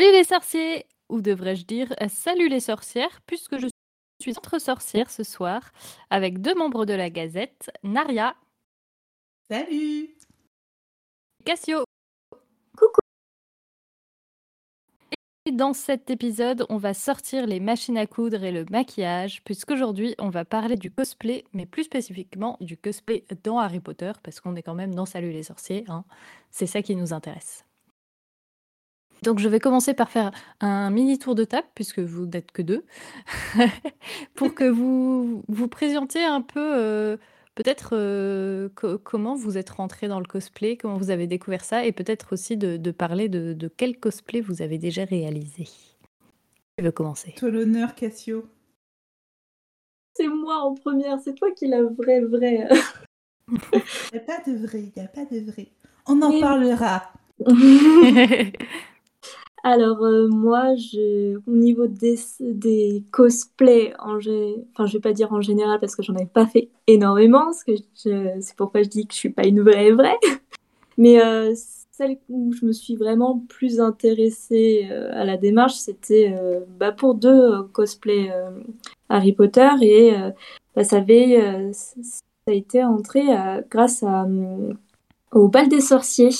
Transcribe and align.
Salut 0.00 0.12
les 0.12 0.24
sorciers 0.24 0.86
Ou 1.10 1.20
devrais-je 1.20 1.66
dire 1.66 1.92
euh, 2.00 2.06
salut 2.08 2.48
les 2.48 2.60
sorcières, 2.60 3.20
puisque 3.26 3.58
je 3.58 3.66
suis 4.18 4.32
entre 4.34 4.58
sorcières 4.58 5.10
ce 5.10 5.22
soir, 5.22 5.72
avec 6.08 6.40
deux 6.40 6.54
membres 6.54 6.86
de 6.86 6.94
la 6.94 7.10
Gazette, 7.10 7.70
Naria. 7.82 8.34
Salut 9.50 10.16
Cassio. 11.44 11.84
Coucou 12.78 13.00
Et 15.44 15.52
dans 15.52 15.74
cet 15.74 16.08
épisode, 16.08 16.64
on 16.70 16.78
va 16.78 16.94
sortir 16.94 17.46
les 17.46 17.60
machines 17.60 17.98
à 17.98 18.06
coudre 18.06 18.42
et 18.42 18.52
le 18.52 18.64
maquillage, 18.70 19.44
puisqu'aujourd'hui, 19.44 20.14
on 20.18 20.30
va 20.30 20.46
parler 20.46 20.76
du 20.76 20.90
cosplay, 20.90 21.44
mais 21.52 21.66
plus 21.66 21.84
spécifiquement 21.84 22.56
du 22.62 22.78
cosplay 22.78 23.26
dans 23.44 23.58
Harry 23.58 23.80
Potter, 23.80 24.12
parce 24.22 24.40
qu'on 24.40 24.56
est 24.56 24.62
quand 24.62 24.74
même 24.74 24.94
dans 24.94 25.04
Salut 25.04 25.32
les 25.32 25.42
sorciers, 25.42 25.84
hein. 25.88 26.06
c'est 26.50 26.66
ça 26.66 26.80
qui 26.80 26.96
nous 26.96 27.12
intéresse. 27.12 27.66
Donc 29.22 29.38
je 29.38 29.48
vais 29.48 29.60
commencer 29.60 29.94
par 29.94 30.10
faire 30.10 30.30
un 30.60 30.90
mini 30.90 31.18
tour 31.18 31.34
de 31.34 31.44
table, 31.44 31.66
puisque 31.74 31.98
vous 31.98 32.26
n'êtes 32.26 32.52
que 32.52 32.62
deux, 32.62 32.84
pour 34.34 34.54
que 34.54 34.64
vous 34.64 35.42
vous 35.48 35.68
présentiez 35.68 36.24
un 36.24 36.40
peu, 36.40 36.60
euh, 36.78 37.16
peut-être 37.54 37.90
euh, 37.92 38.68
co- 38.74 38.98
comment 38.98 39.34
vous 39.34 39.58
êtes 39.58 39.70
rentré 39.70 40.08
dans 40.08 40.20
le 40.20 40.26
cosplay, 40.26 40.76
comment 40.76 40.96
vous 40.96 41.10
avez 41.10 41.26
découvert 41.26 41.64
ça, 41.64 41.84
et 41.84 41.92
peut-être 41.92 42.32
aussi 42.32 42.56
de, 42.56 42.76
de 42.76 42.90
parler 42.90 43.28
de, 43.28 43.52
de 43.52 43.68
quel 43.68 43.98
cosplay 43.98 44.40
vous 44.40 44.62
avez 44.62 44.78
déjà 44.78 45.04
réalisé. 45.04 45.68
Je 46.78 46.84
veux 46.84 46.92
commencer. 46.92 47.34
Toi 47.36 47.50
l'honneur, 47.50 47.94
Cassio. 47.94 48.46
C'est 50.16 50.28
moi 50.28 50.60
en 50.62 50.74
première, 50.74 51.18
c'est 51.20 51.34
toi 51.34 51.50
qui 51.52 51.66
la 51.66 51.82
vraie 51.82 52.20
vraie. 52.20 52.68
Il 53.52 53.58
n'y 54.14 54.18
a 54.18 54.22
pas 54.22 54.38
de 54.46 54.56
vrai, 54.56 54.80
il 54.80 54.92
n'y 54.96 55.02
a 55.04 55.08
pas 55.08 55.24
de 55.24 55.40
vrai. 55.50 55.68
On 56.06 56.22
en 56.22 56.30
Mais- 56.30 56.40
parlera. 56.40 57.12
Alors 59.62 60.02
euh, 60.04 60.28
moi, 60.28 60.74
je, 60.76 61.36
au 61.36 61.50
niveau 61.50 61.86
des, 61.86 62.18
des 62.40 63.04
cosplays, 63.10 63.92
en, 63.98 64.16
enfin 64.16 64.86
je 64.86 64.92
vais 64.94 65.00
pas 65.00 65.12
dire 65.12 65.32
en 65.32 65.42
général 65.42 65.78
parce 65.80 65.94
que 65.94 66.02
j'en 66.02 66.16
ai 66.16 66.26
pas 66.26 66.46
fait 66.46 66.70
énormément, 66.86 67.52
c'est 67.52 68.56
pourquoi 68.56 68.82
je 68.82 68.88
dis 68.88 69.06
que 69.06 69.12
je 69.12 69.18
suis 69.18 69.30
pas 69.30 69.46
une 69.46 69.60
vraie 69.60 69.92
vraie. 69.92 70.18
Mais 70.96 71.22
euh, 71.22 71.52
celle 71.92 72.18
où 72.30 72.52
je 72.52 72.64
me 72.64 72.72
suis 72.72 72.96
vraiment 72.96 73.44
plus 73.48 73.80
intéressée 73.80 74.88
euh, 74.90 75.10
à 75.12 75.24
la 75.24 75.36
démarche, 75.36 75.74
c'était 75.74 76.34
bah, 76.78 76.92
pour 76.92 77.14
deux 77.14 77.62
cosplays 77.72 78.32
Harry 79.10 79.32
Potter 79.34 79.68
et 79.82 80.12
bah, 80.74 80.84
ça 80.84 80.96
avait, 80.96 81.70
ça 81.72 82.22
a 82.48 82.52
été 82.52 82.82
entré 82.82 83.22
grâce 83.70 84.02
à, 84.02 84.26
au 85.32 85.48
bal 85.48 85.68
des 85.68 85.80
sorciers. 85.80 86.30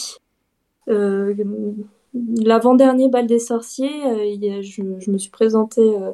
L'avant-dernier 2.15 3.09
bal 3.09 3.27
des 3.27 3.39
sorciers, 3.39 4.05
euh, 4.07 4.63
je, 4.63 4.83
je 4.99 5.11
me 5.11 5.19
suis 5.19 5.31
présentée 5.31 5.97
euh, 5.97 6.13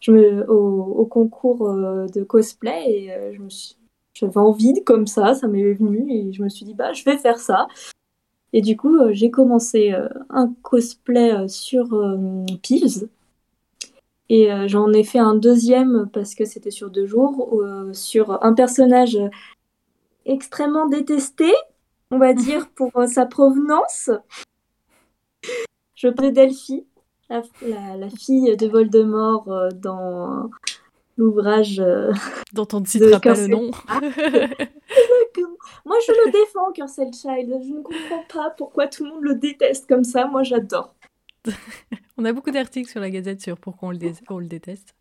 je 0.00 0.10
me, 0.12 0.50
au, 0.50 0.82
au 0.82 1.06
concours 1.06 1.68
euh, 1.68 2.06
de 2.06 2.22
cosplay 2.24 2.90
et 2.90 3.32
je 3.32 3.40
me 3.40 3.48
suis- 3.48 3.76
j'avais 4.14 4.38
envie 4.38 4.72
de- 4.72 4.80
comme 4.80 5.06
ça, 5.06 5.34
ça 5.34 5.46
m'est 5.46 5.72
venu 5.74 6.10
et 6.10 6.32
je 6.32 6.42
me 6.42 6.48
suis 6.48 6.64
dit 6.64 6.74
bah 6.74 6.92
je 6.92 7.04
vais 7.04 7.16
faire 7.18 7.38
ça. 7.38 7.68
Et 8.52 8.60
du 8.62 8.76
coup 8.76 8.96
j'ai 9.12 9.30
commencé 9.30 9.92
un 10.30 10.52
cosplay 10.62 11.48
sur 11.48 11.88
Pils 12.62 13.08
et 14.28 14.48
j'en 14.66 14.92
ai 14.92 15.04
fait 15.04 15.18
un 15.18 15.34
deuxième 15.34 16.08
parce 16.12 16.34
que 16.34 16.44
c'était 16.44 16.70
sur 16.70 16.90
deux 16.90 17.06
jours 17.06 17.62
sur 17.92 18.42
un 18.42 18.54
personnage 18.54 19.18
extrêmement 20.24 20.86
détesté, 20.86 21.52
on 22.10 22.18
va 22.18 22.32
dire 22.34 22.68
pour 22.70 22.90
sa 23.06 23.26
provenance. 23.26 24.10
Je 25.94 26.08
parlais 26.08 26.32
d'Elphie, 26.32 26.86
la, 27.30 27.42
la- 27.62 27.96
la 27.96 28.10
fille 28.10 28.56
de 28.56 28.66
Voldemort 28.66 29.50
euh, 29.50 29.68
dans 29.70 30.50
l'ouvrage. 31.16 31.80
euh, 31.80 32.12
Dont 32.52 32.68
on 32.72 32.80
ne 32.80 32.86
citera 32.86 33.20
pas 33.20 33.34
le 33.34 33.46
nom. 33.46 33.70
que- 33.70 35.40
Moi, 35.84 35.96
je 36.06 36.12
le 36.12 36.32
défends, 36.32 36.72
Cursed 36.72 37.14
Child. 37.14 37.48
Je 37.62 37.72
ne 37.72 37.82
comprends 37.82 38.24
pas 38.32 38.50
pourquoi 38.50 38.88
tout 38.88 39.04
le 39.04 39.10
monde 39.10 39.22
le 39.22 39.34
déteste 39.36 39.86
comme 39.88 40.04
ça. 40.04 40.26
Moi, 40.26 40.42
j'adore. 40.42 40.94
On 42.18 42.24
a 42.24 42.32
beaucoup 42.32 42.50
d'articles 42.50 42.90
sur 42.90 43.00
la 43.00 43.10
Gazette 43.10 43.40
sur 43.42 43.56
pourquoi 43.58 43.88
on 43.88 43.92
le, 43.92 43.98
dé- 43.98 44.12
on 44.30 44.38
le 44.38 44.46
déteste. 44.46 44.94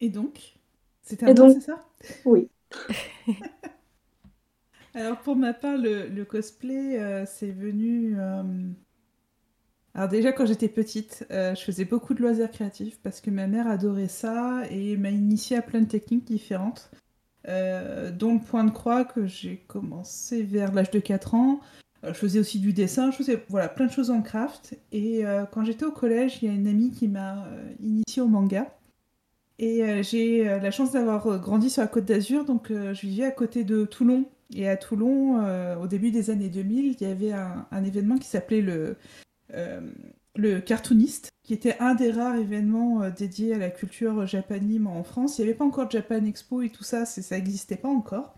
Et 0.00 0.08
donc 0.10 0.54
C'est 1.02 1.22
Et 1.24 1.26
à 1.26 1.34
c'est 1.54 1.60
ça? 1.60 1.84
Oui. 2.24 2.48
Alors 4.98 5.18
pour 5.18 5.36
ma 5.36 5.54
part, 5.54 5.76
le, 5.78 6.24
cosplay, 6.24 6.98
euh, 6.98 7.24
c'est 7.24 7.52
venu... 7.52 8.16
euh, 8.18 8.42
Alors 9.94 10.08
déjà 10.08 10.32
quand 10.32 10.44
j'étais 10.44 10.68
petite, 10.68 11.24
euh, 11.30 11.54
je 11.54 11.62
faisais 11.62 11.84
beaucoup 11.84 12.14
de 12.14 12.20
loisirs 12.20 12.50
créatifs 12.50 12.98
parce 13.00 13.20
que 13.20 13.30
ma 13.30 13.46
mère 13.46 13.68
adorait 13.68 14.08
ça 14.08 14.62
et 14.70 14.96
m'a 14.96 15.10
initiée 15.10 15.56
à 15.56 15.62
plein 15.62 15.82
de 15.82 15.86
techniques 15.86 16.24
différentes, 16.24 16.90
dont 17.46 18.34
le 18.34 18.40
point 18.44 18.64
de 18.64 18.72
croix 18.72 19.04
que 19.04 19.24
j'ai 19.26 19.58
commencé 19.68 20.42
vers 20.42 20.72
l'âge 20.72 20.90
de 20.90 20.98
4 20.98 21.34
ans. 21.34 21.60
Je 22.02 22.12
faisais 22.12 22.40
aussi 22.40 22.58
du 22.58 22.72
dessin, 22.72 23.12
je 23.12 23.18
faisais 23.18 23.44
voilà, 23.48 23.68
plein 23.68 23.86
de 23.86 23.92
choses 23.92 24.10
en 24.10 24.20
craft. 24.20 24.76
Et 24.90 25.22
quand 25.52 25.64
j'étais 25.64 25.84
au 25.84 25.92
collège, 25.92 26.42
il 26.42 26.48
y 26.48 26.50
a 26.50 26.54
une 26.54 26.66
amie 26.66 26.90
qui 26.90 27.06
m'a 27.06 27.46
initiée 27.80 28.20
au 28.20 28.28
manga. 28.28 28.66
Et 29.58 30.02
j'ai 30.02 30.44
la 30.44 30.70
chance 30.70 30.92
d'avoir 30.92 31.38
grandi 31.38 31.70
sur 31.70 31.82
la 31.82 31.88
côte 31.88 32.04
d'Azur, 32.04 32.44
donc 32.44 32.66
je 32.70 33.00
vivais 33.06 33.24
à 33.24 33.30
côté 33.30 33.64
de 33.64 33.84
Toulon. 33.86 34.26
Et 34.54 34.68
à 34.68 34.76
Toulon, 34.76 35.40
euh, 35.42 35.76
au 35.76 35.86
début 35.86 36.10
des 36.10 36.30
années 36.30 36.48
2000, 36.48 36.96
il 36.98 37.06
y 37.06 37.10
avait 37.10 37.32
un, 37.32 37.84
événement 37.84 38.16
qui 38.16 38.28
s'appelait 38.28 38.62
le, 38.62 38.96
euh, 39.54 39.80
le 40.36 40.60
Cartoonist, 40.60 41.30
qui 41.42 41.52
était 41.52 41.76
un 41.80 41.94
des 41.94 42.10
rares 42.10 42.36
événements 42.36 43.02
euh, 43.02 43.10
dédiés 43.10 43.54
à 43.54 43.58
la 43.58 43.70
culture 43.70 44.26
japanime 44.26 44.86
en 44.86 45.02
France. 45.02 45.38
Il 45.38 45.42
n'y 45.42 45.48
avait 45.48 45.58
pas 45.58 45.64
encore 45.64 45.90
Japan 45.90 46.24
Expo 46.24 46.62
et 46.62 46.70
tout 46.70 46.84
ça, 46.84 47.04
ça 47.06 47.36
n'existait 47.36 47.76
pas 47.76 47.88
encore. 47.88 48.34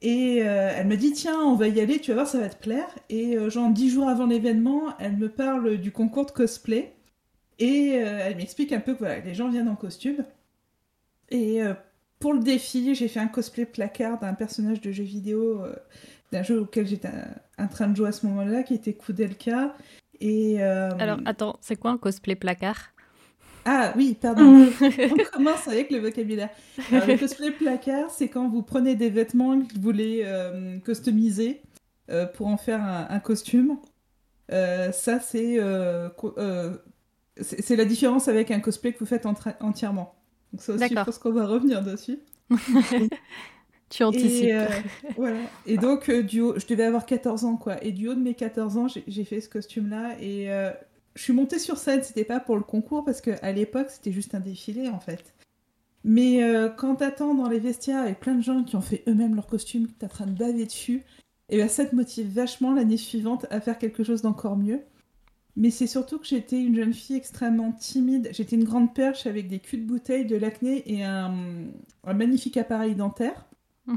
Et 0.00 0.42
euh, 0.42 0.72
elle 0.76 0.88
me 0.88 0.96
dit, 0.96 1.12
tiens, 1.12 1.38
on 1.40 1.54
va 1.54 1.68
y 1.68 1.80
aller, 1.80 2.00
tu 2.00 2.10
vas 2.10 2.16
voir, 2.16 2.28
ça 2.28 2.40
va 2.40 2.48
te 2.48 2.60
plaire. 2.60 2.88
Et 3.08 3.38
genre, 3.50 3.70
dix 3.70 3.90
jours 3.90 4.08
avant 4.08 4.26
l'événement, 4.26 4.98
elle 4.98 5.16
me 5.16 5.28
parle 5.28 5.76
du 5.78 5.92
concours 5.92 6.26
de 6.26 6.32
cosplay. 6.32 6.92
Et 7.60 7.90
elle 7.90 8.36
m'explique 8.36 8.72
un 8.72 8.80
peu 8.80 8.94
que 8.94 8.98
voilà, 8.98 9.20
les 9.20 9.34
gens 9.34 9.48
viennent 9.48 9.68
en 9.68 9.76
costume. 9.76 10.24
Et 11.30 11.60
pour 12.22 12.32
le 12.34 12.38
défi, 12.38 12.94
j'ai 12.94 13.08
fait 13.08 13.18
un 13.18 13.26
cosplay 13.26 13.66
placard 13.66 14.20
d'un 14.20 14.32
personnage 14.32 14.80
de 14.80 14.92
jeu 14.92 15.02
vidéo, 15.02 15.60
euh, 15.60 15.74
d'un 16.30 16.44
jeu 16.44 16.60
auquel 16.60 16.86
j'étais 16.86 17.10
en 17.58 17.66
train 17.66 17.88
de 17.88 17.96
jouer 17.96 18.10
à 18.10 18.12
ce 18.12 18.24
moment-là, 18.26 18.62
qui 18.62 18.74
était 18.74 18.92
Kudelka. 18.92 19.74
Et, 20.20 20.62
euh, 20.62 20.90
Alors, 21.00 21.18
attends, 21.24 21.56
c'est 21.60 21.74
quoi 21.74 21.90
un 21.90 21.98
cosplay 21.98 22.36
placard? 22.36 22.92
Ah 23.64 23.92
oui, 23.96 24.16
pardon. 24.20 24.68
On 24.80 25.36
commence 25.36 25.66
avec 25.66 25.90
le 25.90 25.98
vocabulaire. 25.98 26.50
Alors, 26.92 27.08
le 27.08 27.18
cosplay 27.18 27.50
placard, 27.50 28.08
c'est 28.10 28.28
quand 28.28 28.48
vous 28.48 28.62
prenez 28.62 28.94
des 28.94 29.10
vêtements 29.10 29.60
que 29.60 29.74
vous 29.74 29.80
voulez 29.80 30.22
euh, 30.24 30.78
customiser 30.78 31.60
euh, 32.08 32.26
pour 32.26 32.46
en 32.46 32.56
faire 32.56 32.80
un, 32.80 33.08
un 33.10 33.18
costume. 33.18 33.78
Euh, 34.52 34.92
ça, 34.92 35.18
c'est 35.18 35.58
la 37.76 37.84
différence 37.84 38.28
avec 38.28 38.52
un 38.52 38.60
cosplay 38.60 38.92
que 38.92 39.00
vous 39.00 39.06
faites 39.06 39.26
entièrement. 39.58 40.21
Donc 40.52 40.62
ça 40.62 40.72
aussi, 40.74 40.88
je 40.88 40.94
pense 40.94 41.18
qu'on 41.18 41.32
va 41.32 41.46
revenir 41.46 41.82
dessus. 41.82 42.18
Tu 43.92 44.04
anticipes. 44.04 44.44
Et, 44.44 44.54
euh, 44.54 44.66
voilà. 45.16 45.40
Et 45.66 45.76
donc, 45.76 46.08
euh, 46.08 46.22
du 46.22 46.40
haut, 46.40 46.58
je 46.58 46.66
devais 46.66 46.84
avoir 46.84 47.04
14 47.04 47.44
ans, 47.44 47.56
quoi. 47.56 47.84
Et 47.84 47.92
du 47.92 48.08
haut 48.08 48.14
de 48.14 48.20
mes 48.20 48.32
14 48.32 48.78
ans, 48.78 48.86
j'ai 48.88 49.24
fait 49.24 49.42
ce 49.42 49.50
costume-là. 49.50 50.16
Et 50.18 50.50
euh, 50.50 50.70
je 51.14 51.22
suis 51.22 51.34
montée 51.34 51.58
sur 51.58 51.76
scène, 51.76 52.02
c'était 52.02 52.24
pas 52.24 52.40
pour 52.40 52.56
le 52.56 52.62
concours, 52.62 53.04
parce 53.04 53.20
qu'à 53.20 53.52
l'époque, 53.52 53.88
c'était 53.90 54.10
juste 54.10 54.34
un 54.34 54.40
défilé, 54.40 54.88
en 54.88 54.98
fait. 54.98 55.34
Mais 56.04 56.40
quand 56.78 56.96
t'attends 56.96 57.34
dans 57.34 57.48
les 57.48 57.60
vestiaires 57.60 58.00
avec 58.00 58.18
plein 58.18 58.34
de 58.34 58.42
gens 58.42 58.64
qui 58.64 58.76
ont 58.76 58.80
fait 58.80 59.04
eux-mêmes 59.06 59.34
leur 59.34 59.46
costume, 59.46 59.86
que 59.86 59.92
t'es 59.92 60.06
en 60.06 60.08
train 60.08 60.26
de 60.26 60.36
baver 60.36 60.64
dessus, 60.64 61.04
et 61.50 61.58
ben 61.58 61.68
ça 61.68 61.84
te 61.84 61.94
motive 61.94 62.32
vachement 62.32 62.72
l'année 62.72 62.96
suivante 62.96 63.46
à 63.50 63.60
faire 63.60 63.78
quelque 63.78 64.02
chose 64.02 64.22
d'encore 64.22 64.56
mieux. 64.56 64.80
Mais 65.56 65.70
c'est 65.70 65.86
surtout 65.86 66.18
que 66.18 66.26
j'étais 66.26 66.60
une 66.60 66.74
jeune 66.74 66.94
fille 66.94 67.16
extrêmement 67.16 67.72
timide. 67.72 68.30
J'étais 68.32 68.56
une 68.56 68.64
grande 68.64 68.94
perche 68.94 69.26
avec 69.26 69.48
des 69.48 69.58
culs 69.58 69.78
de 69.78 69.86
bouteille, 69.86 70.24
de 70.24 70.36
l'acné 70.36 70.82
et 70.90 71.04
un, 71.04 71.34
un 72.04 72.14
magnifique 72.14 72.56
appareil 72.56 72.94
dentaire. 72.94 73.44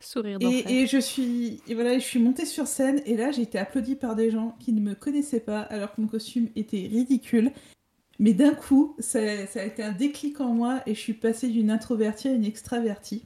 Sourire 0.00 0.38
d'enfer. 0.38 0.64
Et, 0.68 0.82
et 0.82 0.86
je 0.86 0.98
suis 0.98 1.62
et 1.68 1.74
voilà, 1.74 1.98
je 1.98 2.04
suis 2.04 2.20
montée 2.20 2.44
sur 2.44 2.66
scène 2.66 3.00
et 3.06 3.16
là 3.16 3.30
j'ai 3.30 3.42
été 3.42 3.58
applaudie 3.58 3.94
par 3.94 4.16
des 4.16 4.30
gens 4.30 4.56
qui 4.58 4.72
ne 4.72 4.80
me 4.80 4.94
connaissaient 4.94 5.40
pas 5.40 5.60
alors 5.60 5.94
que 5.94 6.00
mon 6.00 6.08
costume 6.08 6.48
était 6.56 6.88
ridicule. 6.90 7.52
Mais 8.18 8.34
d'un 8.34 8.54
coup, 8.54 8.94
ça, 8.98 9.46
ça 9.46 9.62
a 9.62 9.64
été 9.64 9.82
un 9.82 9.92
déclic 9.92 10.40
en 10.40 10.54
moi 10.54 10.82
et 10.86 10.94
je 10.94 11.00
suis 11.00 11.14
passée 11.14 11.48
d'une 11.48 11.70
introvertie 11.70 12.28
à 12.28 12.32
une 12.32 12.44
extravertie. 12.44 13.24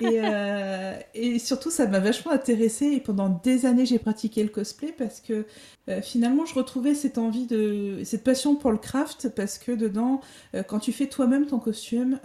Et, 0.00 0.20
euh, 0.22 0.94
et 1.14 1.38
surtout, 1.38 1.70
ça 1.70 1.86
m'a 1.86 1.98
vachement 1.98 2.32
intéressée. 2.32 2.86
Et 2.86 3.00
pendant 3.00 3.28
des 3.28 3.66
années, 3.66 3.86
j'ai 3.86 3.98
pratiqué 3.98 4.42
le 4.42 4.48
cosplay 4.48 4.92
parce 4.96 5.20
que 5.20 5.46
euh, 5.88 6.00
finalement, 6.02 6.46
je 6.46 6.54
retrouvais 6.54 6.94
cette 6.94 7.18
envie 7.18 7.46
de, 7.46 8.00
cette 8.04 8.22
passion 8.22 8.54
pour 8.54 8.70
le 8.70 8.78
craft 8.78 9.30
parce 9.34 9.58
que 9.58 9.72
dedans, 9.72 10.20
euh, 10.54 10.62
quand 10.62 10.78
tu 10.78 10.92
fais 10.92 11.06
toi-même 11.06 11.46
ton 11.46 11.58
costume, 11.58 12.18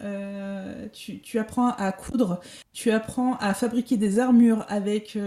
tu, 0.94 1.19
tu, 1.19 1.40
apprends 1.40 1.69
à 1.69 1.92
coudre, 1.92 2.40
tu 2.74 2.92
apprends 2.92 3.38
à 3.38 3.54
fabriquer 3.54 3.98
des 3.98 4.19
armures 4.19 4.66
avec 4.68 5.18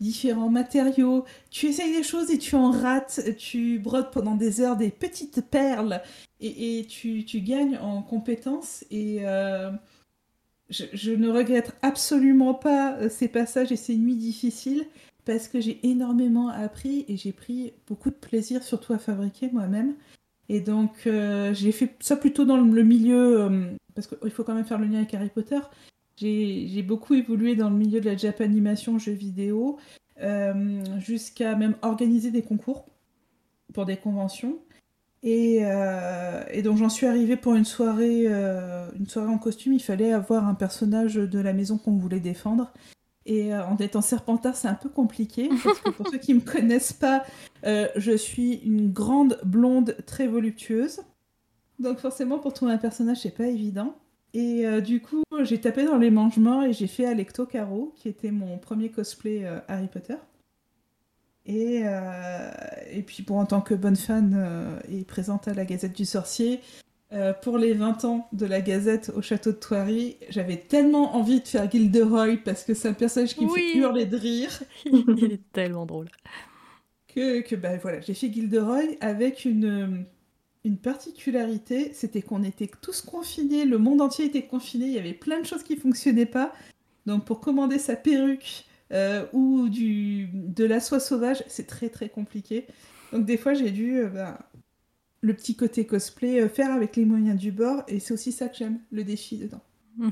différents 0.00 0.50
matériaux. 0.50 1.24
Tu 1.50 1.66
essayes 1.66 1.94
des 1.94 2.02
choses 2.02 2.30
et 2.30 2.38
tu 2.38 2.56
en 2.56 2.70
rates. 2.70 3.20
Tu 3.38 3.78
brodes 3.78 4.10
pendant 4.10 4.34
des 4.34 4.60
heures 4.60 4.76
des 4.76 4.90
petites 4.90 5.42
perles 5.50 6.02
et, 6.40 6.80
et 6.80 6.86
tu, 6.86 7.24
tu, 7.24 7.40
gagnes 7.40 7.78
en 7.78 8.02
compétences 8.02 8.84
et 8.90 9.22
je, 10.70 11.10
ne 11.12 11.28
regrette 11.28 11.76
absolument 11.82 12.54
pas 12.54 12.96
euh, 12.96 13.08
ces 13.08 13.28
passages 13.28 13.72
et 13.72 13.76
ces 13.76 13.96
nuits 13.96 14.16
difficiles 14.16 14.86
parce 15.24 15.48
que 15.48 15.60
j'ai 15.60 15.80
énormément 15.86 16.48
appris 16.48 17.04
et 17.08 17.16
j'ai 17.16 17.32
pris 17.32 17.72
beaucoup 17.86 18.10
de 18.10 18.14
plaisir 18.14 18.62
surtout 18.62 18.92
à 18.92 18.98
fabriquer 18.98 19.50
moi-même. 19.52 19.94
Et 20.48 20.60
donc 20.60 21.06
euh, 21.06 21.54
j'ai 21.54 21.72
fait 21.72 21.94
ça 22.00 22.16
plutôt 22.16 22.44
dans 22.44 22.58
le 22.58 22.82
milieu, 22.82 23.42
euh, 23.42 23.70
parce 23.94 24.06
qu'il 24.06 24.30
faut 24.30 24.44
quand 24.44 24.54
même 24.54 24.66
faire 24.66 24.78
le 24.78 24.86
lien 24.86 24.98
avec 24.98 25.14
Harry 25.14 25.30
Potter. 25.30 25.60
J'ai 26.16 26.82
beaucoup 26.82 27.14
évolué 27.14 27.56
dans 27.56 27.70
le 27.70 27.76
milieu 27.76 28.00
de 28.00 28.06
la 28.06 28.16
Japanimation, 28.16 28.98
jeux 29.00 29.12
vidéo, 29.12 29.78
jusqu'à 30.98 31.56
même 31.56 31.74
organiser 31.82 32.30
des 32.30 32.42
concours 32.42 32.86
pour 33.72 33.84
des 33.84 33.96
conventions. 33.96 34.58
Euh, 35.26 36.44
et, 36.50 36.62
donc 36.62 36.76
j'en 36.76 36.88
suis 36.88 37.06
arrivée 37.06 37.36
pour 37.36 37.54
une 37.54 37.64
soirée, 37.64 38.24
euh, 38.26 38.86
une 38.98 39.06
soirée 39.06 39.32
en 39.32 39.38
costume. 39.38 39.72
Il 39.72 39.82
fallait 39.82 40.12
avoir 40.12 40.46
un 40.46 40.54
personnage 40.54 41.14
de 41.14 41.38
la 41.38 41.52
maison 41.52 41.78
qu'on 41.78 41.96
voulait 41.96 42.20
défendre. 42.20 42.72
Et 43.26 43.54
euh, 43.54 43.64
en 43.64 43.76
étant 43.78 44.02
serpentard, 44.02 44.54
c'est 44.54 44.68
un 44.68 44.74
peu 44.74 44.88
compliqué. 44.88 45.48
Parce 45.64 45.78
que 45.80 45.90
pour 45.90 46.08
ceux 46.08 46.18
qui 46.18 46.34
ne 46.34 46.40
me 46.40 46.44
connaissent 46.44 46.92
pas, 46.92 47.24
je 47.64 48.16
suis 48.16 48.54
une 48.56 48.92
grande 48.92 49.38
blonde 49.44 49.96
très 50.06 50.26
voluptueuse. 50.26 51.00
Donc 51.78 51.98
forcément, 51.98 52.38
pour 52.38 52.52
trouver 52.52 52.72
un 52.72 52.78
personnage, 52.78 53.22
c'est 53.22 53.34
pas 53.34 53.46
évident. 53.46 53.96
Et 54.34 54.66
du 54.82 55.00
coup, 55.00 55.22
j'ai 55.42 55.60
tapé 55.60 55.84
dans 55.84 55.96
les 55.96 56.10
mangements 56.10 56.62
et 56.62 56.72
j'ai 56.72 56.88
fait 56.88 57.06
Alecto 57.06 57.46
Caro, 57.46 57.94
qui 57.96 58.08
était 58.08 58.32
mon 58.32 58.58
premier 58.58 58.90
cosplay 58.90 59.44
Harry 59.68 59.86
Potter. 59.86 60.16
Et, 61.46 61.82
euh, 61.84 62.50
et 62.90 63.02
puis, 63.02 63.22
bon, 63.22 63.38
en 63.38 63.46
tant 63.46 63.60
que 63.60 63.74
bonne 63.74 63.96
fan 63.96 64.34
euh, 64.36 64.78
et 64.88 65.04
présente 65.04 65.48
à 65.48 65.54
la 65.54 65.64
Gazette 65.64 65.94
du 65.94 66.04
Sorcier, 66.04 66.60
euh, 67.12 67.32
pour 67.32 67.58
les 67.58 67.74
20 67.74 68.04
ans 68.06 68.28
de 68.32 68.46
la 68.46 68.60
Gazette 68.60 69.12
au 69.14 69.22
château 69.22 69.52
de 69.52 69.56
Thoiry, 69.56 70.16
j'avais 70.30 70.56
tellement 70.56 71.16
envie 71.16 71.40
de 71.40 71.46
faire 71.46 71.70
Gilderoy 71.70 72.38
parce 72.44 72.64
que 72.64 72.74
c'est 72.74 72.88
un 72.88 72.94
personnage 72.94 73.34
qui 73.34 73.44
me 73.44 73.50
fait 73.50 73.76
hurler 73.76 74.06
de 74.06 74.16
rire. 74.16 74.62
Il 74.86 75.32
est 75.32 75.52
tellement 75.52 75.86
drôle. 75.86 76.08
Que, 77.14 77.42
que 77.42 77.54
bah, 77.54 77.76
voilà, 77.76 78.00
j'ai 78.00 78.14
fait 78.14 78.32
Gilderoy 78.32 78.96
avec 79.00 79.44
une, 79.44 80.06
une 80.64 80.78
particularité, 80.78 81.92
c'était 81.92 82.22
qu'on 82.22 82.42
était 82.42 82.70
tous 82.80 83.02
confinés, 83.02 83.66
le 83.66 83.78
monde 83.78 84.00
entier 84.00 84.24
était 84.24 84.46
confiné, 84.46 84.86
il 84.86 84.92
y 84.92 84.98
avait 84.98 85.12
plein 85.12 85.38
de 85.40 85.46
choses 85.46 85.62
qui 85.62 85.76
fonctionnaient 85.76 86.26
pas. 86.26 86.52
Donc 87.06 87.26
pour 87.26 87.40
commander 87.40 87.78
sa 87.78 87.96
perruque, 87.96 88.64
euh, 88.94 89.26
ou 89.32 89.68
du, 89.68 90.28
de 90.32 90.64
la 90.64 90.78
soie 90.78 91.00
sauvage, 91.00 91.42
c'est 91.48 91.66
très 91.66 91.88
très 91.88 92.08
compliqué. 92.08 92.66
Donc 93.12 93.26
des 93.26 93.36
fois 93.36 93.52
j'ai 93.52 93.70
dû 93.70 93.98
euh, 93.98 94.08
bah, 94.08 94.38
le 95.20 95.34
petit 95.34 95.56
côté 95.56 95.84
cosplay 95.84 96.40
euh, 96.40 96.48
faire 96.48 96.70
avec 96.70 96.94
les 96.94 97.04
moyens 97.04 97.38
du 97.38 97.50
bord 97.50 97.82
et 97.88 97.98
c'est 97.98 98.14
aussi 98.14 98.30
ça 98.30 98.48
que 98.48 98.56
j'aime, 98.56 98.78
le 98.92 99.02
défi 99.02 99.38
dedans. 99.38 99.62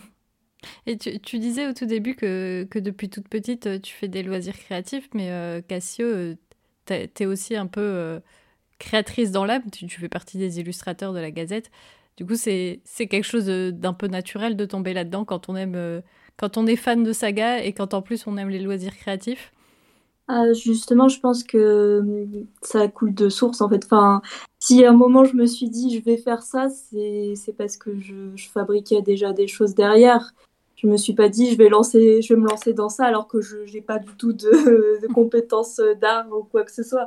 Et 0.86 0.96
tu, 0.96 1.40
disais 1.40 1.66
au 1.66 1.72
tout 1.72 1.86
début 1.86 2.14
que, 2.14 2.68
depuis 2.72 3.10
toute 3.10 3.28
petite 3.28 3.82
tu 3.82 3.94
fais 3.94 4.06
des 4.06 4.22
loisirs 4.22 4.56
créatifs, 4.56 5.08
mais 5.12 5.60
Cassio, 5.66 6.34
tu 6.86 6.94
es 6.94 7.26
aussi 7.26 7.56
un 7.56 7.66
peu 7.66 8.20
créatrice 8.78 9.32
dans 9.32 9.44
l'âme, 9.44 9.68
tu, 9.72 9.88
tu, 9.88 9.98
fais 9.98 10.08
partie 10.08 10.38
des 10.38 10.60
illustrateurs 10.60 11.12
de 11.12 11.18
la 11.18 11.32
Gazette. 11.32 11.72
Du 12.16 12.24
coup, 12.24 12.36
c'est 12.36 12.80
quelque 12.96 13.24
chose 13.24 13.46
d'un 13.46 13.92
peu 13.92 14.06
naturel 14.06 14.56
de 14.56 14.64
tomber 14.64 14.94
là-dedans 14.94 15.24
quand 15.24 15.48
on 15.48 15.56
aime 15.56 16.02
quand 16.36 16.56
on 16.56 16.66
est 16.66 16.76
fan 16.76 17.02
de 17.02 17.12
saga 17.12 17.62
et 17.62 17.72
quand 17.72 17.94
en 17.94 18.02
plus 18.02 18.26
on 18.26 18.36
aime 18.36 18.48
les 18.48 18.60
loisirs 18.60 18.96
créatifs 18.96 19.52
ah, 20.28 20.52
Justement, 20.54 21.08
je 21.08 21.20
pense 21.20 21.42
que 21.44 22.00
hum, 22.00 22.46
ça 22.62 22.88
coule 22.88 23.14
de 23.14 23.28
source 23.28 23.60
en 23.60 23.68
fait. 23.68 23.84
Enfin, 23.84 24.22
si 24.60 24.84
à 24.84 24.90
un 24.90 24.94
moment 24.94 25.24
je 25.24 25.34
me 25.36 25.46
suis 25.46 25.68
dit 25.68 25.94
je 25.96 26.02
vais 26.02 26.16
faire 26.16 26.42
ça, 26.42 26.68
c'est 26.70 27.52
parce 27.58 27.76
que 27.76 27.98
je, 27.98 28.48
fabriquais 28.52 29.02
déjà 29.02 29.32
des 29.32 29.48
choses 29.48 29.74
derrière. 29.74 30.32
Je 30.76 30.86
me 30.88 30.96
suis 30.96 31.12
pas 31.14 31.28
dit 31.28 31.50
je 31.50 31.56
vais 31.58 31.68
lancer, 31.68 32.22
je 32.22 32.34
vais 32.34 32.40
me 32.40 32.48
lancer 32.48 32.72
dans 32.72 32.88
ça 32.88 33.04
alors 33.04 33.28
que 33.28 33.40
je 33.40 33.56
n'ai 33.72 33.80
pas 33.82 33.98
du 33.98 34.10
tout 34.16 34.32
de, 34.32 35.12
compétences 35.12 35.80
d'art 36.00 36.26
ou 36.32 36.44
quoi 36.44 36.64
que 36.64 36.72
ce 36.72 36.82
soit. 36.82 37.06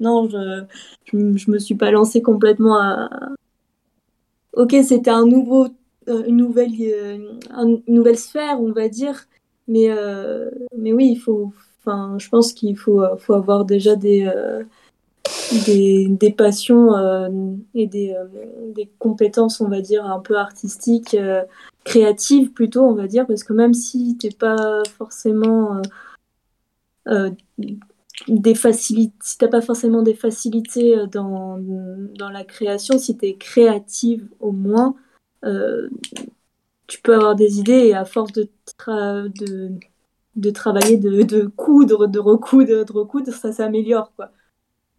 Non, 0.00 0.28
je, 0.28 0.64
je, 1.12 1.50
me 1.50 1.58
suis 1.58 1.76
pas 1.76 1.90
lancée 1.90 2.22
complètement 2.22 2.78
à. 2.78 3.08
Ok, 4.54 4.74
c'était 4.84 5.10
un 5.10 5.26
nouveau 5.26 5.66
euh, 5.66 5.68
une, 6.06 6.36
nouvelle, 6.36 6.72
euh, 6.80 7.38
une 7.58 7.94
nouvelle 7.94 8.18
sphère, 8.18 8.60
on 8.60 8.72
va 8.72 8.88
dire. 8.88 9.26
Mais, 9.68 9.90
euh, 9.90 10.50
mais 10.76 10.92
oui, 10.92 11.10
il 11.12 11.16
faut, 11.16 11.52
je 11.86 12.28
pense 12.28 12.52
qu'il 12.52 12.76
faut, 12.76 13.02
faut 13.18 13.34
avoir 13.34 13.64
déjà 13.64 13.96
des, 13.96 14.30
des, 15.66 16.06
des, 16.08 16.32
passions 16.32 16.92
et 17.74 17.86
des, 17.86 18.14
des, 18.74 18.88
compétences, 18.98 19.60
on 19.60 19.68
va 19.68 19.80
dire, 19.80 20.04
un 20.04 20.20
peu 20.20 20.36
artistiques, 20.36 21.16
créatives 21.84 22.52
plutôt, 22.52 22.82
on 22.82 22.94
va 22.94 23.08
dire, 23.08 23.26
parce 23.26 23.42
que 23.42 23.52
même 23.52 23.74
si 23.74 24.16
tu 24.18 24.26
n'es 24.26 24.32
pas 24.32 24.82
forcément 24.96 25.82
des 28.28 28.54
facilités, 28.54 29.14
si 29.22 29.38
t'as 29.38 29.48
pas 29.48 29.62
forcément 29.62 30.02
des 30.02 30.14
facilités 30.14 30.96
dans, 31.10 31.58
dans 31.58 32.30
la 32.30 32.44
création, 32.44 32.98
si 32.98 33.16
tu 33.16 33.26
es 33.26 33.34
créative 33.34 34.28
au 34.38 34.52
moins, 34.52 34.94
euh, 34.94 35.00
tu 35.42 37.00
peux 37.02 37.14
avoir 37.14 37.34
des 37.34 37.58
idées 37.58 37.86
et 37.86 37.94
à 37.94 38.04
force 38.04 38.32
de, 38.32 38.48
de, 38.88 39.72
de, 40.36 40.50
travailler, 40.50 40.96
de, 40.96 41.22
de, 41.22 41.46
coudre, 41.46 42.06
de 42.06 42.18
recoudre, 42.18 42.84
de 42.84 42.92
recoudre, 42.92 43.32
ça 43.32 43.52
s'améliore. 43.52 44.12
quoi. 44.16 44.30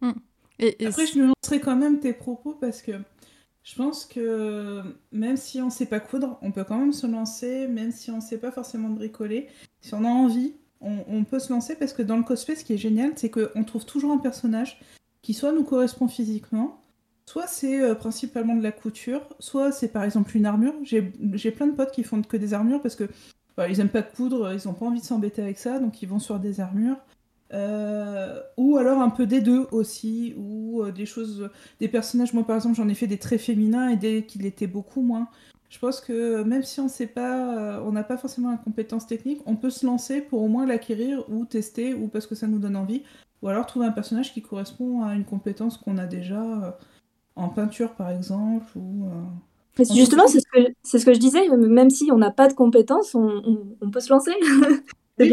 Hmm. 0.00 0.12
Et, 0.58 0.86
Après, 0.86 1.06
je 1.06 1.18
nuancerai 1.18 1.60
quand 1.60 1.76
même 1.76 2.00
tes 2.00 2.12
propos 2.12 2.56
parce 2.60 2.82
que 2.82 2.92
je 3.62 3.74
pense 3.74 4.06
que 4.06 4.82
même 5.12 5.36
si 5.36 5.60
on 5.60 5.70
sait 5.70 5.86
pas 5.86 6.00
coudre, 6.00 6.38
on 6.42 6.52
peut 6.52 6.64
quand 6.64 6.78
même 6.78 6.92
se 6.92 7.06
lancer, 7.06 7.68
même 7.68 7.92
si 7.92 8.10
on 8.10 8.20
sait 8.20 8.38
pas 8.38 8.50
forcément 8.50 8.88
bricoler. 8.88 9.48
Si 9.80 9.94
on 9.94 10.04
a 10.04 10.08
envie, 10.08 10.54
on, 10.80 11.04
on, 11.08 11.24
peut 11.24 11.38
se 11.38 11.52
lancer 11.52 11.76
parce 11.76 11.92
que 11.92 12.02
dans 12.02 12.16
le 12.16 12.22
cosplay, 12.22 12.56
ce 12.56 12.64
qui 12.64 12.72
est 12.72 12.78
génial, 12.78 13.12
c'est 13.16 13.30
qu'on 13.30 13.64
trouve 13.64 13.84
toujours 13.84 14.12
un 14.12 14.18
personnage 14.18 14.80
qui 15.22 15.34
soit 15.34 15.52
nous 15.52 15.64
correspond 15.64 16.08
physiquement, 16.08 16.80
Soit 17.28 17.46
c'est 17.46 17.82
euh, 17.82 17.94
principalement 17.94 18.56
de 18.56 18.62
la 18.62 18.72
couture, 18.72 19.20
soit 19.38 19.70
c'est 19.70 19.88
par 19.88 20.02
exemple 20.02 20.34
une 20.34 20.46
armure. 20.46 20.72
J'ai 20.82 21.50
plein 21.50 21.66
de 21.66 21.72
potes 21.72 21.90
qui 21.90 22.02
font 22.02 22.22
que 22.22 22.38
des 22.38 22.54
armures 22.54 22.80
parce 22.80 22.96
que 22.96 23.04
bah, 23.54 23.68
ils 23.68 23.80
aiment 23.80 23.90
pas 23.90 24.00
coudre, 24.00 24.50
ils 24.54 24.66
ont 24.66 24.72
pas 24.72 24.86
envie 24.86 25.00
de 25.00 25.04
s'embêter 25.04 25.42
avec 25.42 25.58
ça, 25.58 25.78
donc 25.78 26.00
ils 26.00 26.08
vont 26.08 26.20
sur 26.20 26.38
des 26.38 26.60
armures. 26.60 26.96
Euh, 27.52 28.40
ou 28.56 28.78
alors 28.78 29.02
un 29.02 29.10
peu 29.10 29.26
des 29.26 29.42
deux 29.42 29.66
aussi, 29.72 30.32
ou 30.38 30.82
euh, 30.82 30.90
des 30.90 31.04
choses, 31.04 31.50
des 31.80 31.88
personnages. 31.88 32.32
Moi 32.32 32.46
par 32.46 32.56
exemple, 32.56 32.76
j'en 32.76 32.88
ai 32.88 32.94
fait 32.94 33.06
des 33.06 33.18
traits 33.18 33.42
féminins 33.42 33.90
et 33.90 33.96
des 33.96 34.24
qui 34.24 34.38
l'étaient 34.38 34.66
beaucoup 34.66 35.02
moins. 35.02 35.28
Je 35.68 35.78
pense 35.78 36.00
que 36.00 36.42
même 36.44 36.62
si 36.62 36.80
on 36.80 36.88
sait 36.88 37.06
pas, 37.06 37.82
on 37.84 37.92
n'a 37.92 38.04
pas 38.04 38.16
forcément 38.16 38.52
la 38.52 38.56
compétence 38.56 39.06
technique, 39.06 39.42
on 39.44 39.54
peut 39.54 39.68
se 39.68 39.84
lancer 39.84 40.22
pour 40.22 40.40
au 40.40 40.48
moins 40.48 40.64
l'acquérir 40.64 41.28
ou 41.28 41.44
tester 41.44 41.92
ou 41.92 42.08
parce 42.08 42.26
que 42.26 42.34
ça 42.34 42.46
nous 42.46 42.58
donne 42.58 42.74
envie, 42.74 43.02
ou 43.42 43.48
alors 43.48 43.66
trouver 43.66 43.84
un 43.84 43.92
personnage 43.92 44.32
qui 44.32 44.40
correspond 44.40 45.02
à 45.02 45.12
une 45.12 45.26
compétence 45.26 45.76
qu'on 45.76 45.98
a 45.98 46.06
déjà 46.06 46.78
en 47.38 47.48
peinture 47.48 47.92
par 47.92 48.10
exemple 48.10 48.66
ou 48.76 49.06
euh, 49.06 49.84
justement 49.94 50.26
c'est 50.26 50.40
ce 50.40 50.46
que 50.52 50.72
c'est 50.82 50.98
ce 50.98 51.06
que 51.06 51.14
je 51.14 51.18
disais 51.18 51.48
même 51.48 51.90
si 51.90 52.10
on 52.12 52.18
n'a 52.18 52.30
pas 52.30 52.48
de 52.48 52.54
compétences 52.54 53.14
on, 53.14 53.76
on, 53.80 53.90
peut 53.90 54.00
se 54.00 54.10
lancer 54.10 54.32
oui, 55.20 55.32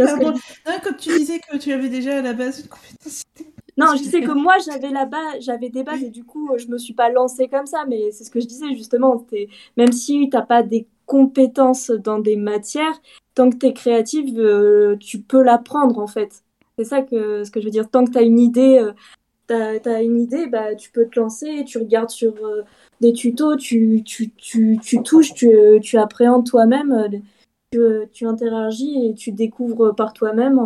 quand 0.83 0.97
tu 0.97 1.17
disais 1.17 1.39
que 1.39 1.57
tu 1.57 1.71
avais 1.73 1.89
déjà 1.89 2.19
à 2.19 2.21
la 2.21 2.33
base 2.33 2.61
une 2.61 2.67
compétence 2.67 3.23
non, 3.77 3.87
je 3.97 4.03
sais 4.03 4.21
que 4.21 4.31
moi 4.31 4.55
j'avais 4.65 4.89
là 4.89 5.05
bas 5.05 5.39
j'avais 5.39 5.69
des 5.69 5.83
bases 5.83 6.01
et 6.01 6.09
du 6.09 6.23
coup 6.23 6.49
je 6.57 6.67
me 6.67 6.77
suis 6.77 6.93
pas 6.93 7.09
lancée 7.09 7.47
comme 7.49 7.65
ça, 7.65 7.85
mais 7.87 8.11
c'est 8.11 8.23
ce 8.23 8.31
que 8.31 8.39
je 8.39 8.47
disais 8.47 8.73
justement. 8.73 9.25
Même 9.77 9.91
si 9.91 10.29
tu 10.29 10.37
n'as 10.37 10.43
pas 10.43 10.63
des 10.63 10.87
compétences 11.05 11.91
dans 11.91 12.19
des 12.19 12.37
matières, 12.37 13.01
tant 13.35 13.49
que 13.49 13.57
tu 13.57 13.65
es 13.67 13.73
créative, 13.73 14.39
euh, 14.39 14.95
tu 14.97 15.21
peux 15.21 15.41
l'apprendre 15.43 15.99
en 15.99 16.07
fait. 16.07 16.43
C'est 16.77 16.85
ça 16.85 17.01
que 17.01 17.43
ce 17.43 17.51
que 17.51 17.59
je 17.59 17.65
veux 17.65 17.71
dire. 17.71 17.89
Tant 17.89 18.05
que 18.05 18.11
tu 18.11 18.17
as 18.17 18.21
une 18.21 18.39
idée, 18.39 18.79
euh, 18.79 18.93
tu 19.47 19.53
as, 19.53 20.01
une 20.01 20.19
idée, 20.19 20.47
bah, 20.47 20.75
tu 20.75 20.91
peux 20.91 21.07
te 21.07 21.19
lancer, 21.19 21.63
tu 21.65 21.77
regardes 21.77 22.09
sur 22.09 22.33
euh, 22.45 22.63
des 23.01 23.13
tutos, 23.13 23.55
tu, 23.55 24.03
tu, 24.03 24.31
tu, 24.31 24.77
tu 24.81 25.03
touches, 25.03 25.33
tu, 25.33 25.49
tu 25.81 25.97
appréhendes 25.97 26.45
toi-même, 26.45 26.91
euh, 26.91 27.09
tu, 27.71 27.79
tu, 28.11 28.27
interagis 28.27 29.07
et 29.07 29.13
tu 29.13 29.31
découvres 29.31 29.95
par 29.95 30.13
toi-même, 30.13 30.59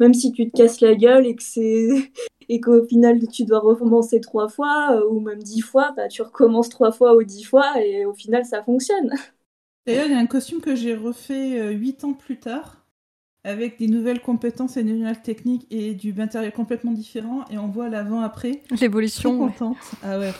même 0.00 0.14
si 0.14 0.32
tu 0.32 0.50
te 0.50 0.56
casses 0.56 0.80
la 0.80 0.94
gueule 0.94 1.26
et 1.26 1.34
que 1.34 1.42
c'est 1.42 1.88
et 2.48 2.60
qu'au 2.60 2.84
final 2.84 3.18
tu 3.28 3.44
dois 3.44 3.60
recommencer 3.60 4.20
trois 4.20 4.48
fois 4.48 4.96
euh, 4.96 5.08
ou 5.08 5.20
même 5.20 5.42
dix 5.42 5.60
fois, 5.60 5.92
bah, 5.96 6.08
tu 6.08 6.22
recommences 6.22 6.68
trois 6.68 6.92
fois 6.92 7.16
ou 7.16 7.22
dix 7.22 7.44
fois 7.44 7.80
et 7.82 8.04
au 8.04 8.14
final 8.14 8.44
ça 8.44 8.62
fonctionne. 8.62 9.10
D'ailleurs, 9.86 10.06
il 10.06 10.12
y 10.12 10.14
a 10.14 10.18
un 10.18 10.26
costume 10.26 10.60
que 10.60 10.76
j'ai 10.76 10.94
refait 10.94 11.72
8 11.72 12.04
ans 12.04 12.12
plus 12.12 12.38
tard 12.38 12.81
avec 13.44 13.78
des 13.78 13.88
nouvelles 13.88 14.20
compétences 14.20 14.76
et 14.76 14.84
des 14.84 14.92
nouvelles 14.92 15.22
techniques 15.22 15.66
et 15.70 15.94
du 15.94 16.12
matériel 16.12 16.52
complètement 16.52 16.92
différent 16.92 17.44
et 17.50 17.58
on 17.58 17.68
voit 17.68 17.88
l'avant-après. 17.88 18.62
L'évolution. 18.80 19.36
contente. 19.36 19.76
Ah 20.02 20.18
ouais, 20.18 20.32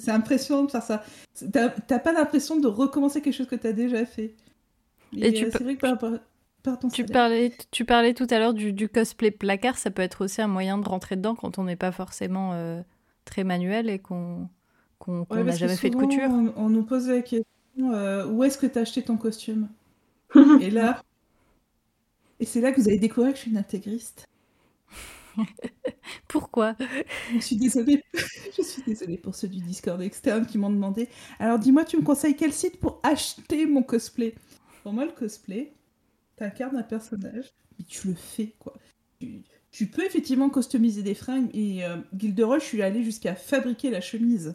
c'est 0.00 0.10
impressionnant 0.10 0.64
de 0.64 0.70
faire 0.70 0.82
ça. 0.82 1.04
T'as 1.52 1.98
pas 1.98 2.12
l'impression 2.12 2.58
de 2.58 2.66
recommencer 2.66 3.20
quelque 3.20 3.34
chose 3.34 3.48
que 3.48 3.56
t'as 3.56 3.72
déjà 3.72 4.06
fait. 4.06 4.34
Et, 5.16 5.32
tu 5.32 5.50
c'est 5.50 5.62
vrai 5.62 5.74
que 5.74 5.80
par 5.80 5.90
rapport 5.90 6.18
tu 6.92 7.04
parlais, 7.04 7.52
tu 7.70 7.84
parlais 7.84 8.14
tout 8.14 8.26
à 8.30 8.38
l'heure 8.38 8.54
du, 8.54 8.88
cosplay 8.88 9.30
placard, 9.30 9.78
ça 9.78 9.90
peut 9.90 10.02
être 10.02 10.24
aussi 10.24 10.42
un 10.42 10.48
moyen 10.48 10.78
de 10.78 10.88
rentrer 10.88 11.16
dedans 11.16 11.34
quand 11.34 11.58
on 11.58 11.64
n'est 11.64 11.76
pas 11.76 11.92
forcément 11.92 12.52
euh, 12.54 12.82
très 13.24 13.44
manuel 13.44 13.88
et 13.88 13.98
qu'on 13.98 14.48
n'a 15.06 15.56
jamais 15.56 15.76
fait 15.76 15.90
de 15.90 15.96
couture. 15.96 16.28
On, 16.56 16.68
nous 16.68 16.82
pose 16.82 17.08
la 17.08 17.22
question 17.22 17.44
euh, 17.92 18.26
où 18.26 18.44
est-ce 18.44 18.58
que 18.58 18.66
tu 18.66 18.78
as 18.78 18.82
acheté 18.82 19.02
ton 19.02 19.16
costume? 19.16 19.68
Et 20.60 20.70
là, 20.70 21.02
et 22.40 22.44
c'est 22.44 22.60
là 22.60 22.72
que 22.72 22.80
vous 22.80 22.88
allez 22.88 22.98
découvrir 22.98 23.32
que 23.32 23.36
je 23.36 23.42
suis 23.42 23.50
une 23.50 23.58
intégriste. 23.58 24.28
Pourquoi? 26.28 26.76
Je 27.34 27.40
suis 27.40 27.56
désolée. 27.56 28.02
je 28.56 28.62
suis 28.62 28.82
désolée 28.82 29.18
pour 29.18 29.34
ceux 29.34 29.48
du 29.48 29.60
Discord 29.60 30.00
externe 30.00 30.46
qui 30.46 30.58
m'ont 30.58 30.70
demandé. 30.70 31.08
Alors 31.38 31.58
dis-moi, 31.58 31.84
tu 31.84 31.96
me 31.96 32.02
conseilles 32.02 32.36
quel 32.36 32.52
site 32.52 32.78
pour 32.80 33.00
acheter 33.02 33.66
mon 33.66 33.82
cosplay? 33.82 34.34
Pour 34.82 34.92
moi, 34.92 35.04
le 35.04 35.12
cosplay, 35.12 35.72
t'incarnes 36.36 36.76
un 36.76 36.82
personnage, 36.82 37.52
mais 37.78 37.84
tu 37.84 38.08
le 38.08 38.14
fais 38.14 38.54
quoi. 38.58 38.74
Tu, 39.70 39.86
peux 39.86 40.04
effectivement 40.04 40.48
customiser 40.48 41.02
des 41.02 41.14
fringues 41.14 41.50
et 41.54 41.84
euh, 41.84 41.96
Gilderoy, 42.16 42.58
je 42.58 42.64
suis 42.64 42.82
allée 42.82 43.02
jusqu'à 43.02 43.34
fabriquer 43.34 43.90
la 43.90 44.00
chemise. 44.00 44.54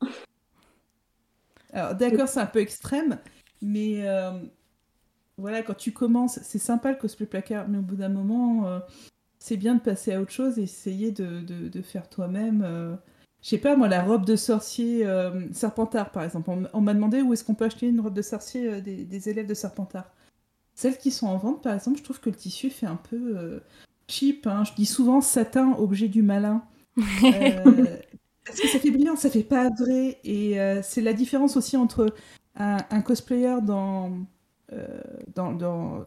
Alors 1.72 1.94
d'accord, 1.94 2.28
c'est 2.28 2.40
un 2.40 2.46
peu 2.46 2.60
extrême, 2.60 3.18
mais 3.62 4.06
euh, 4.06 4.32
voilà, 5.36 5.62
quand 5.62 5.74
tu 5.74 5.92
commences, 5.92 6.38
c'est 6.42 6.58
sympa 6.58 6.90
le 6.90 6.96
cosplay 6.96 7.26
placard, 7.26 7.68
mais 7.68 7.78
au 7.78 7.82
bout 7.82 7.96
d'un 7.96 8.08
moment, 8.08 8.66
euh, 8.66 8.78
c'est 9.38 9.56
bien 9.56 9.74
de 9.74 9.80
passer 9.80 10.12
à 10.12 10.20
autre 10.20 10.30
chose 10.30 10.58
et 10.58 10.62
essayer 10.62 11.10
de, 11.10 11.40
de, 11.40 11.82
faire 11.82 12.08
toi-même. 12.08 12.62
Euh, 12.64 12.94
je 13.42 13.48
sais 13.48 13.58
pas, 13.58 13.74
moi, 13.74 13.88
la 13.88 14.02
robe 14.02 14.24
de 14.24 14.36
sorcier 14.36 15.04
euh, 15.04 15.52
Serpentard, 15.52 16.12
par 16.12 16.22
exemple. 16.22 16.50
On, 16.72 16.80
m'a 16.80 16.94
demandé 16.94 17.20
où 17.20 17.32
est-ce 17.32 17.42
qu'on 17.42 17.54
peut 17.54 17.64
acheter 17.64 17.88
une 17.88 18.00
robe 18.00 18.14
de 18.14 18.22
sorcier 18.22 18.80
des, 18.80 19.04
des, 19.04 19.28
élèves 19.28 19.46
de 19.46 19.54
Serpentard. 19.54 20.08
Celles 20.74 20.98
qui 20.98 21.10
sont 21.10 21.26
en 21.26 21.36
vente, 21.36 21.62
par 21.62 21.74
exemple, 21.74 21.98
je 21.98 22.04
trouve 22.04 22.20
que 22.20 22.30
le 22.30 22.36
tissu 22.36 22.70
fait 22.70 22.86
un 22.86 22.96
peu 22.96 23.60
cheap. 24.06 24.46
Hein. 24.46 24.62
Je 24.64 24.72
dis 24.74 24.86
souvent 24.86 25.20
satin, 25.20 25.74
objet 25.78 26.08
du 26.08 26.22
malin. 26.22 26.64
parce 26.96 28.60
que 28.60 28.68
ça 28.68 28.78
fait 28.78 28.90
brillant, 28.90 29.16
ça 29.16 29.30
fait 29.30 29.42
pas 29.42 29.68
vrai. 29.70 30.20
Et 30.22 30.58
c'est 30.82 31.02
la 31.02 31.12
différence 31.12 31.56
aussi 31.56 31.76
entre 31.76 32.14
un 32.56 33.02
cosplayer 33.02 33.56
dans 33.62 34.26
euh, 34.72 34.86
dans, 35.34 36.06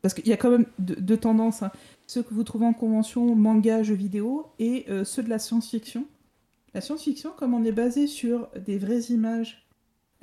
parce 0.00 0.14
qu'il 0.14 0.26
y 0.26 0.32
a 0.32 0.36
quand 0.36 0.50
même 0.50 0.66
deux, 0.78 1.16
tendances. 1.16 1.62
Hein. 1.62 1.70
Ceux 2.06 2.22
que 2.22 2.34
vous 2.34 2.44
trouvez 2.44 2.66
en 2.66 2.72
convention, 2.72 3.34
manga, 3.34 3.82
vidéo, 3.82 4.52
et 4.58 4.86
euh, 4.88 5.04
ceux 5.04 5.22
de 5.22 5.28
la 5.28 5.38
science-fiction. 5.38 6.06
La 6.74 6.80
science-fiction, 6.80 7.30
comme 7.36 7.54
on 7.54 7.64
est 7.64 7.72
basé 7.72 8.06
sur 8.06 8.48
des 8.58 8.78
vraies 8.78 9.10
images, 9.10 9.66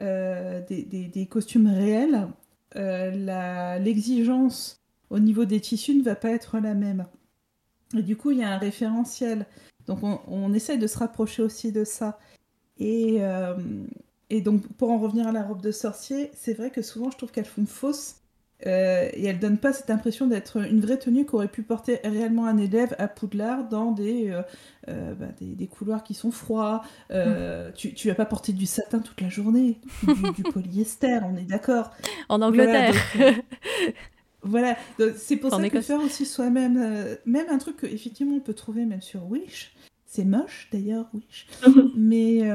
euh, 0.02 0.62
des, 0.68 1.28
costumes 1.30 1.68
réels, 1.68 2.28
l'exigence 2.76 4.82
au 5.10 5.20
niveau 5.20 5.46
des 5.46 5.60
tissus 5.60 5.96
ne 5.96 6.04
va 6.04 6.16
pas 6.16 6.32
être 6.32 6.60
la 6.60 6.74
même. 6.74 7.06
Du 7.94 8.16
coup, 8.16 8.32
il 8.32 8.40
y 8.40 8.44
a 8.44 8.54
un 8.54 8.58
référentiel. 8.58 9.46
Donc, 9.88 10.04
on, 10.04 10.20
on 10.28 10.54
essaie 10.54 10.78
de 10.78 10.86
se 10.86 10.98
rapprocher 10.98 11.42
aussi 11.42 11.72
de 11.72 11.84
ça. 11.84 12.20
Et, 12.80 13.20
et 14.30 14.42
donc, 14.42 14.68
pour 14.74 14.92
en 14.92 15.00
revenir 15.00 15.28
à 15.28 15.32
la 15.32 15.44
robe 15.44 15.62
de 15.62 15.72
sorcier, 15.72 16.32
c'est 16.36 16.54
vrai 16.54 16.70
que 16.70 16.82
souvent, 16.82 17.10
je 17.12 17.18
trouve 17.18 17.32
qu'elles 17.32 17.46
font 17.46 17.66
fausse. 17.66 18.16
Euh, 18.68 19.10
et 19.14 19.26
elles 19.26 19.40
donnent 19.40 19.58
pas 19.58 19.72
cette 19.72 19.90
impression 19.90 20.28
d'être 20.28 20.58
une 20.58 20.82
vraie 20.82 20.98
tenue 20.98 21.26
qu'aurait 21.26 21.48
pu 21.48 21.64
porter 21.64 22.02
réellement 22.04 22.46
un 22.46 22.58
élève 22.58 22.94
à 23.00 23.08
Poudlard 23.08 23.70
dans 23.70 23.94
des, 23.94 24.32
euh, 24.32 24.42
euh, 24.90 25.14
bah, 25.14 25.28
des, 25.40 25.68
couloirs 25.68 26.04
qui 26.04 26.14
sont 26.14 26.32
froids. 26.32 26.84
Mm. 27.10 27.72
Tu, 27.76 27.94
tu 27.94 28.10
vas 28.10 28.16
pas 28.16 28.26
porter 28.26 28.52
du 28.52 28.66
satin 28.66 29.00
toute 29.00 29.22
la 29.22 29.30
journée, 29.30 29.80
du, 30.36 30.44
polyester, 30.44 31.20
on 31.24 31.38
est 31.38 31.46
d'accord. 31.46 31.92
En 32.30 32.42
Angleterre. 32.42 32.96
Voilà, 34.42 34.78
c'est 35.18 35.36
pour 35.36 35.54
ça 35.54 35.70
que 35.70 35.82
faire 35.82 36.00
aussi 36.00 36.26
soi-même, 36.26 37.18
même 37.26 37.48
un 37.50 37.58
truc 37.58 37.76
que 37.76 37.86
effectivement 37.86 38.38
on 38.38 38.40
peut 38.40 38.54
trouver 38.54 38.86
même 38.86 39.02
sur 39.02 39.30
Wish, 39.30 39.76
c'est 40.06 40.24
moche 40.24 40.70
d'ailleurs 40.72 41.10
Wish, 41.14 41.48
mais 41.98 42.50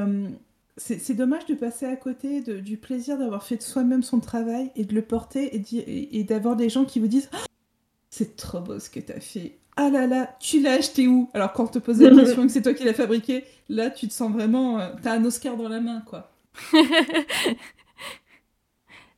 c'est 0.77 1.13
dommage 1.13 1.45
de 1.45 1.55
passer 1.55 1.85
à 1.85 1.95
côté 1.95 2.41
du 2.41 2.77
plaisir 2.77 3.17
d'avoir 3.17 3.43
fait 3.43 3.57
de 3.57 3.61
soi-même 3.61 4.03
son 4.03 4.19
travail 4.19 4.71
et 4.75 4.83
de 4.83 4.93
le 4.93 5.01
porter 5.01 5.55
et, 5.55 6.23
d'avoir 6.23 6.57
des 6.57 6.69
gens 6.69 6.83
qui 6.83 6.99
vous 6.99 7.07
disent 7.07 7.29
«Ah, 7.33 7.45
C'est 8.09 8.35
trop 8.35 8.59
beau 8.59 8.77
ce 8.79 8.89
que 8.89 8.99
tu 8.99 9.13
as 9.13 9.21
fait. 9.21 9.57
Ah 9.77 9.89
là 9.89 10.05
là, 10.07 10.35
tu 10.39 10.61
l'as 10.61 10.73
acheté 10.73 11.07
où? 11.07 11.29
Alors 11.33 11.53
quand 11.53 11.63
on 11.63 11.67
te 11.67 11.79
pose 11.79 12.01
la 12.01 12.09
question 12.15 12.43
que 12.43 12.51
c'est 12.51 12.61
toi 12.61 12.73
qui 12.73 12.83
l'as 12.83 12.93
fabriqué, 12.93 13.45
là 13.69 13.89
tu 13.89 14.07
te 14.07 14.13
sens 14.13 14.31
vraiment. 14.31 14.79
Euh, 14.79 14.89
t'as 15.01 15.13
un 15.13 15.23
Oscar 15.23 15.55
dans 15.55 15.69
la 15.69 15.79
main 15.79 16.01
quoi. 16.05 16.31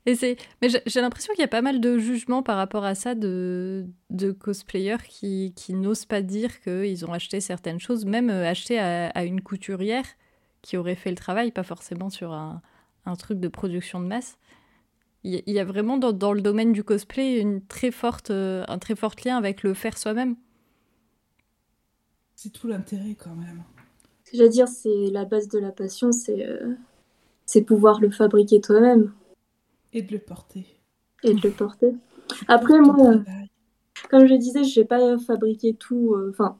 Et 0.05 0.15
c'est, 0.15 0.37
mais 0.61 0.69
j'ai 0.69 1.01
l'impression 1.01 1.33
qu'il 1.33 1.41
y 1.41 1.45
a 1.45 1.49
pas 1.49 1.61
mal 1.61 1.81
de 1.81 1.97
jugements 1.97 2.41
par 2.41 2.55
rapport 2.55 2.85
à 2.85 2.95
ça 2.95 3.13
de, 3.13 3.85
de 4.09 4.31
cosplayers 4.31 5.03
qui, 5.05 5.53
qui 5.53 5.73
n'osent 5.73 6.05
pas 6.05 6.21
dire 6.21 6.61
qu'ils 6.61 7.05
ont 7.05 7.11
acheté 7.11 7.41
certaines 7.41 7.81
choses, 7.81 8.05
même 8.05 8.29
euh, 8.29 8.49
acheté 8.49 8.79
à 8.79 9.25
une 9.25 9.41
couturière 9.41 10.05
qui 10.67 10.75
aurait 10.75 10.95
fait 10.95 11.11
le 11.11 11.15
travail, 11.15 11.51
pas 11.51 11.63
forcément 11.63 12.09
sur 12.09 12.33
un, 12.33 12.61
un 13.05 13.15
truc 13.15 13.39
de 13.39 13.47
production 13.47 14.01
de 14.01 14.05
masse. 14.05 14.37
Il 15.23 15.41
y, 15.47 15.59
a 15.59 15.63
vraiment 15.63 15.97
dans, 15.97 16.11
dans, 16.11 16.33
le 16.33 16.41
domaine 16.41 16.73
du 16.73 16.83
cosplay 16.83 17.39
une 17.39 17.65
très 17.65 17.89
forte, 17.89 18.31
euh, 18.31 18.65
un 18.67 18.77
très 18.77 18.95
fort 18.95 19.15
lien 19.25 19.37
avec 19.37 19.63
le 19.63 19.73
faire 19.73 19.97
soi-même. 19.97 20.35
C'est 22.35 22.51
tout 22.51 22.67
l'intérêt 22.67 23.15
quand 23.15 23.33
même. 23.33 23.63
Ce 24.25 24.31
que 24.31 24.37
j'allais 24.37 24.49
dire, 24.49 24.67
c'est 24.67 25.09
la 25.09 25.23
base 25.23 25.47
de 25.47 25.57
la 25.57 25.71
passion, 25.71 26.11
c'est 26.11 26.45
euh, 26.45 26.75
c'est 27.45 27.61
pouvoir 27.61 28.01
le 28.01 28.09
fabriquer 28.09 28.59
toi-même. 28.59 29.13
Et 29.93 30.01
de 30.01 30.11
le 30.11 30.19
porter. 30.19 30.65
Et 31.23 31.33
de 31.33 31.41
le 31.41 31.51
porter. 31.51 31.95
Après, 32.49 32.79
moi, 32.79 33.23
comme 34.09 34.27
je 34.27 34.35
disais, 34.35 34.65
je 34.65 34.81
n'ai 34.81 34.85
pas 34.85 35.17
fabriqué 35.17 35.75
tout. 35.75 36.13
Euh, 36.13 36.31
enfin, 36.31 36.57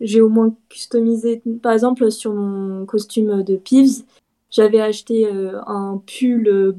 j'ai 0.00 0.20
au 0.20 0.28
moins 0.28 0.54
customisé. 0.68 1.42
Par 1.62 1.72
exemple, 1.72 2.10
sur 2.10 2.34
mon 2.34 2.86
costume 2.86 3.42
de 3.42 3.56
Peeves, 3.56 4.04
j'avais 4.54 4.80
acheté 4.80 5.26
euh, 5.26 5.60
un 5.66 6.00
pull 6.06 6.46
euh, 6.46 6.72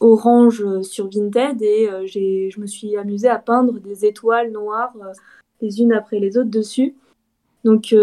orange 0.00 0.82
sur 0.82 1.08
Vinted 1.08 1.62
et 1.62 1.88
euh, 1.88 2.06
je 2.06 2.60
me 2.60 2.66
suis 2.66 2.94
amusée 2.98 3.28
à 3.28 3.38
peindre 3.38 3.78
des 3.80 4.04
étoiles 4.04 4.52
noires 4.52 4.92
les 5.62 5.80
unes 5.80 5.94
après 5.94 6.18
les 6.18 6.36
autres 6.36 6.50
dessus. 6.50 6.94
Donc, 7.64 7.94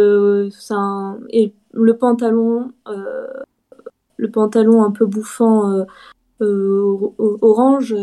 ça, 0.51 1.17
et 1.29 1.51
le 1.73 1.97
pantalon, 1.97 2.71
le 4.17 4.31
pantalon 4.31 4.83
un 4.83 4.91
peu 4.91 5.07
bouffant 5.07 5.83
orange 6.39 7.95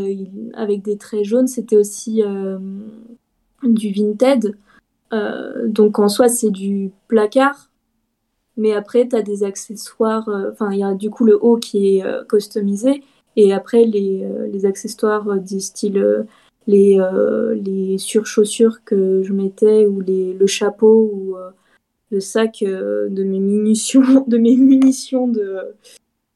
avec 0.55 0.83
des 0.83 0.97
traits 0.97 1.25
jaunes, 1.25 1.47
c'était 1.47 1.77
aussi 1.77 2.23
du 3.63 3.93
Vinted. 3.93 4.57
Euh, 5.13 5.69
donc 5.69 5.99
en 5.99 6.09
soi, 6.09 6.29
c'est 6.29 6.51
du 6.51 6.91
placard. 7.09 7.71
Mais 8.57 8.73
après, 8.73 9.09
tu 9.09 9.17
as 9.17 9.23
des 9.23 9.45
accessoires. 9.45 10.29
Euh, 10.29 10.51
enfin, 10.53 10.73
il 10.73 10.79
y 10.79 10.85
a 10.85 10.95
du 10.95 11.11
coup 11.11 11.25
le 11.25 11.39
haut 11.43 11.57
qui 11.57 11.97
est 11.99 12.05
euh, 12.05 12.25
customisé. 12.25 13.03
Et 13.37 13.53
après, 13.53 13.85
les, 13.85 14.25
les 14.53 14.67
accessoires 14.67 15.39
du 15.41 15.61
style 15.61 16.25
les, 16.69 16.99
les 17.57 17.99
surchaussures 17.99 18.85
que 18.85 19.23
je 19.25 19.33
mettais, 19.33 19.87
ou 19.87 20.01
les, 20.01 20.33
le 20.35 20.47
chapeau, 20.47 21.11
ou 21.13 21.37
le 22.11 22.21
sac 22.21 22.63
de 22.63 23.25
mes 23.25 23.41
munitions 23.41 24.25
de, 24.29 24.39
mes 24.39 24.57
munitions 24.57 25.27
de, 25.27 25.75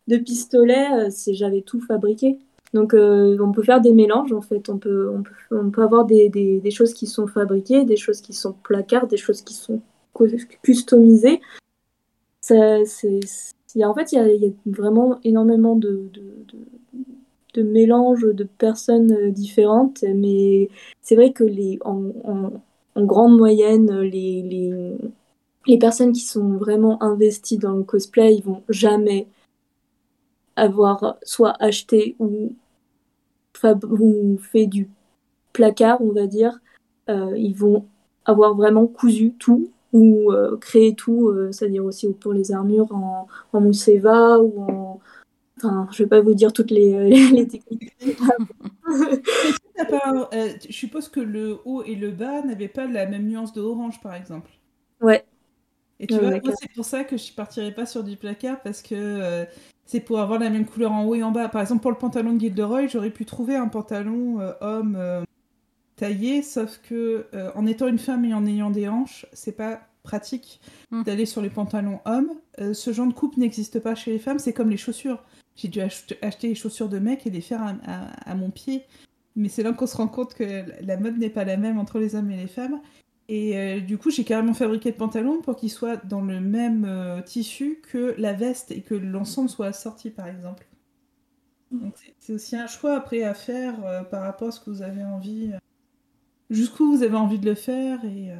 de 0.08 0.16
pistolet, 0.16 1.08
j'avais 1.28 1.62
tout 1.62 1.80
fabriqué. 1.80 2.40
Donc 2.74 2.94
euh, 2.94 3.38
on 3.40 3.52
peut 3.52 3.62
faire 3.62 3.80
des 3.80 3.92
mélanges 3.92 4.32
en 4.32 4.42
fait, 4.42 4.68
on 4.68 4.78
peut, 4.78 5.10
on 5.50 5.70
peut, 5.70 5.82
avoir 5.82 6.04
des, 6.04 6.28
des, 6.28 6.70
choses 6.70 6.92
qui 6.92 7.06
sont 7.06 7.26
fabriquées, 7.26 7.84
des 7.84 7.96
choses 7.96 8.20
qui 8.20 8.32
sont 8.34 8.52
placards, 8.62 9.06
des 9.06 9.16
choses 9.16 9.42
qui 9.42 9.54
sont 9.54 9.80
customisées. 10.62 11.40
Ça, 12.40 12.84
c'est, 12.84 13.20
en 13.84 13.94
fait, 13.94 14.12
il 14.12 14.18
y, 14.18 14.46
a, 14.46 14.50
vraiment 14.66 15.18
énormément 15.24 15.76
de, 15.76 16.08
de, 16.12 16.22
de, 17.54 17.62
mélanges 17.62 18.22
de 18.22 18.44
personnes 18.44 19.12
euh, 19.12 19.30
différentes, 19.30 20.04
mais 20.14 20.68
c'est 21.02 21.16
vrai 21.16 21.32
que 21.32 21.44
les, 21.44 21.78
en, 21.84 22.04
en, 22.24 22.52
en 22.94 23.04
grande 23.04 23.36
moyenne, 23.36 24.00
les, 24.00 24.42
les, 24.42 24.96
les 25.66 25.78
personnes 25.78 26.12
qui 26.12 26.20
sont 26.20 26.56
vraiment 26.56 27.02
investies 27.02 27.58
dans 27.58 27.72
le 27.72 27.82
cosplay, 27.82 28.34
ils 28.34 28.44
vont 28.44 28.62
jamais 28.68 29.26
avoir 30.58 31.16
soit 31.22 31.54
acheté 31.60 32.16
ou, 32.18 32.54
ou 33.64 34.38
fait 34.38 34.66
du 34.66 34.88
placard, 35.52 36.00
on 36.02 36.12
va 36.12 36.26
dire, 36.26 36.58
euh, 37.08 37.36
ils 37.36 37.54
vont 37.54 37.86
avoir 38.24 38.54
vraiment 38.54 38.86
cousu 38.86 39.32
tout 39.38 39.70
ou 39.92 40.32
euh, 40.32 40.56
créé 40.58 40.94
tout, 40.94 41.28
euh, 41.28 41.50
c'est-à-dire 41.50 41.84
aussi 41.84 42.12
pour 42.12 42.32
les 42.34 42.52
armures 42.52 42.92
en, 42.92 43.26
en 43.52 43.60
Mousseva 43.60 44.38
ou 44.38 44.62
en, 44.62 45.00
Enfin, 45.60 45.88
je 45.90 46.04
vais 46.04 46.08
pas 46.08 46.20
vous 46.20 46.34
dire 46.34 46.52
toutes 46.52 46.70
les, 46.70 46.94
euh, 46.94 47.08
les 47.32 47.48
techniques. 47.48 47.92
je 49.76 50.72
suppose 50.72 51.08
que 51.08 51.18
le 51.18 51.58
haut 51.64 51.82
et 51.82 51.96
le 51.96 52.12
bas 52.12 52.42
n'avaient 52.42 52.68
pas 52.68 52.86
la 52.86 53.06
même 53.06 53.26
nuance 53.26 53.52
de 53.52 53.60
orange, 53.60 54.00
par 54.00 54.14
exemple. 54.14 54.52
Ouais. 55.00 55.24
Et 55.98 56.06
tu 56.06 56.14
vois, 56.14 56.30
c'est 56.60 56.72
pour 56.72 56.84
ça 56.84 57.02
que 57.02 57.16
je 57.16 57.32
partirais 57.32 57.72
pas 57.72 57.86
sur 57.86 58.04
du 58.04 58.16
placard 58.16 58.62
parce 58.62 58.82
que 58.82 59.46
c'est 59.88 60.00
pour 60.00 60.20
avoir 60.20 60.38
la 60.38 60.50
même 60.50 60.66
couleur 60.66 60.92
en 60.92 61.04
haut 61.04 61.14
et 61.14 61.22
en 61.22 61.32
bas. 61.32 61.48
Par 61.48 61.62
exemple, 61.62 61.80
pour 61.80 61.90
le 61.90 61.96
pantalon 61.96 62.34
de 62.34 62.40
Gilderoy, 62.40 62.86
j'aurais 62.88 63.10
pu 63.10 63.24
trouver 63.24 63.56
un 63.56 63.68
pantalon 63.68 64.38
euh, 64.40 64.52
homme 64.60 65.24
taillé, 65.96 66.42
sauf 66.42 66.78
que 66.88 67.26
en 67.56 67.66
étant 67.66 67.88
une 67.88 67.98
femme 67.98 68.24
et 68.24 68.34
en 68.34 68.46
ayant 68.46 68.70
des 68.70 68.86
hanches, 68.86 69.26
c'est 69.32 69.56
pas 69.56 69.80
pratique 70.04 70.60
hmm. 70.90 71.02
d'aller 71.02 71.26
sur 71.26 71.42
les 71.42 71.50
pantalons 71.50 72.00
hommes. 72.04 72.30
ce 72.72 72.92
genre 72.92 73.08
de 73.08 73.12
coupe 73.12 73.36
n'existe 73.36 73.80
pas 73.80 73.94
chez 73.94 74.12
les 74.12 74.18
femmes, 74.18 74.38
c'est 74.38 74.52
comme 74.52 74.70
les 74.70 74.76
chaussures. 74.76 75.22
J'ai 75.58 75.68
dû 75.68 75.80
acheter 75.80 76.48
les 76.48 76.54
chaussures 76.54 76.88
de 76.88 77.00
mec 77.00 77.26
et 77.26 77.30
les 77.30 77.40
faire 77.40 77.74
à, 77.84 78.34
mon 78.36 78.50
pied. 78.50 78.84
Mais 79.34 79.48
c'est 79.48 79.64
là 79.64 79.72
qu'on 79.72 79.88
se 79.88 79.96
rend 79.96 80.06
compte 80.06 80.34
que 80.34 80.64
la 80.84 80.96
mode 80.96 81.18
n'est 81.18 81.30
pas 81.30 81.44
la 81.44 81.56
même 81.56 81.78
entre 81.78 81.98
les 81.98 82.14
hommes 82.14 82.30
et 82.30 82.36
les 82.36 82.46
femmes. 82.46 82.80
Et 83.28 83.56
euh, 83.58 83.80
du 83.80 83.98
coup, 83.98 84.10
j'ai 84.10 84.24
carrément 84.24 84.54
fabriqué 84.54 84.90
le 84.90 84.96
pantalon 84.96 85.42
pour 85.42 85.56
qu'il 85.56 85.70
soit 85.70 85.96
dans 86.06 86.22
le 86.22 86.40
même 86.40 86.86
euh, 86.86 87.20
tissu 87.20 87.80
que 87.92 88.14
la 88.16 88.32
veste 88.32 88.70
et 88.70 88.80
que 88.80 88.94
l'ensemble 88.94 89.50
soit 89.50 89.66
assorti, 89.66 90.10
par 90.10 90.26
exemple. 90.26 90.66
Donc 91.70 91.94
c'est 92.18 92.32
aussi 92.32 92.56
un 92.56 92.66
choix 92.66 92.96
après 92.96 93.24
à 93.24 93.34
faire 93.34 93.84
euh, 93.84 94.02
par 94.02 94.22
rapport 94.22 94.48
à 94.48 94.50
ce 94.52 94.60
que 94.60 94.70
vous 94.70 94.80
avez 94.80 95.04
envie, 95.04 95.52
jusqu'où 96.48 96.90
vous 96.90 97.02
avez 97.02 97.16
envie 97.16 97.38
de 97.38 97.44
le 97.44 97.54
faire 97.54 98.02
et, 98.06 98.30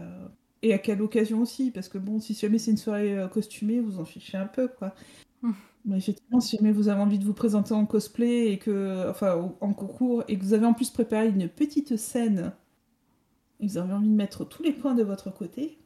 et 0.63 0.73
à 0.73 0.79
quelle 0.79 1.03
occasion 1.03 1.43
aussi. 1.43 1.71
Parce 1.71 1.91
que 1.91 1.99
bon, 1.99 2.19
si 2.21 2.33
jamais 2.33 2.59
c'est 2.59 2.71
une 2.71 2.79
soirée 2.79 3.19
costumée, 3.31 3.81
vous 3.81 3.99
en 4.01 4.07
fichez 4.07 4.39
un 4.39 4.47
peu, 4.47 4.69
quoi. 4.69 4.95
Hum. 5.43 5.55
Mais 5.85 5.99
effectivement, 5.99 6.41
si 6.41 6.57
jamais 6.57 6.73
vous 6.73 6.89
avez 6.89 7.01
envie 7.01 7.19
de 7.19 7.25
vous 7.25 7.35
présenter 7.35 7.75
en 7.75 7.85
cosplay 7.85 8.53
et 8.53 8.59
que, 8.59 9.09
enfin, 9.11 9.53
en 9.61 9.75
concours, 9.75 10.25
et 10.29 10.39
que 10.39 10.43
vous 10.43 10.55
avez 10.55 10.67
en 10.67 10.73
plus 10.73 10.91
préparé 10.91 11.29
une 11.29 11.49
petite 11.49 11.97
scène, 11.99 12.53
vous 13.61 13.79
avez 13.79 13.93
envie 13.93 14.09
de 14.09 14.15
mettre 14.15 14.45
tous 14.45 14.63
les 14.63 14.73
points 14.73 14.95
de 14.95 15.03
votre 15.03 15.31
côté. 15.31 15.79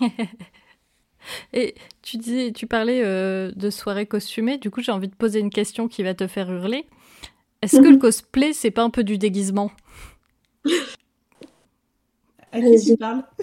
et 1.52 1.74
tu 2.02 2.16
disais, 2.16 2.52
tu 2.52 2.66
parlais 2.66 3.02
euh, 3.04 3.52
de 3.54 3.70
soirée 3.70 4.06
costumée. 4.06 4.58
Du 4.58 4.70
coup, 4.70 4.82
j'ai 4.82 4.92
envie 4.92 5.08
de 5.08 5.14
poser 5.14 5.40
une 5.40 5.50
question 5.50 5.88
qui 5.88 6.02
va 6.02 6.14
te 6.14 6.26
faire 6.26 6.50
hurler. 6.50 6.86
Est-ce 7.62 7.80
que 7.80 7.88
le 7.88 7.96
cosplay, 7.98 8.52
c'est 8.52 8.70
pas 8.70 8.82
un 8.82 8.90
peu 8.90 9.04
du 9.04 9.18
déguisement? 9.18 9.70
À 12.52 12.60
qui 12.60 12.84
tu 12.84 12.96
parles? 12.96 13.24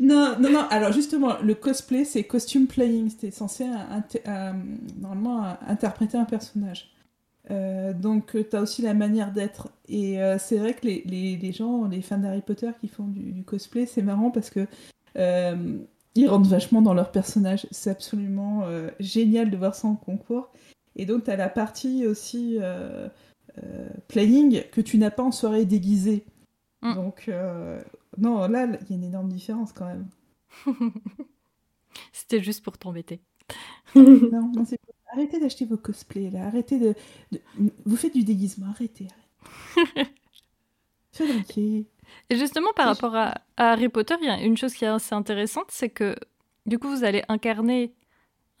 Non, 0.00 0.36
non, 0.40 0.50
non. 0.50 0.66
Alors 0.70 0.90
justement, 0.92 1.38
le 1.40 1.54
cosplay, 1.54 2.04
c'est 2.04 2.24
costume 2.24 2.66
playing. 2.66 3.10
C'était 3.10 3.30
censé 3.30 3.64
normalement 5.00 5.56
interpréter 5.68 6.18
un 6.18 6.24
personnage. 6.24 6.90
Euh, 7.50 7.92
donc 7.92 8.36
tu 8.48 8.56
as 8.56 8.60
aussi 8.60 8.82
la 8.82 8.94
manière 8.94 9.32
d'être. 9.32 9.68
Et 9.88 10.22
euh, 10.22 10.38
c'est 10.38 10.58
vrai 10.58 10.74
que 10.74 10.86
les, 10.86 11.02
les, 11.06 11.36
les, 11.36 11.52
gens, 11.52 11.86
les 11.86 12.02
fans 12.02 12.18
d'Harry 12.18 12.42
Potter 12.42 12.70
qui 12.80 12.88
font 12.88 13.06
du, 13.06 13.42
cosplay, 13.44 13.86
c'est 13.86 14.02
marrant 14.02 14.30
parce 14.30 14.50
que 14.50 14.66
euh, 15.16 15.78
ils 16.14 16.28
rentrent 16.28 16.48
vachement 16.48 16.82
dans 16.82 16.94
leur 16.94 17.10
personnage. 17.10 17.66
C'est 17.70 17.90
absolument 17.90 18.64
génial 18.98 19.50
de 19.50 19.56
voir 19.56 19.74
ça 19.74 19.88
en 19.88 19.96
concours. 19.96 20.50
Et 20.96 21.06
donc 21.06 21.24
tu 21.24 21.30
as 21.30 21.36
la 21.36 21.48
partie 21.48 22.06
aussi 22.06 22.58
playing 24.08 24.62
que 24.70 24.80
tu 24.80 24.98
n'as 24.98 25.10
pas 25.10 25.22
en 25.22 25.32
soirée 25.32 25.64
déguisée. 25.64 26.24
Mm. 26.82 26.94
Donc 26.94 27.30
non, 28.18 28.46
là, 28.48 28.66
il 28.66 28.90
y 28.90 28.92
a 28.92 28.96
une 28.96 29.04
énorme 29.04 29.28
différence 29.28 29.72
quand 29.72 29.86
même. 29.86 30.06
C'était 32.12 32.42
juste 32.42 32.64
pour 32.64 32.76
t'embêter. 32.78 33.20
non, 33.94 34.52
non 34.54 34.64
c'est 34.64 34.78
Arrêtez 35.12 35.40
d'acheter 35.40 35.64
vos 35.64 35.76
cosplays 35.76 36.30
là, 36.30 36.46
arrêtez 36.46 36.78
de, 36.78 36.94
Vous 37.84 37.96
faites 37.96 38.14
du 38.14 38.22
déguisement, 38.24 38.66
arrêtez. 38.70 39.08
arrêtez. 41.18 41.86
Et 42.30 42.36
justement, 42.36 42.72
par 42.74 42.86
rapport 42.86 43.14
à, 43.14 43.34
Harry 43.56 43.88
Potter, 43.88 44.14
il 44.20 44.26
y 44.26 44.30
a 44.30 44.40
une 44.40 44.56
chose 44.56 44.74
qui 44.74 44.84
est 44.84 44.88
assez 44.88 45.14
intéressante, 45.14 45.66
c'est 45.68 45.88
que 45.90 46.16
du 46.66 46.78
coup, 46.78 46.88
vous 46.88 47.04
allez 47.04 47.22
incarner 47.28 47.92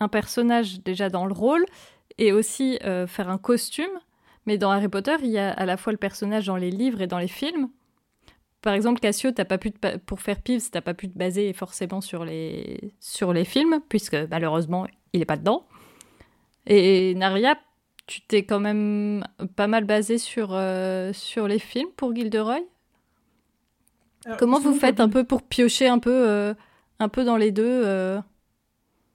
un 0.00 0.08
personnage 0.08 0.80
déjà 0.82 1.08
dans 1.08 1.26
le 1.26 1.32
rôle 1.32 1.64
et 2.18 2.32
aussi 2.32 2.78
euh, 2.84 3.06
faire 3.06 3.28
un 3.28 3.38
costume. 3.38 3.90
Mais 4.46 4.58
dans 4.58 4.70
Harry 4.70 4.88
Potter, 4.88 5.16
il 5.22 5.30
y 5.30 5.38
a 5.38 5.52
à 5.52 5.66
la 5.66 5.76
fois 5.76 5.92
le 5.92 5.98
personnage 5.98 6.46
dans 6.46 6.56
les 6.56 6.70
livres 6.70 7.00
et 7.02 7.06
dans 7.06 7.18
les 7.18 7.28
films. 7.28 7.68
Par 8.62 8.74
exemple, 8.74 9.00
Cassio, 9.00 9.30
as 9.36 9.44
pas 9.44 9.58
pu 9.58 9.72
pour 10.04 10.20
faire 10.20 10.40
Peeves, 10.40 10.70
t'as 10.70 10.80
pas 10.80 10.94
pu 10.94 11.08
te 11.08 11.16
baser 11.16 11.52
forcément 11.52 12.00
sur 12.00 12.24
les, 12.24 12.92
sur 13.00 13.32
les 13.32 13.44
films, 13.44 13.80
puisque 13.88 14.16
malheureusement, 14.30 14.86
il 15.12 15.22
est 15.22 15.26
pas 15.26 15.36
dedans. 15.36 15.66
Et 16.66 17.14
Naria, 17.14 17.56
tu 18.06 18.20
t'es 18.22 18.44
quand 18.44 18.60
même 18.60 19.24
pas 19.56 19.66
mal 19.66 19.84
basé 19.84 20.18
sur, 20.18 20.50
euh, 20.52 21.12
sur 21.12 21.48
les 21.48 21.58
films 21.58 21.90
pour 21.96 22.14
Gilderoy? 22.14 22.60
Comment 24.38 24.60
vous 24.60 24.74
faites 24.74 25.00
un 25.00 25.08
peu 25.08 25.24
pour 25.24 25.42
piocher 25.42 25.88
un 25.88 25.98
peu, 25.98 26.28
euh, 26.28 26.54
un 26.98 27.08
peu 27.08 27.24
dans 27.24 27.36
les 27.36 27.52
deux 27.52 27.64
euh? 27.64 28.20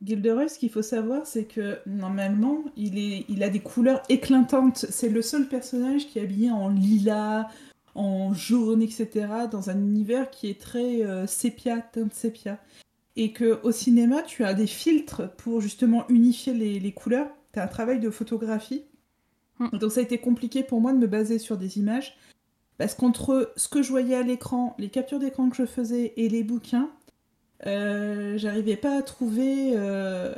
Gilderoy, 0.03 0.47
ce 0.47 0.59
qu'il 0.59 0.69
faut 0.69 0.81
savoir, 0.81 1.25
c'est 1.25 1.45
que 1.45 1.79
normalement, 1.85 2.63
il, 2.75 2.97
est, 2.97 3.25
il 3.29 3.43
a 3.43 3.49
des 3.49 3.59
couleurs 3.59 4.01
éclatantes. 4.09 4.85
C'est 4.89 5.09
le 5.09 5.21
seul 5.21 5.47
personnage 5.47 6.07
qui 6.07 6.19
est 6.19 6.23
habillé 6.23 6.51
en 6.51 6.69
lilas, 6.69 7.47
en 7.95 8.33
jaune, 8.33 8.81
etc., 8.81 9.27
dans 9.49 9.69
un 9.69 9.79
univers 9.79 10.29
qui 10.29 10.49
est 10.49 10.59
très 10.59 11.03
euh, 11.03 11.25
sépia, 11.27 11.79
teinte 11.79 12.13
sépia. 12.13 12.59
Et 13.15 13.31
que 13.31 13.59
au 13.63 13.71
cinéma, 13.71 14.21
tu 14.21 14.43
as 14.43 14.53
des 14.53 14.67
filtres 14.67 15.31
pour 15.37 15.61
justement 15.61 16.05
unifier 16.09 16.53
les, 16.53 16.91
couleurs. 16.91 17.29
Tu 17.55 17.61
as 17.61 17.63
un 17.63 17.67
travail 17.67 18.01
de 18.01 18.09
photographie. 18.09 18.83
Hmm. 19.59 19.69
Donc 19.77 19.89
ça 19.93 20.01
a 20.01 20.03
été 20.03 20.17
compliqué 20.17 20.61
pour 20.61 20.81
moi 20.81 20.91
de 20.91 20.97
me 20.97 21.07
baser 21.07 21.39
sur 21.39 21.55
des 21.55 21.77
images. 21.77 22.17
Parce 22.77 22.95
qu'entre 22.95 23.53
ce 23.55 23.69
que 23.69 23.81
je 23.81 23.91
voyais 23.91 24.15
à 24.15 24.23
l'écran, 24.23 24.75
les 24.77 24.89
captures 24.89 25.19
d'écran 25.19 25.49
que 25.49 25.55
je 25.55 25.65
faisais 25.65 26.11
et 26.17 26.27
les 26.27 26.43
bouquins, 26.43 26.89
euh, 27.65 28.37
j'arrivais 28.37 28.75
pas 28.75 28.97
à 28.97 29.01
trouver 29.03 29.71
euh, 29.77 30.35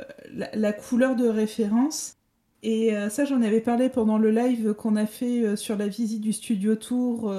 la, 0.54 0.72
couleur 0.72 1.16
de 1.16 1.26
référence. 1.26 2.14
Et 2.62 2.96
euh, 2.96 3.08
ça, 3.08 3.24
j'en 3.24 3.42
avais 3.42 3.60
parlé 3.60 3.88
pendant 3.88 4.16
le 4.16 4.30
live 4.30 4.72
qu'on 4.74 4.94
a 4.94 5.06
fait 5.06 5.56
sur 5.56 5.76
la 5.76 5.88
visite 5.88 6.20
du 6.20 6.32
studio 6.32 6.76
tour 6.76 7.34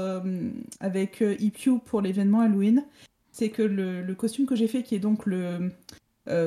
avec 0.82 1.22
EPU 1.22 1.80
pour 1.80 2.02
l'événement 2.02 2.42
Halloween. 2.42 2.84
C'est 3.32 3.50
que 3.50 3.62
le, 3.62 4.14
costume 4.14 4.46
que 4.46 4.58
j'ai 4.58 4.68
fait, 4.68 4.84
qui 4.84 4.96
est 4.96 5.00
donc 5.00 5.26
le 5.26 5.72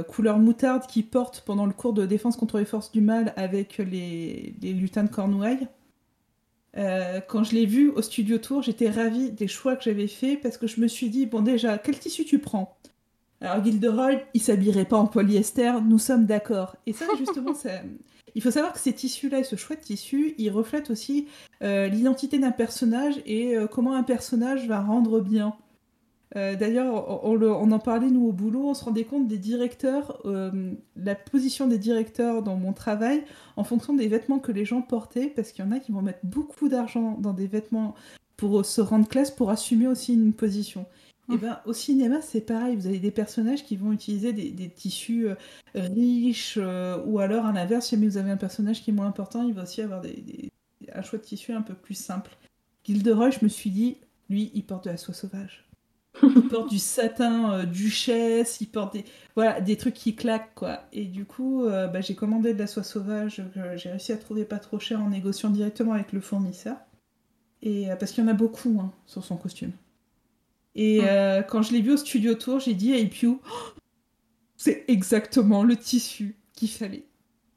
couleur 0.08 0.38
moutarde 0.38 0.86
qui 0.86 1.02
porte 1.02 1.42
pendant 1.44 1.66
le 1.66 1.72
cours 1.72 1.92
de 1.92 2.06
défense 2.06 2.36
contre 2.36 2.58
les 2.58 2.64
forces 2.64 2.92
du 2.92 3.00
mal 3.00 3.32
avec 3.36 3.78
les, 3.78 4.54
les 4.62 4.72
lutins 4.72 5.04
de 5.04 5.10
Cornouailles, 5.10 5.68
quand 6.74 7.44
je 7.44 7.54
l'ai 7.54 7.66
vu 7.66 7.90
au 7.90 8.00
studio 8.00 8.38
tour, 8.38 8.62
j'étais 8.62 8.88
ravie 8.88 9.30
des 9.30 9.48
choix 9.48 9.76
que 9.76 9.84
j'avais 9.84 10.08
faits 10.08 10.40
parce 10.40 10.56
que 10.56 10.66
je 10.66 10.80
me 10.80 10.88
suis 10.88 11.10
dit, 11.10 11.26
bon 11.26 11.42
déjà, 11.42 11.78
quel 11.78 11.98
tissu 11.98 12.24
tu 12.24 12.38
prends? 12.38 12.78
Alors 13.42 13.64
Gilderoy, 13.64 14.22
il 14.34 14.40
s'habillerait 14.40 14.84
pas 14.84 14.96
en 14.96 15.06
polyester, 15.06 15.72
nous 15.84 15.98
sommes 15.98 16.26
d'accord. 16.26 16.76
Et 16.86 16.92
ça, 16.92 17.06
justement, 17.18 17.54
ça, 17.54 17.70
il 18.34 18.42
faut 18.42 18.52
savoir 18.52 18.72
que 18.72 18.78
ces 18.78 18.92
tissus-là 18.92 19.40
et 19.40 19.44
ce 19.44 19.56
choix 19.56 19.74
de 19.74 19.80
tissu, 19.80 20.34
ils 20.38 20.50
reflètent 20.50 20.90
aussi 20.90 21.26
euh, 21.62 21.88
l'identité 21.88 22.38
d'un 22.38 22.52
personnage 22.52 23.20
et 23.26 23.56
euh, 23.56 23.66
comment 23.66 23.94
un 23.94 24.04
personnage 24.04 24.68
va 24.68 24.80
rendre 24.80 25.20
bien. 25.20 25.54
Euh, 26.36 26.56
d'ailleurs, 26.56 27.24
on, 27.24 27.70
en 27.72 27.78
parlait 27.78 28.10
nous 28.10 28.26
au 28.26 28.32
boulot, 28.32 28.68
on 28.68 28.74
se 28.74 28.84
rendait 28.84 29.04
compte 29.04 29.28
des 29.28 29.38
directeurs, 29.38 30.22
la 30.96 31.14
position 31.14 31.66
des 31.66 31.78
directeurs 31.78 32.42
dans 32.42 32.56
mon 32.56 32.72
travail 32.72 33.24
en 33.56 33.64
fonction 33.64 33.94
des 33.94 34.08
vêtements 34.08 34.38
que 34.38 34.52
les 34.52 34.64
gens 34.64 34.80
portaient, 34.80 35.26
parce 35.26 35.52
qu'il 35.52 35.64
y 35.64 35.68
en 35.68 35.72
a 35.72 35.78
qui 35.78 35.92
vont 35.92 36.02
mettre 36.02 36.20
beaucoup 36.22 36.68
d'argent 36.68 37.18
dans 37.20 37.34
des 37.34 37.46
vêtements 37.46 37.94
pour 38.36 38.64
se 38.64 38.80
rendre 38.80 39.06
classe, 39.06 39.30
pour 39.30 39.50
assumer 39.50 39.86
aussi 39.86 40.14
une 40.14 40.32
position. 40.32 40.86
Et 41.30 41.34
eh 41.34 41.38
ben, 41.38 41.60
au 41.64 41.72
cinéma, 41.72 42.20
c'est 42.20 42.40
pareil. 42.40 42.74
Vous 42.74 42.88
avez 42.88 42.98
des 42.98 43.12
personnages 43.12 43.64
qui 43.64 43.76
vont 43.76 43.92
utiliser 43.92 44.32
des, 44.32 44.68
tissus 44.68 45.28
euh, 45.28 45.36
riches, 45.74 46.58
euh, 46.60 47.00
ou 47.06 47.20
alors 47.20 47.46
à 47.46 47.52
l'inverse, 47.52 47.86
si 47.86 47.96
vous 47.96 48.16
avez 48.16 48.32
un 48.32 48.36
personnage 48.36 48.82
qui 48.82 48.90
est 48.90 48.92
moins 48.92 49.06
important, 49.06 49.46
il 49.46 49.54
va 49.54 49.62
aussi 49.62 49.80
avoir 49.80 50.02
un 50.92 51.02
choix 51.02 51.20
de 51.20 51.24
tissu 51.24 51.52
un 51.52 51.62
peu 51.62 51.74
plus 51.74 51.94
simple. 51.94 52.36
Gilderoy, 52.84 53.30
je 53.30 53.38
me 53.44 53.48
suis 53.48 53.70
dit, 53.70 53.98
lui, 54.28 54.50
il 54.54 54.64
porte 54.64 54.84
de 54.84 54.90
la 54.90 54.96
soie 54.96 55.14
sauvage. 55.14 55.64
Il 56.36 56.48
porte 56.48 56.70
du 56.70 56.78
satin 56.78 57.52
euh, 57.52 57.64
duchesse, 57.64 58.60
il 58.60 58.66
porte 58.66 58.92
des, 58.92 59.04
voilà, 59.34 59.60
des 59.60 59.76
trucs 59.76 59.94
qui 59.94 60.14
claquent, 60.14 60.54
quoi. 60.54 60.84
Et 60.92 61.04
du 61.04 61.24
coup, 61.24 61.64
bah, 61.66 62.00
j'ai 62.00 62.14
commandé 62.14 62.54
de 62.54 62.58
la 62.58 62.66
soie 62.66 62.84
sauvage, 62.84 63.42
j'ai 63.76 63.90
réussi 63.90 64.12
à 64.12 64.16
trouver 64.16 64.44
pas 64.44 64.58
trop 64.58 64.78
cher 64.78 65.00
en 65.00 65.10
négociant 65.10 65.50
directement 65.50 65.92
avec 65.92 66.12
le 66.12 66.20
fournisseur. 66.20 66.76
Et, 67.62 67.88
parce 67.98 68.12
qu'il 68.12 68.22
y 68.24 68.26
en 68.26 68.30
a 68.30 68.34
beaucoup 68.34 68.78
hein, 68.80 68.92
sur 69.06 69.24
son 69.24 69.36
costume. 69.36 69.72
Et 70.74 71.00
euh, 71.02 71.42
quand 71.42 71.62
je 71.62 71.72
l'ai 71.72 71.80
vu 71.80 71.92
au 71.92 71.96
studio 71.96 72.34
tour, 72.34 72.60
j'ai 72.60 72.74
dit 72.74 72.92
à 72.94 72.98
Ipiu, 72.98 73.38
c'est 74.56 74.84
exactement 74.88 75.64
le 75.64 75.76
tissu 75.76 76.36
qu'il 76.54 76.70
fallait. 76.70 77.04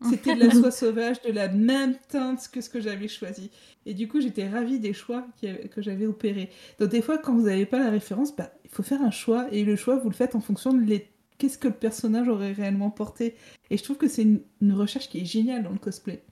C'était 0.01 0.35
de 0.35 0.41
la 0.41 0.51
soie 0.51 0.71
sauvage, 0.71 1.21
de 1.21 1.31
la 1.31 1.47
même 1.47 1.95
teinte 2.09 2.49
que 2.51 2.61
ce 2.61 2.69
que 2.69 2.81
j'avais 2.81 3.07
choisi. 3.07 3.49
Et 3.85 3.93
du 3.93 4.07
coup, 4.07 4.19
j'étais 4.19 4.47
ravie 4.47 4.79
des 4.79 4.93
choix 4.93 5.25
que 5.41 5.81
j'avais 5.81 6.05
opérés. 6.05 6.49
Donc 6.79 6.89
des 6.89 7.01
fois, 7.01 7.17
quand 7.17 7.33
vous 7.33 7.43
n'avez 7.43 7.65
pas 7.65 7.79
la 7.79 7.89
référence, 7.89 8.35
bah, 8.35 8.51
il 8.63 8.69
faut 8.69 8.83
faire 8.83 9.01
un 9.01 9.11
choix. 9.11 9.47
Et 9.51 9.63
le 9.63 9.75
choix, 9.75 9.95
vous 9.95 10.09
le 10.09 10.15
faites 10.15 10.35
en 10.35 10.41
fonction 10.41 10.73
de 10.73 11.01
qu'est-ce 11.37 11.57
que 11.57 11.69
le 11.69 11.73
personnage 11.73 12.27
aurait 12.27 12.51
réellement 12.51 12.89
porté. 12.89 13.35
Et 13.69 13.77
je 13.77 13.83
trouve 13.83 13.97
que 13.97 14.07
c'est 14.07 14.23
une, 14.23 14.41
une 14.61 14.73
recherche 14.73 15.09
qui 15.09 15.21
est 15.21 15.25
géniale 15.25 15.63
dans 15.63 15.71
le 15.71 15.79
cosplay. 15.79 16.23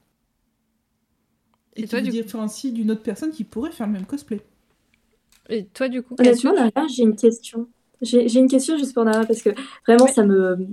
Et, 1.75 1.87
toi, 1.87 1.99
te 1.99 2.05
du 2.05 2.11
différencies 2.11 2.71
d'une 2.71 2.91
autre 2.91 3.01
personne 3.01 3.31
qui 3.31 3.43
pourrait 3.43 3.71
faire 3.71 3.87
le 3.87 3.93
même 3.93 4.05
cosplay. 4.05 4.41
Et 5.49 5.65
toi, 5.65 5.89
du 5.89 6.01
coup, 6.03 6.15
Honnêtement, 6.19 6.53
Nara, 6.53 6.87
j'ai 6.87 7.03
une 7.03 7.15
question. 7.15 7.67
J'ai 8.01 8.27
j'ai 8.27 8.39
une 8.39 8.47
question 8.49 8.77
juste 8.77 8.93
pour 8.93 9.05
Nara 9.05 9.25
parce 9.25 9.41
que 9.41 9.49
vraiment, 9.87 10.05
Ouais. 10.05 10.11
ça 10.11 10.25
me, 10.25 10.67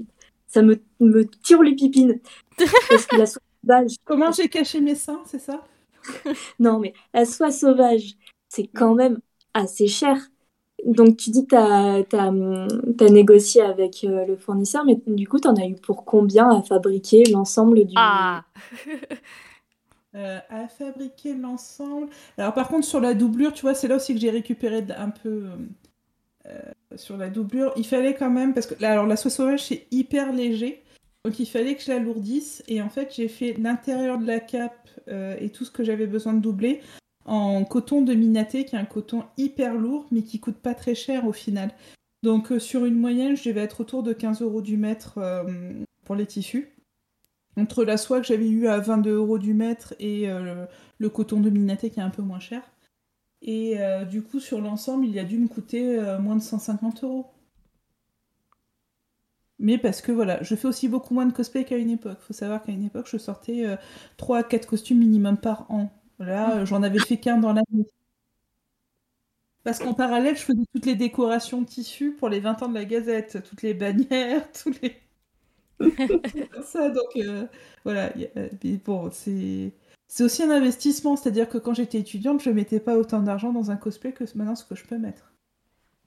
ça 0.47 0.63
me, 0.63 0.81
me 1.01 1.25
tire 1.25 1.63
les 1.63 1.75
pipines. 1.75 2.21
Parce 2.89 3.07
que 3.07 3.17
la 3.17 3.27
soie 3.27 3.43
sauvage, 3.63 3.93
Comment 4.05 4.33
j'ai 4.33 4.49
caché 4.49 4.81
mes 4.81 4.95
seins, 4.95 5.23
c'est 5.27 5.41
ça? 5.41 5.65
Non, 6.59 6.79
mais 6.79 6.95
la 7.13 7.25
soie 7.25 7.51
sauvage, 7.51 8.15
c'est 8.49 8.67
quand 8.67 8.95
même 8.95 9.19
assez 9.55 9.87
cher. 9.87 10.17
Donc, 10.87 11.19
tu 11.19 11.31
dis 11.31 11.47
que 11.47 12.03
tu 12.03 12.17
as, 12.17 13.11
négocié 13.11 13.61
avec 13.61 14.03
euh, 14.05 14.25
le 14.25 14.37
fournisseur, 14.37 14.85
mais 14.87 14.99
du 15.07 15.29
coup, 15.29 15.39
tu 15.39 15.47
en 15.47 15.57
as 15.57 15.67
eu 15.67 15.75
pour 15.75 16.07
combien 16.07 16.49
à 16.49 16.63
fabriquer 16.63 17.25
l'ensemble 17.25 17.85
du. 17.85 17.95
Ah 17.97 18.45
Euh, 20.17 20.41
à 20.49 20.67
fabriquer 20.67 21.35
l'ensemble. 21.35 22.09
Alors 22.37 22.53
par 22.53 22.67
contre 22.67 22.85
sur 22.85 22.99
la 22.99 23.15
doublure, 23.15 23.53
tu 23.53 23.63
vois, 23.63 23.75
c'est 23.75 23.87
là 23.87 23.95
aussi 23.95 24.13
que 24.13 24.19
j'ai 24.21 24.31
récupéré 24.31 24.85
un 24.97 25.11
peu 25.11 25.45
euh, 26.47 26.61
sur 26.97 27.17
la 27.17 27.29
doublure. 27.29 27.73
Il 27.77 27.87
fallait 27.87 28.15
quand 28.15 28.31
même 28.31 28.53
parce 28.53 28.67
que 28.67 28.75
là, 28.83 28.91
alors 28.91 29.07
la 29.07 29.17
soie 29.17 29.31
sauvage 29.31 29.63
c'est 29.67 29.87
hyper 29.93 30.33
léger, 30.33 30.83
donc 31.25 31.39
il 31.39 31.47
fallait 31.47 31.75
que 31.75 31.83
je 31.83 31.91
l'alourdisse 31.91 32.63
et 32.67 32.81
en 32.81 32.89
fait 32.89 33.15
j'ai 33.15 33.29
fait 33.29 33.53
l'intérieur 33.55 34.19
de 34.19 34.27
la 34.27 34.41
cape 34.41 34.89
euh, 35.09 35.37
et 35.39 35.51
tout 35.51 35.65
ce 35.65 35.71
que 35.71 35.85
j'avais 35.85 36.07
besoin 36.07 36.33
de 36.33 36.41
doubler 36.41 36.81
en 37.27 37.65
coton 37.65 38.01
de 38.01 38.15
Minaté, 38.15 38.65
qui 38.65 38.75
est 38.75 38.79
un 38.79 38.87
coton 38.87 39.25
hyper 39.37 39.75
lourd 39.75 40.07
mais 40.11 40.23
qui 40.23 40.41
coûte 40.41 40.57
pas 40.57 40.75
très 40.75 40.95
cher 40.95 41.27
au 41.27 41.33
final. 41.33 41.73
Donc 42.23 42.53
euh, 42.53 42.59
sur 42.59 42.87
une 42.87 42.97
moyenne, 42.97 43.37
je 43.37 43.49
devais 43.49 43.61
être 43.61 43.81
autour 43.81 44.03
de 44.03 44.15
15 44.15 44.41
euros 44.41 44.63
du 44.63 44.79
mètre 44.79 45.19
euh, 45.19 45.73
pour 46.05 46.15
les 46.15 46.27
tissus. 46.27 46.75
Entre 47.57 47.85
la 47.85 47.99
soie 47.99 48.21
que 48.21 48.27
j'avais 48.27 48.49
eu 48.49 48.69
à 48.69 48.79
22 48.79 49.11
euros 49.11 49.39
du 49.39 49.53
mètre 49.53 49.95
et 49.99 50.29
le, 50.99 51.09
coton 51.11 51.41
de 51.41 51.51
Minaté 51.51 51.91
qui 51.91 51.99
est 51.99 52.03
un 52.03 52.09
peu 52.09 52.23
moins 52.23 52.39
cher. 52.39 52.63
Et 53.43 53.77
du 54.09 54.23
coup, 54.23 54.39
sur 54.39 54.61
l'ensemble, 54.61 55.05
il 55.05 55.19
a 55.19 55.25
dû 55.25 55.37
me 55.37 55.49
coûter 55.49 56.01
moins 56.21 56.37
de 56.37 56.43
150 56.43 57.03
euros. 57.03 57.27
Mais 59.61 59.79
parce 59.79 60.01
que 60.01 60.11
voilà, 60.13 60.43
je 60.43 60.55
fais 60.57 60.67
aussi 60.69 60.89
beaucoup 60.89 61.15
moins 61.15 61.27
de 61.27 61.33
cosplay 61.33 61.65
qu'à 61.65 61.77
une 61.77 61.91
époque. 61.91 62.19
Faut 62.21 62.33
savoir 62.33 62.63
qu'à 62.63 62.73
une 62.73 62.85
époque, 62.85 63.07
je 63.11 63.19
sortais 63.19 63.67
3 64.17 64.39
à 64.39 64.43
4 64.43 64.67
costumes 64.67 64.99
minimum 64.99 65.37
par 65.37 65.71
an. 65.71 65.91
Là, 66.21 66.59
euh, 66.59 66.67
j'en 66.67 66.83
avais 66.83 66.99
fait 66.99 67.17
qu'un 67.17 67.39
dans 67.39 67.53
l'année. 67.55 67.87
Parce 69.65 69.79
qu'en 69.79 69.95
parallèle, 69.95 70.37
je 70.37 70.43
faisais 70.43 70.63
toutes 70.73 70.87
les 70.87 70.95
décorations 70.95 71.63
de 71.63 71.67
tissus 71.67 72.13
pour 72.13 72.29
les 72.29 72.41
20 72.41 72.63
ans 72.63 72.69
de 72.69 72.75
la 72.75 72.85
Gazette, 72.85 73.43
toutes 73.49 73.63
les 73.63 73.75
bannières, 73.75 74.51
tous 74.63 74.73
les. 74.83 74.97
ça, 76.63 76.91
donc 76.91 77.17
euh, 77.17 77.47
voilà. 77.85 78.13
mais 78.63 78.77
bon, 78.85 79.11
c'est. 79.11 79.73
C'est 80.09 80.25
aussi 80.25 80.43
un 80.43 80.51
investissement, 80.51 81.17
c'est-à-dire 81.17 81.49
que 81.49 81.57
quand 81.57 81.73
j'étais 81.73 81.99
étudiante, 82.01 82.43
je 82.43 82.51
mettais 82.51 82.81
pas 82.81 82.97
autant 82.99 83.21
d'argent 83.23 83.53
dans 83.53 83.71
un 83.71 83.77
cosplay 83.77 84.13
que 84.13 84.25
maintenant 84.35 84.57
ce 84.57 84.65
que 84.65 84.75
je 84.75 84.85
peux 84.85 84.99
mettre. 84.99 85.30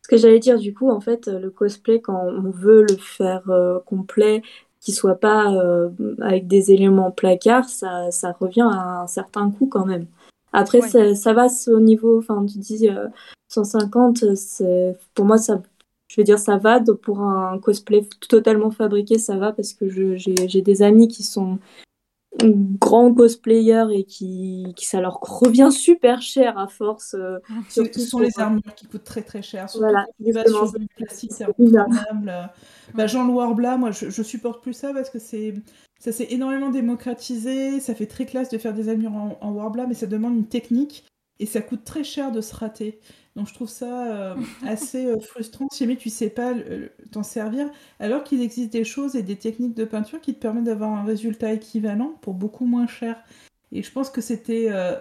Ce 0.04 0.10
que 0.10 0.18
j'allais 0.18 0.40
dire, 0.40 0.60
du 0.60 0.74
coup, 0.74 0.90
en 0.90 1.00
fait, 1.00 1.28
le 1.28 1.50
cosplay, 1.50 2.02
quand 2.02 2.26
on 2.26 2.50
veut 2.52 2.82
le 2.82 2.98
faire 2.98 3.50
euh, 3.50 3.80
complet, 3.80 4.42
qu'il 4.82 4.94
soit 4.94 5.16
pas 5.16 5.54
euh, 5.54 5.90
avec 6.22 6.46
des 6.48 6.72
éléments 6.72 7.10
placards, 7.10 7.70
ça, 7.70 8.12
ça 8.12 8.36
revient 8.38 8.68
à 8.70 9.04
un 9.04 9.08
certain 9.08 9.50
coût 9.50 9.68
quand 9.68 9.86
même. 9.86 10.08
Après, 10.52 10.82
Ouais. 10.82 10.90
ça, 10.90 11.16
ça 11.16 11.34
va 11.34 11.48
au 11.68 11.80
niveau, 11.80 12.20
enfin, 12.20 12.46
tu 12.46 12.58
dis 12.60 12.90
euh, 12.90 13.08
150, 13.48 14.36
c'est, 14.36 14.98
pour 15.16 15.26
moi, 15.26 15.38
ça, 15.38 15.62
je 16.10 16.20
veux 16.20 16.26
dire, 16.26 16.38
ça 16.38 16.58
va. 16.58 16.82
Donc, 16.82 17.00
pour 17.00 17.22
un 17.22 17.58
cosplay 17.60 18.06
totalement 18.28 18.72
fabriqué, 18.72 19.18
ça 19.18 19.38
va 19.38 19.54
parce 19.54 19.72
que 19.74 19.88
j'ai 19.90 20.62
des 20.62 20.82
amis 20.82 21.08
qui 21.08 21.24
sont 21.24 21.60
grands 22.42 23.14
cosplayers 23.14 23.86
et 23.92 24.04
qui, 24.06 24.74
qui 24.76 24.86
ça 24.86 25.00
leur 25.02 25.20
revient 25.22 25.70
super 25.72 26.22
cher 26.22 26.58
à 26.58 26.68
force. 26.68 27.14
euh, 27.14 27.38
Ce 27.70 27.82
Surtout 27.84 28.00
ce 28.00 28.06
sont 28.08 28.20
les 28.20 28.40
armures 28.40 28.76
qui 28.76 28.88
coûtent 28.88 29.04
très 29.04 29.22
très 29.22 29.42
cher. 29.42 29.70
Surtout 29.70 29.86
Voilà, 29.86 30.06
sur 30.48 30.80
du 30.80 30.88
plastique, 30.88 31.32
c'est 31.34 31.46
Bah, 32.94 33.08
Jean 33.08 33.54
Blas, 33.54 33.78
moi 33.78 33.92
je, 33.92 34.10
je 34.10 34.24
supporte 34.24 34.62
plus 34.64 34.74
ça 34.74 34.94
parce 34.94 35.10
que 35.10 35.20
c'est 35.20 35.54
ça 36.00 36.12
s'est 36.12 36.28
énormément 36.32 36.70
démocratisé. 36.70 37.80
Ça 37.80 37.96
fait 37.96 38.08
très 38.08 38.26
classe 38.26 38.50
de 38.50 38.58
faire 38.58 38.74
des 38.74 38.90
armures 38.90 39.14
en, 39.16 39.38
en 39.42 39.52
Warbla, 39.52 39.88
mais 39.88 39.94
ça 39.94 40.06
demande 40.08 40.36
une 40.36 40.48
technique 40.48 41.06
et 41.40 41.46
ça 41.46 41.62
coûte 41.62 41.84
très 41.86 42.04
cher 42.04 42.32
de 42.32 42.42
se 42.42 42.56
rater. 42.56 43.00
Donc 43.36 43.48
je 43.48 43.54
trouve 43.54 43.70
ça 43.70 44.14
euh, 44.14 44.36
assez 44.64 45.08
euh, 45.08 45.20
frustrant 45.20 45.68
si 45.72 45.84
jamais 45.84 45.96
tu 45.96 46.10
sais 46.10 46.30
pas 46.30 46.54
t'en 47.12 47.24
servir, 47.24 47.68
alors 48.00 48.24
qu'il 48.24 48.42
existe 48.42 48.72
des 48.72 48.84
choses 48.84 49.16
et 49.16 49.24
des 49.24 49.38
techniques 49.38 49.74
de 49.74 49.86
peinture 49.86 50.22
qui 50.22 50.36
te 50.36 50.40
permettent 50.40 50.66
d'avoir 50.66 50.92
un 50.92 51.04
résultat 51.04 51.52
équivalent 51.52 52.16
pour 52.22 52.36
beaucoup 52.36 52.66
moins 52.66 52.86
cher. 52.86 53.24
Et 53.72 53.82
je 53.82 53.92
pense 53.92 54.12
que 54.12 54.22
c'était 54.22 54.68
euh, 54.70 54.96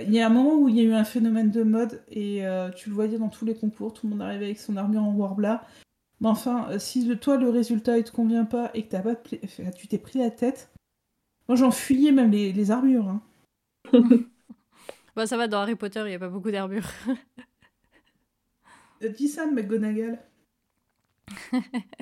il 0.00 0.12
y 0.12 0.20
a 0.20 0.26
un 0.26 0.30
moment 0.30 0.54
où 0.54 0.68
il 0.68 0.76
y 0.76 0.80
a 0.80 0.84
eu 0.84 0.92
un 0.92 1.04
phénomène 1.04 1.50
de 1.50 1.64
mode 1.64 2.02
et 2.08 2.42
tu 2.76 2.90
le 2.90 2.94
voyais 2.94 3.18
dans 3.18 3.30
tous 3.30 3.46
les 3.46 3.54
concours, 3.54 3.94
tout 3.94 4.06
le 4.06 4.10
monde 4.10 4.22
arrivait 4.22 4.44
avec 4.44 4.58
son 4.58 4.76
armure 4.76 5.02
en 5.02 5.12
Warbla. 5.12 5.66
Mais 6.20 6.28
enfin, 6.28 6.78
si 6.78 7.16
toi 7.18 7.36
le 7.36 7.48
résultat 7.48 7.98
il 7.98 8.04
te 8.04 8.12
convient 8.12 8.44
pas 8.44 8.70
et 8.74 8.84
que 8.84 8.90
t'as 8.90 9.00
pas 9.00 9.16
tu 9.16 9.88
t'es 9.88 9.98
pris 9.98 10.18
la 10.18 10.30
tête, 10.30 10.70
moi 11.48 11.56
j'en 11.56 11.70
fuyais 11.70 12.12
même 12.12 12.30
les, 12.30 12.52
les 12.52 12.70
armures. 12.70 13.08
hein. 13.08 13.22
Bah 15.16 15.26
ça 15.26 15.38
va, 15.38 15.48
dans 15.48 15.60
Harry 15.60 15.76
Potter, 15.76 16.00
il 16.00 16.08
n'y 16.08 16.14
a 16.14 16.18
pas 16.18 16.28
beaucoup 16.28 16.50
d'armure. 16.50 16.86
Dis 19.00 19.28
ça, 19.28 19.46
McGonagall. 19.46 20.18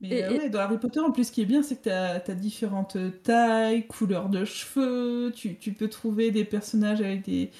Mais 0.00 0.08
Et- 0.10 0.24
euh, 0.24 0.32
et- 0.34 0.38
ouais, 0.38 0.50
dans 0.50 0.60
Harry 0.60 0.78
Potter, 0.78 1.00
en 1.00 1.10
plus, 1.10 1.24
ce 1.24 1.32
qui 1.32 1.42
est 1.42 1.44
bien, 1.46 1.62
c'est 1.62 1.76
que 1.76 1.82
t'as 1.84 2.14
as 2.24 2.34
différentes 2.34 2.96
tailles, 3.24 3.86
couleurs 3.88 4.28
de 4.28 4.44
cheveux, 4.44 5.32
tu, 5.34 5.58
tu 5.58 5.72
peux 5.72 5.88
trouver 5.88 6.30
des 6.30 6.44
personnages 6.44 7.00
avec 7.00 7.24
des, 7.24 7.50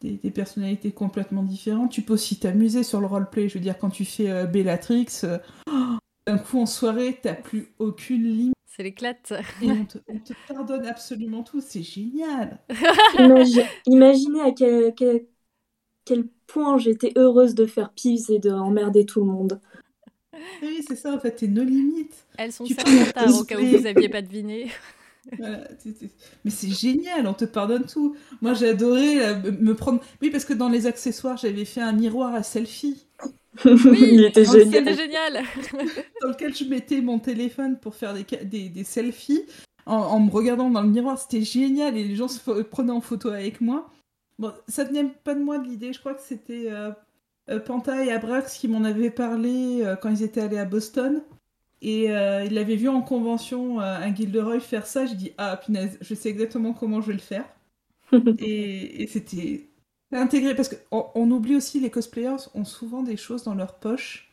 des, 0.00 0.12
des 0.18 0.30
personnalités 0.30 0.92
complètement 0.92 1.42
différentes. 1.42 1.90
Tu 1.92 2.02
peux 2.02 2.14
aussi 2.14 2.38
t'amuser 2.38 2.82
sur 2.82 3.00
le 3.00 3.06
roleplay. 3.06 3.48
Je 3.48 3.54
veux 3.54 3.60
dire, 3.60 3.78
quand 3.78 3.90
tu 3.90 4.04
fais 4.04 4.30
euh, 4.30 4.46
Bellatrix, 4.46 5.06
euh, 5.24 5.38
oh, 5.70 5.96
d'un 6.26 6.38
coup 6.38 6.60
en 6.60 6.66
soirée, 6.66 7.18
t'as 7.22 7.34
plus 7.34 7.74
aucune 7.78 8.24
limite 8.24 8.54
C'est 8.66 8.82
l'éclate. 8.82 9.32
et 9.60 9.72
on 9.72 9.84
te, 9.86 9.98
on 10.08 10.18
te 10.18 10.32
pardonne 10.32 10.86
absolument 10.86 11.42
tout. 11.42 11.60
C'est 11.60 11.82
génial. 11.82 12.60
Imagi- 13.18 13.70
imaginez 13.86 14.40
à 14.42 14.52
quel, 14.52 14.94
quel, 14.94 15.26
quel 16.06 16.24
point 16.46 16.78
j'étais 16.78 17.12
heureuse 17.16 17.54
de 17.54 17.66
faire 17.66 17.92
pisse 17.92 18.30
et 18.30 18.38
de 18.38 18.50
emmerder 18.50 19.04
tout 19.04 19.20
le 19.20 19.26
monde. 19.26 19.60
Oui, 20.62 20.82
c'est 20.86 20.96
ça, 20.96 21.12
en 21.12 21.18
fait, 21.20 21.32
t'es 21.32 21.48
nos 21.48 21.64
limites. 21.64 22.26
Elles 22.38 22.52
sont 22.52 22.64
Tu 22.64 22.74
peux 22.74 22.82
Samantha, 22.82 23.30
au 23.32 23.44
cas 23.44 23.58
où 23.60 23.64
vous 23.66 23.86
aviez 23.86 24.08
pas 24.08 24.22
deviné. 24.22 24.70
Voilà, 25.38 25.64
Mais 26.44 26.52
c'est 26.52 26.70
génial, 26.70 27.26
on 27.26 27.34
te 27.34 27.44
pardonne 27.44 27.84
tout. 27.84 28.14
Moi, 28.40 28.54
j'ai 28.54 28.68
adoré 28.68 29.26
euh, 29.26 29.34
me- 29.58 29.74
prendre. 29.74 30.00
Oui, 30.22 30.30
parce 30.30 30.44
que 30.44 30.52
dans 30.52 30.68
les 30.68 30.86
accessoires, 30.86 31.36
j'avais 31.36 31.64
fait 31.64 31.80
un 31.80 31.92
miroir 31.92 32.32
à 32.32 32.44
selfie 32.44 33.06
Il 33.64 34.24
était 34.24 34.44
génial. 34.44 34.84
C'était 34.84 34.94
génial. 34.94 35.42
dans 36.22 36.28
lequel 36.28 36.54
je 36.54 36.64
mettais 36.66 37.00
mon 37.00 37.18
téléphone 37.18 37.76
pour 37.80 37.96
faire 37.96 38.14
des, 38.14 38.24
des, 38.44 38.68
des 38.68 38.84
selfies 38.84 39.42
en, 39.84 39.96
en 39.96 40.20
me 40.20 40.30
regardant 40.30 40.70
dans 40.70 40.82
le 40.82 40.90
miroir. 40.90 41.18
C'était 41.18 41.42
génial 41.42 41.96
et 41.96 42.04
les 42.04 42.14
gens 42.14 42.28
se 42.28 42.38
prenaient 42.62 42.92
en 42.92 43.00
photo 43.00 43.30
avec 43.30 43.60
moi. 43.60 43.90
Bon, 44.38 44.52
ça 44.68 44.84
venait 44.84 45.04
pas 45.24 45.34
de 45.34 45.40
moi 45.42 45.58
de 45.58 45.66
l'idée. 45.68 45.92
Je 45.92 46.00
crois 46.00 46.14
que 46.14 46.22
c'était 46.22 46.70
euh, 46.70 46.90
euh, 47.48 47.60
Panta 47.60 48.04
et 48.04 48.10
Abrax 48.12 48.58
qui 48.58 48.68
m'en 48.68 48.84
avaient 48.84 49.10
parlé 49.10 49.82
euh, 49.82 49.96
quand 49.96 50.10
ils 50.10 50.22
étaient 50.22 50.40
allés 50.40 50.58
à 50.58 50.64
Boston. 50.64 51.22
Et 51.82 52.10
euh, 52.10 52.44
ils 52.44 52.54
l'avaient 52.54 52.76
vu 52.76 52.88
en 52.88 53.02
convention, 53.02 53.80
un 53.80 54.14
Gilderoy 54.14 54.60
faire 54.60 54.86
ça. 54.86 55.06
J'ai 55.06 55.14
dit, 55.14 55.32
ah, 55.38 55.56
punaise, 55.56 55.98
je 56.00 56.14
sais 56.14 56.28
exactement 56.30 56.72
comment 56.72 57.00
je 57.00 57.08
vais 57.08 57.12
le 57.14 57.18
faire. 57.20 57.44
et 58.38 59.02
et 59.02 59.06
c'était 59.06 59.68
intégré 60.12 60.54
parce 60.54 60.68
qu'on 60.70 61.06
on 61.14 61.30
oublie 61.30 61.56
aussi, 61.56 61.80
les 61.80 61.90
cosplayers 61.90 62.48
ont 62.54 62.64
souvent 62.64 63.02
des 63.02 63.16
choses 63.16 63.44
dans 63.44 63.54
leur 63.54 63.74
poche. 63.78 64.30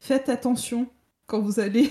Faites 0.00 0.28
attention 0.28 0.88
quand 1.26 1.40
vous 1.40 1.60
allez 1.60 1.90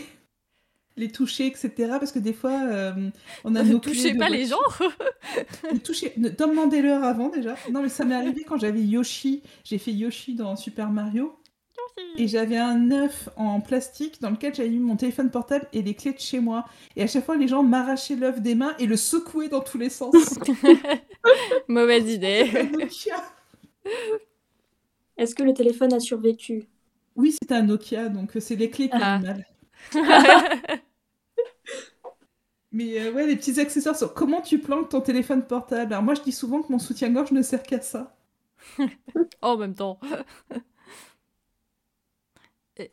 les 0.98 1.10
toucher, 1.12 1.48
etc. 1.48 1.72
Parce 2.00 2.12
que 2.12 2.20
des 2.20 2.34
fois, 2.34 2.62
euh, 2.64 3.10
on 3.44 3.56
a 3.56 3.64
Ne 3.64 3.72
nos 3.74 3.80
clés 3.80 3.94
touchez 3.94 4.14
pas 4.16 4.30
les 4.30 4.46
gens. 4.46 4.58
Ne 5.72 5.78
touchez- 5.80 6.14
ne- 6.18 6.30
Demandez-leur 6.30 7.04
avant 7.04 7.30
déjà. 7.30 7.56
Non, 7.72 7.82
mais 7.82 7.90
ça 7.90 8.06
m'est 8.06 8.16
arrivé 8.16 8.44
quand 8.44 8.58
j'avais 8.58 8.82
Yoshi. 8.82 9.42
J'ai 9.64 9.78
fait 9.78 9.92
Yoshi 9.94 10.36
dans 10.36 10.56
Super 10.56 10.90
Mario. 10.90 11.36
Et 12.18 12.28
j'avais 12.28 12.58
un 12.58 12.90
œuf 12.92 13.30
en 13.36 13.60
plastique 13.60 14.22
dans 14.22 14.30
lequel 14.30 14.54
j'avais 14.56 14.70
mis 14.70 14.80
mon 14.80 14.96
téléphone 14.96 15.30
portable 15.30 15.68
et 15.74 15.82
les 15.82 15.94
clés 15.94 16.14
de 16.14 16.20
chez 16.20 16.40
moi. 16.40 16.66
Et 16.96 17.04
à 17.04 17.08
chaque 17.08 17.26
fois, 17.26 17.36
les 17.38 17.48
gens 17.48 17.64
m'arrachaient 17.64 18.16
l'œuf 18.16 18.42
des 18.42 18.56
mains 18.56 18.74
et 18.80 18.86
le 18.86 18.96
secouaient 18.96 19.50
dans 19.50 19.60
tous 19.62 19.78
les 19.78 19.90
sens. 19.90 20.14
Mauvaise 21.68 22.10
idée. 22.12 22.50
Un 22.56 22.78
Nokia. 22.78 23.24
Est-ce 25.18 25.36
que 25.36 25.44
le 25.44 25.54
téléphone 25.54 25.94
a 25.94 26.00
survécu? 26.00 26.64
Oui, 27.16 27.34
c'était 27.34 27.56
un 27.56 27.64
Nokia, 27.64 28.10
donc 28.10 28.32
c'est 28.40 28.56
les 28.56 28.70
clés 28.70 28.88
qui 28.90 28.96
Ah. 29.00 29.18
ont 29.22 29.26
mal. 29.26 29.46
Mais 32.72 33.02
euh, 33.02 33.12
ouais, 33.12 33.28
les 33.28 33.36
petits 33.36 33.60
accessoires 33.60 33.98
sur 33.98 34.14
comment 34.14 34.42
tu 34.42 34.58
planques 34.60 34.90
ton 34.90 35.02
téléphone 35.02 35.46
portable. 35.46 35.94
Alors 35.94 36.04
moi, 36.04 36.14
je 36.14 36.22
dis 36.22 36.32
souvent 36.32 36.62
que 36.62 36.72
mon 36.72 36.80
soutien-gorge 36.80 37.32
ne 37.32 37.42
sert 37.42 37.64
qu'à 37.64 37.82
ça. 37.82 38.16
en 39.42 39.58
même 39.58 39.74
temps. 39.76 40.00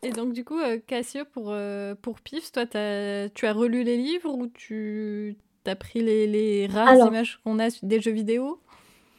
Et, 0.03 0.11
donc, 0.11 0.33
du 0.33 0.45
coup, 0.45 0.59
euh, 0.59 0.79
Cassio, 0.85 1.25
pour, 1.33 1.51
euh, 1.51 1.95
pour 1.95 2.21
Pif, 2.21 2.51
toi, 2.51 2.65
as, 2.75 3.29
tu 3.31 3.47
as 3.47 3.53
relu 3.53 3.85
les 3.85 3.97
livres 3.97 4.35
ou 4.35 4.49
tu 4.49 5.37
as 5.65 5.77
pris 5.77 6.01
les, 6.01 6.27
les 6.27 6.67
rares 6.67 7.07
images 7.07 7.41
qu'on 7.45 7.59
a 7.59 7.69
des 7.83 8.01
jeux 8.01 8.13
vidéo? 8.13 8.61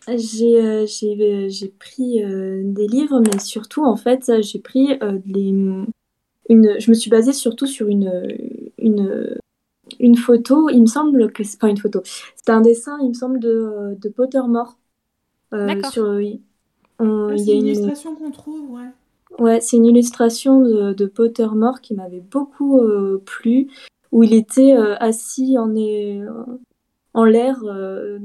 J'ai 0.08 0.60
euh, 0.60 0.86
j'ai 0.88 1.68
pris 1.70 2.22
des 2.24 2.88
livres, 2.88 3.22
mais 3.22 3.40
surtout, 3.40 3.86
en 3.86 3.96
fait, 3.96 4.32
j'ai 4.42 4.60
pris 4.60 5.00
les, 5.26 5.54
une, 6.50 6.80
je 6.80 6.90
me 6.92 6.96
suis 6.96 7.10
basée 7.10 7.34
surtout 7.34 7.68
sur 7.68 7.88
une, 7.88 8.12
une, 8.78 9.38
une 10.00 10.18
photo. 10.18 10.70
Il 10.70 10.82
me 10.82 10.88
semble 10.88 11.32
que 11.32 11.44
c'est 11.44 11.60
pas 11.60 11.70
une 11.70 11.78
photo, 11.78 12.02
c'est 12.36 12.52
un 12.52 12.62
dessin, 12.62 12.98
il 13.02 13.10
me 13.10 13.14
semble, 13.14 13.40
de, 13.40 13.96
de 14.00 14.10
Pottermore. 14.10 14.78
D'accord. 15.52 15.92
Sur, 15.92 16.20
ah, 17.00 17.38
c'est 17.38 17.56
une 17.56 17.68
illustration 17.68 18.16
qu'on 18.16 18.32
trouve, 18.32 18.72
ouais. 18.72 18.90
Ouais, 19.38 19.62
c'est 19.62 19.78
une 19.78 19.86
illustration 19.86 20.62
de, 20.62 20.92
de 20.94 21.06
Pottermore 21.06 21.82
qui 21.82 21.94
m'avait 21.94 22.20
beaucoup 22.20 22.80
euh, 22.80 23.22
plu, 23.26 23.68
où 24.12 24.24
il 24.24 24.34
était 24.34 24.74
euh, 24.74 24.96
assis 24.98 25.58
en, 25.58 25.74
en 27.14 27.24
l'air. 27.24 27.64
Euh, 27.64 28.20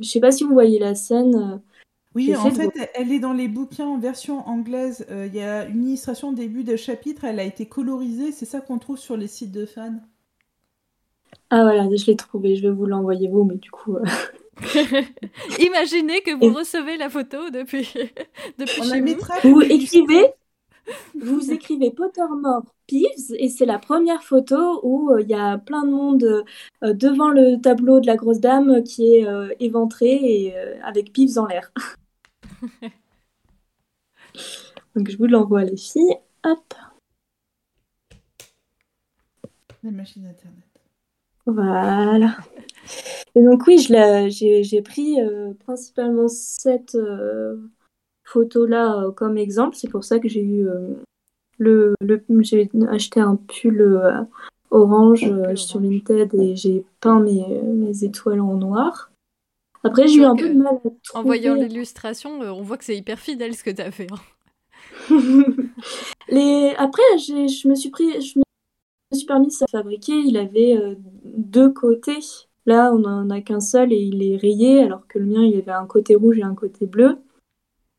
je 0.00 0.08
sais 0.08 0.20
pas 0.20 0.30
si 0.30 0.44
vous 0.44 0.52
voyez 0.54 0.78
la 0.78 0.94
scène. 0.94 1.60
Oui, 2.14 2.34
en 2.34 2.50
fait, 2.50 2.70
elle 2.94 3.12
est 3.12 3.20
dans 3.20 3.32
les 3.32 3.46
bouquins 3.46 3.86
en 3.86 3.98
version 3.98 4.46
anglaise. 4.48 5.06
Il 5.10 5.34
y 5.34 5.40
a 5.40 5.66
une 5.66 5.86
illustration 5.86 6.30
au 6.30 6.34
début 6.34 6.64
de 6.64 6.74
chapitre, 6.74 7.24
elle 7.24 7.38
a 7.38 7.44
été 7.44 7.66
colorisée, 7.66 8.32
c'est 8.32 8.46
ça 8.46 8.60
qu'on 8.60 8.78
trouve 8.78 8.98
sur 8.98 9.16
les 9.16 9.28
sites 9.28 9.52
de 9.52 9.64
fans. 9.64 10.00
Ah 11.50 11.62
voilà, 11.62 11.88
je 11.94 12.06
l'ai 12.06 12.16
trouvé, 12.16 12.56
je 12.56 12.62
vais 12.62 12.74
vous 12.74 12.86
l'envoyer 12.86 13.28
vous, 13.28 13.44
mais 13.44 13.56
du 13.56 13.70
coup. 13.70 13.96
Imaginez 15.60 16.20
que 16.22 16.34
vous 16.34 16.54
recevez 16.54 16.96
la 16.96 17.08
photo 17.08 17.50
depuis, 17.50 17.92
depuis 18.58 18.82
chez 18.82 19.00
vous. 19.00 19.52
Vous 19.52 19.62
écrivez, 19.62 20.26
vous 21.14 21.50
écrivez 21.50 21.90
Pottermore 21.90 22.64
Peeves 22.86 23.34
et 23.38 23.48
c'est 23.48 23.66
la 23.66 23.78
première 23.78 24.22
photo 24.22 24.80
où 24.82 25.10
euh, 25.10 25.22
il 25.22 25.28
y 25.28 25.34
a 25.34 25.58
plein 25.58 25.84
de 25.84 25.90
monde 25.90 26.44
euh, 26.82 26.92
devant 26.94 27.30
le 27.30 27.60
tableau 27.60 28.00
de 28.00 28.06
la 28.06 28.16
grosse 28.16 28.40
dame 28.40 28.82
qui 28.82 29.14
est 29.14 29.26
euh, 29.26 29.48
éventré 29.60 30.08
et 30.12 30.54
avec 30.82 31.12
Peeves 31.12 31.38
en 31.38 31.46
l'air. 31.46 31.72
Donc 34.94 35.08
je 35.08 35.16
vous 35.16 35.26
l'envoie 35.26 35.64
les 35.64 35.76
filles. 35.76 36.16
Hop. 36.44 36.74
La 39.82 39.90
machine 39.90 40.26
internet. 40.26 40.70
Voilà. 41.46 42.36
Et 43.34 43.42
donc 43.42 43.66
oui, 43.66 43.78
j'ai 43.78 44.82
pris 44.82 45.20
euh, 45.20 45.52
principalement 45.64 46.28
cette 46.28 46.94
euh, 46.94 47.56
photo-là 48.24 49.00
euh, 49.00 49.12
comme 49.12 49.38
exemple. 49.38 49.76
C'est 49.76 49.88
pour 49.88 50.04
ça 50.04 50.18
que 50.18 50.28
j'ai 50.28 50.42
eu 50.42 50.66
le, 51.58 51.94
le 52.00 52.22
j'ai 52.40 52.70
acheté 52.88 53.20
un 53.20 53.36
pull 53.36 54.26
orange 54.70 55.30
sur 55.56 55.80
Vinted 55.80 56.34
et 56.34 56.56
j'ai 56.56 56.84
peint 57.00 57.20
mes, 57.20 57.62
mes, 57.62 58.04
étoiles 58.04 58.40
en 58.40 58.56
noir. 58.56 59.09
Après, 59.82 60.06
j'ai 60.08 60.16
eu 60.16 60.24
un 60.24 60.36
peu 60.36 60.48
de 60.48 60.58
mal 60.58 60.74
à 60.74 60.78
trouver... 60.78 60.98
En 61.14 61.22
voyant 61.22 61.54
l'illustration, 61.54 62.40
on 62.40 62.62
voit 62.62 62.76
que 62.76 62.84
c'est 62.84 62.96
hyper 62.96 63.18
fidèle 63.18 63.54
ce 63.54 63.64
que 63.64 63.70
tu 63.70 63.82
as 63.82 63.90
fait. 63.90 64.08
Hein. 64.10 65.16
Les... 66.28 66.74
Après, 66.76 67.02
je 67.18 67.68
me 67.68 67.74
suis 67.74 67.90
pris, 67.90 68.20
je 68.20 68.38
me 68.38 68.44
suis 69.16 69.26
permis 69.26 69.48
de 69.48 69.52
fabriquer. 69.70 70.12
Il 70.12 70.36
avait 70.36 70.78
deux 71.24 71.70
côtés 71.72 72.20
Là, 72.66 72.92
on 72.94 72.98
n'en 73.00 73.30
a 73.30 73.40
qu'un 73.40 73.60
seul 73.60 73.92
et 73.92 73.96
il 73.96 74.22
est 74.22 74.36
rayé, 74.36 74.82
alors 74.82 75.06
que 75.08 75.18
le 75.18 75.26
mien, 75.26 75.42
il 75.42 75.58
avait 75.58 75.72
un 75.72 75.86
côté 75.86 76.14
rouge 76.14 76.38
et 76.38 76.42
un 76.42 76.54
côté 76.54 76.86
bleu. 76.86 77.18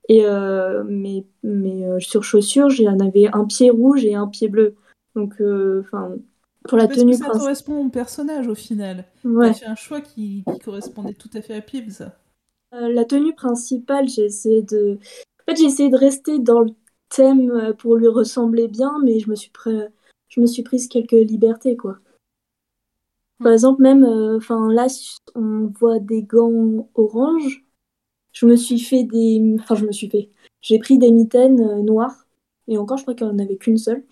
Et 0.08 0.26
euh, 0.26 0.84
mais, 0.88 1.26
mais 1.44 1.86
euh, 1.86 2.00
sur 2.00 2.24
chaussures, 2.24 2.70
j'en 2.70 3.00
avais 3.00 3.28
un 3.34 3.46
pied 3.46 3.70
rouge 3.72 4.06
et 4.06 4.16
un 4.16 4.28
pied 4.28 4.50
bleu. 4.50 4.76
Donc, 5.16 5.42
euh, 5.42 5.82
enfin, 5.82 6.16
pour 6.68 6.78
la 6.78 6.88
tenue. 6.88 7.14
ça 7.14 7.30
correspond 7.30 7.86
au 7.86 7.90
personnage 7.90 8.48
au 8.48 8.56
final. 8.56 9.06
Ouais. 9.24 9.54
fait 9.54 9.66
un 9.66 9.76
choix 9.76 10.02
qui, 10.02 10.44
correspondait 10.64 11.14
tout 11.14 11.30
à 11.34 11.42
fait 11.42 11.56
à 11.56 11.62
Pibbs. 11.62 12.04
la 12.72 13.06
tenue 13.06 13.34
principale, 13.34 14.08
j'ai 14.08 14.26
essayé 14.26 14.62
de. 14.62 14.98
En 15.42 15.52
fait, 15.52 15.58
j'ai 15.58 15.66
essayé 15.66 15.90
de 15.90 15.98
rester 15.98 16.40
dans 16.40 16.62
le 16.62 16.72
thème 17.10 17.74
pour 17.78 17.96
lui 17.96 18.08
ressembler 18.08 18.68
bien, 18.68 18.94
mais 19.04 19.20
je 19.20 19.30
me 19.30 19.36
suis, 19.36 19.52
je 20.28 20.40
me 20.40 20.46
suis 20.46 20.64
prise 20.64 20.88
quelques 20.88 21.12
libertés, 21.12 21.76
quoi. 21.76 22.00
Par 23.42 23.52
exemple, 23.52 23.82
même, 23.82 24.04
euh, 24.04 24.38
enfin 24.38 24.72
là, 24.72 24.88
on 25.36 25.72
voit 25.80 26.00
des 26.00 26.24
gants 26.24 26.88
orange. 26.94 27.66
Je 28.34 28.46
me 28.46 28.56
suis 28.56 28.80
fait 28.80 29.04
des, 29.04 29.56
enfin 29.60 29.76
je 29.76 29.86
me 29.86 29.92
suis 29.92 30.10
fait. 30.10 30.30
J'ai 30.62 30.80
pris 30.80 30.98
des 30.98 31.12
mitaines 31.12 31.60
euh, 31.60 31.82
noires 31.82 32.28
et 32.68 32.78
encore, 32.78 32.98
je 32.98 33.04
crois 33.04 33.16
qu'il 33.16 33.28
n'y 33.28 33.34
en 33.34 33.40
avait 33.40 33.58
qu'une 33.58 33.78
seule. 33.78 34.04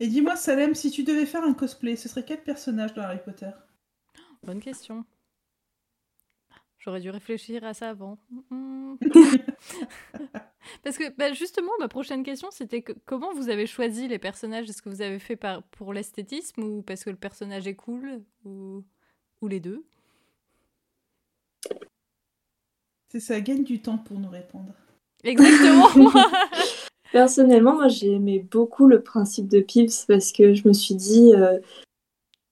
Et 0.00 0.06
dis-moi, 0.06 0.36
Salem, 0.36 0.74
si 0.74 0.90
tu 0.90 1.02
devais 1.02 1.26
faire 1.26 1.42
un 1.42 1.54
cosplay, 1.54 1.96
ce 1.96 2.08
serait 2.08 2.24
quel 2.24 2.42
personnage 2.42 2.94
dans 2.94 3.02
Harry 3.02 3.18
Potter? 3.24 3.50
Bonne 4.44 4.60
question. 4.60 5.04
J'aurais 6.78 7.00
dû 7.00 7.10
réfléchir 7.10 7.64
à 7.64 7.74
ça 7.74 7.90
avant. 7.90 8.18
Parce 10.84 10.96
que 10.96 11.10
bah, 11.16 11.32
justement, 11.32 11.72
ma 11.80 11.88
prochaine 11.88 12.22
question, 12.22 12.50
c'était 12.52 12.82
comment 12.82 13.32
vous 13.34 13.48
avez 13.48 13.66
choisi 13.66 14.06
les 14.06 14.20
personnages? 14.20 14.70
Est-ce 14.70 14.82
que 14.82 14.88
vous 14.88 15.02
avez 15.02 15.18
fait 15.18 15.34
par, 15.36 15.64
pour 15.64 15.92
l'esthétisme 15.92 16.62
ou 16.62 16.82
parce 16.82 17.02
que 17.04 17.10
le 17.10 17.16
personnage 17.16 17.66
est 17.66 17.74
cool 17.74 18.22
ou, 18.44 18.84
ou 19.40 19.48
les 19.48 19.60
deux? 19.60 19.84
C'est 23.08 23.20
ça, 23.20 23.40
gagne 23.40 23.64
du 23.64 23.80
temps 23.82 23.98
pour 23.98 24.18
nous 24.18 24.28
répondre. 24.28 24.74
Exactement 25.24 25.88
Personnellement, 27.12 27.74
moi 27.74 27.88
j'ai 27.88 28.12
aimé 28.12 28.46
beaucoup 28.50 28.86
le 28.86 29.02
principe 29.02 29.48
de 29.48 29.60
Pips 29.60 30.04
parce 30.06 30.32
que 30.32 30.54
je 30.54 30.68
me 30.68 30.72
suis 30.72 30.94
dit, 30.94 31.32
euh, 31.34 31.58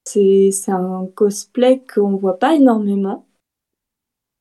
c'est 0.05 0.53
un 0.69 1.07
cosplay 1.15 1.83
qu'on 1.93 2.17
voit 2.17 2.39
pas 2.39 2.55
énormément. 2.55 3.27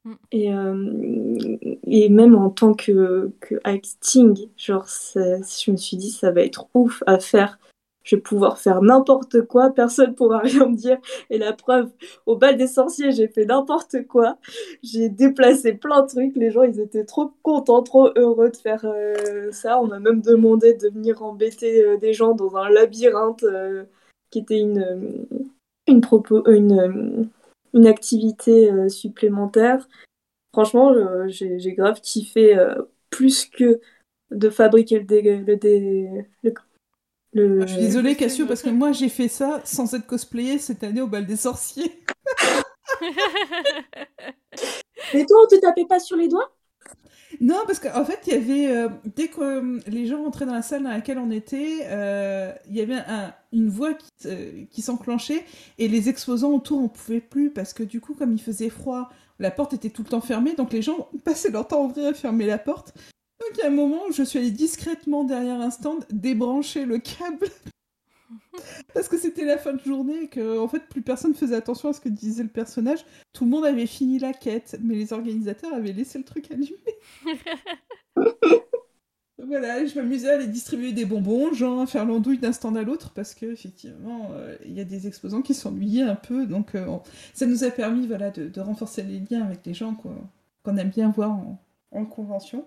Mm. 0.06 0.14
Et, 0.32 0.54
euh, 0.54 1.58
et 1.84 2.10
même 2.10 2.36
en 2.36 2.50
tant 2.50 2.74
que, 2.74 3.32
que 3.42 3.56
acting, 3.64 4.50
genre, 4.56 4.88
je 5.16 5.72
me 5.72 5.78
suis 5.78 5.98
dit, 5.98 6.12
ça 6.12 6.32
va 6.32 6.42
être 6.42 6.68
ouf 6.74 7.04
à 7.08 7.20
faire. 7.20 7.60
Je 8.06 8.16
vais 8.16 8.22
pouvoir 8.22 8.58
faire 8.60 8.82
n'importe 8.82 9.42
quoi, 9.42 9.72
personne 9.72 10.16
pourra 10.16 10.40
rien 10.40 10.68
me 10.68 10.76
dire. 10.76 10.98
Et 11.30 11.38
la 11.38 11.52
preuve, 11.52 11.92
au 12.26 12.38
bal 12.38 12.56
des 12.56 12.68
sorciers, 12.68 13.12
j'ai 13.12 13.28
fait 13.28 13.46
n'importe 13.46 14.08
quoi. 14.08 14.38
J'ai 14.82 15.10
déplacé 15.10 15.74
plein 15.74 16.04
de 16.04 16.08
trucs. 16.08 16.36
Les 16.38 16.52
gens, 16.52 16.64
ils 16.64 16.80
étaient 16.80 17.04
trop 17.04 17.34
contents, 17.44 17.84
trop 17.84 18.10
heureux 18.16 18.50
de 18.50 18.58
faire 18.58 18.86
euh, 18.86 19.52
ça. 19.52 19.82
On 19.82 19.88
m'a 19.88 20.00
même 20.00 20.22
demandé 20.22 20.74
de 20.76 20.88
venir 20.88 21.22
embêter 21.22 21.84
euh, 21.84 21.98
des 21.98 22.14
gens 22.14 22.34
dans 22.34 22.56
un 22.56 22.70
labyrinthe 22.70 23.44
qui 24.30 24.40
était 24.40 24.60
une, 24.60 25.26
une, 25.88 26.02
une, 26.48 27.30
une 27.74 27.88
activité 27.88 28.72
euh, 28.72 28.90
supplémentaire. 28.90 29.88
Franchement, 30.54 30.92
euh, 30.94 31.28
j'ai 31.28 31.74
grave 31.74 32.00
kiffé 32.02 32.58
euh, 32.58 32.76
plus 33.10 33.46
que 33.46 33.82
de 34.32 34.50
fabriquer 34.50 35.00
le 35.00 35.06
dé, 35.06 35.22
le, 35.22 36.24
le, 36.44 36.54
ah, 37.36 37.66
je 37.66 37.66
suis 37.66 37.82
désolée 37.82 38.16
Cassio 38.16 38.46
parce 38.46 38.62
que 38.62 38.70
moi 38.70 38.92
j'ai 38.92 39.10
fait 39.10 39.28
ça 39.28 39.62
sans 39.66 39.94
être 39.94 40.08
cosplayé 40.08 40.58
cette 40.60 40.84
année 40.84 41.02
au 41.02 41.08
bal 41.08 41.26
des 41.26 41.36
sorciers. 41.36 42.02
Mais 45.14 45.26
toi 45.26 45.38
on 45.44 45.48
te 45.48 45.60
tapait 45.60 45.86
pas 45.86 46.00
sur 46.00 46.18
les 46.18 46.28
doigts? 46.28 46.56
Non, 47.42 47.64
parce 47.66 47.80
qu'en 47.80 48.06
fait, 48.06 48.20
il 48.28 48.34
y 48.34 48.36
avait, 48.36 48.68
euh, 48.76 48.90
dès 49.16 49.28
que 49.28 49.42
euh, 49.42 49.80
les 49.88 50.06
gens 50.06 50.24
rentraient 50.24 50.46
dans 50.46 50.54
la 50.54 50.62
salle 50.62 50.84
dans 50.84 50.90
laquelle 50.90 51.18
on 51.18 51.32
était, 51.32 51.80
euh, 51.86 52.52
il 52.70 52.76
y 52.76 52.82
avait 52.82 53.02
une 53.52 53.70
voix 53.70 53.94
qui, 54.72 54.82
s'enclenchait 54.82 55.44
et 55.78 55.88
les 55.88 56.10
exposants 56.10 56.52
autour, 56.52 56.82
on 56.82 56.88
pouvait 56.88 57.22
plus 57.22 57.52
parce 57.52 57.74
que 57.74 57.84
du 57.84 58.00
coup, 58.00 58.14
comme 58.14 58.34
il 58.34 58.42
faisait 58.42 58.70
froid, 58.70 59.10
la 59.40 59.52
porte 59.52 59.74
était 59.74 59.90
tout 59.90 60.04
le 60.04 60.10
temps 60.10 60.22
fermée, 60.22 60.56
donc 60.56 60.72
les 60.72 60.82
gens 60.82 61.10
passaient 61.24 61.50
leur 61.50 61.68
temps 61.68 61.82
à 61.82 61.86
ouvrir 61.86 62.08
et 62.10 62.14
fermer 62.14 62.46
la 62.46 62.58
porte. 62.58 62.94
Donc 63.46 63.58
il 63.58 63.60
y 63.60 63.64
a 63.64 63.68
un 63.68 63.72
moment 63.72 64.06
où 64.10 64.12
je 64.12 64.24
suis 64.24 64.40
allée 64.40 64.52
discrètement 64.52 65.24
derrière 65.24 65.62
un 65.62 65.70
stand 65.70 66.04
débrancher 66.10 66.86
le 66.86 66.98
câble 66.98 67.48
Parce 68.94 69.08
que 69.08 69.18
c'était 69.18 69.46
la 69.46 69.58
fin 69.58 69.74
de 69.74 69.82
journée 69.84 70.24
et 70.24 70.28
que 70.28 70.58
en 70.58 70.68
fait 70.68 70.88
plus 70.88 71.02
personne 71.02 71.36
faisait 71.36 71.56
attention 71.56 71.90
à 71.90 71.94
ce 71.94 72.02
que 72.02 72.10
disait 72.10 72.44
le 72.44 72.50
personnage. 72.50 73.06
Tout 73.34 73.46
le 73.46 73.52
monde 73.52 73.66
avait 73.66 73.86
fini 73.86 74.18
la 74.18 74.34
quête, 74.34 74.78
mais 74.82 74.96
les 74.96 75.14
organisateurs 75.14 75.74
avaient 75.74 75.94
laissé 75.94 76.18
le 76.18 76.24
truc 76.24 76.50
allumé. 76.50 76.72
voilà, 79.38 79.86
je 79.86 79.96
m'amusais 79.96 80.30
à 80.30 80.34
aller 80.36 80.48
distribuer 80.48 80.94
des 80.94 81.06
bonbons, 81.06 81.54
genre 81.54 81.82
à 81.82 81.88
faire 81.88 82.06
l'andouille 82.06 82.38
d'un 82.38 82.52
stand 82.52 82.78
à 82.78 82.84
l'autre, 82.84 83.12
parce 83.14 83.36
que 83.36 83.46
effectivement, 83.46 84.32
euh, 84.34 84.56
il 84.66 84.74
y 84.74 84.80
a 84.80 84.86
des 84.86 85.08
exposants 85.08 85.42
qui 85.42 85.54
s'ennuyaient 85.54 86.04
un 86.04 86.16
peu, 86.16 86.46
donc 86.46 86.76
euh, 86.76 86.86
ça 87.34 87.46
nous 87.46 87.64
a 87.64 87.70
permis 87.70 88.08
voilà, 88.08 88.32
de, 88.32 88.60
renforcer 88.60 89.04
les 89.04 89.20
liens 89.20 89.44
avec 89.44 89.66
les 89.66 89.74
gens 89.74 89.96
qu'on 90.64 90.78
aime 90.78 90.90
bien 90.90 91.10
voir 91.10 91.32
en, 91.92 92.06
convention. 92.06 92.66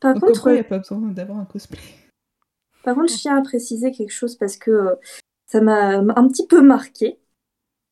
Par 0.00 0.14
contre, 0.20 0.48
il 0.48 0.54
n'y 0.54 0.58
a 0.60 0.64
pas 0.64 0.78
besoin 0.78 0.98
d'avoir 0.98 1.38
un 1.38 1.44
cosplay? 1.44 1.78
Par 2.82 2.94
contre, 2.94 3.12
je 3.12 3.18
tiens 3.18 3.38
à 3.38 3.42
préciser 3.42 3.92
quelque 3.92 4.12
chose 4.12 4.36
parce 4.36 4.56
que 4.56 4.70
euh, 4.70 4.94
ça 5.46 5.60
m'a 5.60 5.96
un 5.98 6.28
petit 6.28 6.46
peu 6.46 6.60
marqué. 6.60 7.18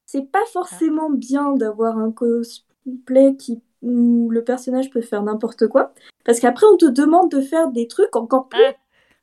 C'est 0.07 0.31
pas 0.31 0.45
forcément 0.53 1.09
bien 1.11 1.53
d'avoir 1.55 1.97
un 1.99 2.13
cosplay 2.13 3.37
qui, 3.39 3.63
où 3.81 4.29
le 4.31 4.45
personnage 4.45 4.91
peut 4.91 5.01
faire 5.01 5.23
n'importe 5.23 5.69
quoi. 5.69 5.95
Parce 6.25 6.39
qu'après, 6.41 6.67
on 6.71 6.77
te 6.77 6.85
demande 6.87 7.31
de 7.31 7.41
faire 7.41 7.69
des 7.69 7.89
trucs 7.89 8.15
encore 8.15 8.49
plus. 8.49 8.61
Ah. 8.63 8.75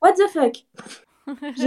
What 0.02 0.14
the 0.14 0.28
fuck? 0.32 0.66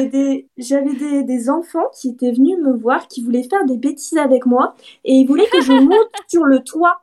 Des- 0.10 0.50
J'avais 0.58 0.94
des, 0.94 1.24
des 1.24 1.50
enfants 1.50 1.90
qui 1.98 2.10
étaient 2.10 2.34
venus 2.34 2.58
me 2.58 2.74
voir, 2.74 3.08
qui 3.08 3.24
voulaient 3.24 3.48
faire 3.48 3.64
des 3.66 3.78
bêtises 3.78 4.18
avec 4.18 4.46
moi, 4.46 4.76
et 5.06 5.14
ils 5.14 5.26
voulaient 5.26 5.48
que 5.50 5.62
je 5.62 5.72
monte 5.72 6.10
sur 6.28 6.44
le 6.44 6.60
toit. 6.60 7.02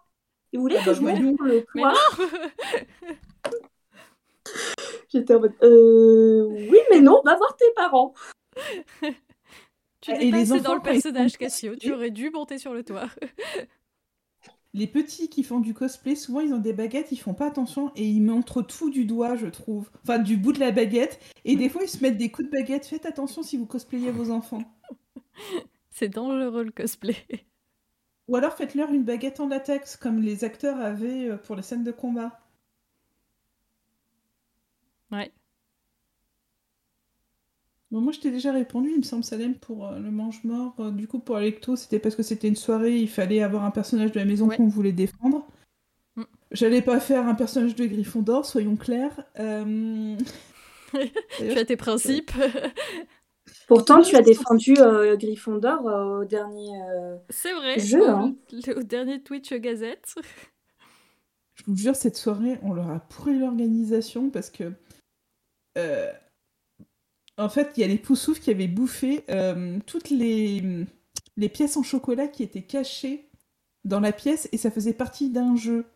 Ils 0.52 0.60
voulaient 0.60 0.76
Ah 0.80 0.84
que 0.84 0.90
bah 0.90 0.96
je 0.96 1.00
monte 1.00 1.36
sur 1.36 1.44
le 1.46 1.64
toit. 1.72 1.92
J'étais 5.12 5.34
en 5.34 5.40
mode, 5.40 5.54
euh, 5.62 6.46
oui, 6.70 6.78
mais 6.90 7.00
non, 7.00 7.20
va 7.24 7.36
voir 7.36 7.56
tes 7.56 7.70
parents. 7.74 8.14
Tu 10.00 10.12
Et 10.12 10.14
n'es 10.14 10.24
les 10.24 10.30
pas 10.30 10.36
assez 10.38 10.52
enfants, 10.52 10.62
dans 10.62 10.74
le 10.76 10.80
personnage, 10.80 11.36
Cassio. 11.36 11.76
Tu 11.76 11.92
aurais 11.92 12.10
dû 12.10 12.30
monter 12.30 12.56
sur 12.56 12.72
le 12.72 12.82
toit. 12.82 13.08
Les 14.72 14.86
petits 14.86 15.28
qui 15.28 15.42
font 15.42 15.58
du 15.58 15.74
cosplay, 15.74 16.14
souvent 16.14 16.40
ils 16.40 16.54
ont 16.54 16.58
des 16.58 16.72
baguettes, 16.72 17.10
ils 17.10 17.18
font 17.18 17.34
pas 17.34 17.48
attention 17.48 17.90
et 17.96 18.06
ils 18.06 18.22
montrent 18.22 18.62
tout 18.62 18.88
du 18.88 19.04
doigt, 19.04 19.34
je 19.34 19.48
trouve. 19.48 19.90
Enfin, 20.02 20.18
du 20.20 20.36
bout 20.36 20.52
de 20.52 20.60
la 20.60 20.70
baguette. 20.70 21.18
Et 21.44 21.56
des 21.56 21.68
fois 21.68 21.82
ils 21.82 21.88
se 21.88 22.00
mettent 22.02 22.16
des 22.16 22.30
coups 22.30 22.48
de 22.48 22.52
baguette. 22.52 22.86
Faites 22.86 23.04
attention 23.04 23.42
si 23.42 23.56
vous 23.56 23.66
cosplayez 23.66 24.12
vos 24.12 24.30
enfants. 24.30 24.62
C'est 25.90 26.08
dangereux 26.08 26.62
le 26.62 26.70
cosplay. 26.70 27.16
Ou 28.28 28.36
alors 28.36 28.54
faites-leur 28.54 28.92
une 28.92 29.02
baguette 29.02 29.40
en 29.40 29.48
latex, 29.48 29.96
comme 29.96 30.22
les 30.22 30.44
acteurs 30.44 30.80
avaient 30.80 31.30
euh, 31.30 31.36
pour 31.36 31.56
les 31.56 31.62
scènes 31.62 31.82
de 31.82 31.90
combat. 31.90 32.39
Ouais. 35.12 35.32
Bon, 37.90 38.00
moi 38.00 38.12
je 38.12 38.20
t'ai 38.20 38.30
déjà 38.30 38.52
répondu, 38.52 38.90
il 38.90 38.98
me 38.98 39.02
semble, 39.02 39.24
Salem, 39.24 39.54
pour 39.56 39.86
euh, 39.88 39.98
le 39.98 40.10
mange-mort. 40.12 40.74
Euh, 40.78 40.90
du 40.92 41.08
coup, 41.08 41.18
pour 41.18 41.36
Alecto, 41.36 41.74
c'était 41.74 41.98
parce 41.98 42.14
que 42.14 42.22
c'était 42.22 42.46
une 42.46 42.54
soirée, 42.56 42.96
il 42.96 43.08
fallait 43.08 43.42
avoir 43.42 43.64
un 43.64 43.72
personnage 43.72 44.12
de 44.12 44.18
la 44.20 44.24
maison 44.24 44.46
Ouais. 44.46 44.56
qu'on 44.56 44.68
voulait 44.68 44.92
défendre. 44.92 45.44
Mm. 46.14 46.22
J'allais 46.52 46.82
pas 46.82 47.00
faire 47.00 47.26
un 47.26 47.34
personnage 47.34 47.74
de 47.74 47.84
Gryffondor, 47.86 48.46
soyons 48.46 48.76
clairs. 48.76 49.24
Euh, 49.40 50.16
Tu 51.38 51.50
as 51.58 51.64
tes 51.64 51.76
principes. 51.76 52.30
Pourtant, 53.68 54.02
tu 54.02 54.14
as 54.16 54.22
défendu 54.22 54.74
euh, 54.78 55.16
Gryffondor 55.16 55.88
euh, 55.88 56.20
au 56.20 56.24
dernier. 56.24 56.68
euh, 56.92 57.16
C'est 57.28 57.52
vrai. 57.54 57.78
Jeu, 57.80 58.02
au- 58.02 58.08
hein. 58.08 58.34
le- 58.52 58.78
au 58.78 58.82
dernier 58.84 59.20
Twitch 59.22 59.52
Gazette. 59.54 60.14
Je 61.54 61.64
vous 61.66 61.76
jure, 61.76 61.96
cette 61.96 62.16
soirée, 62.16 62.58
on 62.62 62.72
leur 62.72 62.88
a 62.90 63.00
pourri 63.00 63.36
l'organisation 63.38 64.30
parce 64.30 64.50
que. 64.50 64.72
Euh, 65.78 66.10
en 67.36 67.48
fait, 67.48 67.72
il 67.76 67.80
y 67.80 67.84
a 67.84 67.86
les 67.86 67.98
poussoufs 67.98 68.40
qui 68.40 68.50
avaient 68.50 68.68
bouffé 68.68 69.24
euh, 69.30 69.78
toutes 69.86 70.10
les, 70.10 70.62
les 71.36 71.48
pièces 71.48 71.76
en 71.76 71.82
chocolat 71.82 72.28
qui 72.28 72.42
étaient 72.42 72.62
cachées 72.62 73.28
dans 73.84 74.00
la 74.00 74.12
pièce 74.12 74.48
et 74.52 74.58
ça 74.58 74.70
faisait 74.70 74.92
partie 74.92 75.30
d'un 75.30 75.56
jeu. 75.56 75.86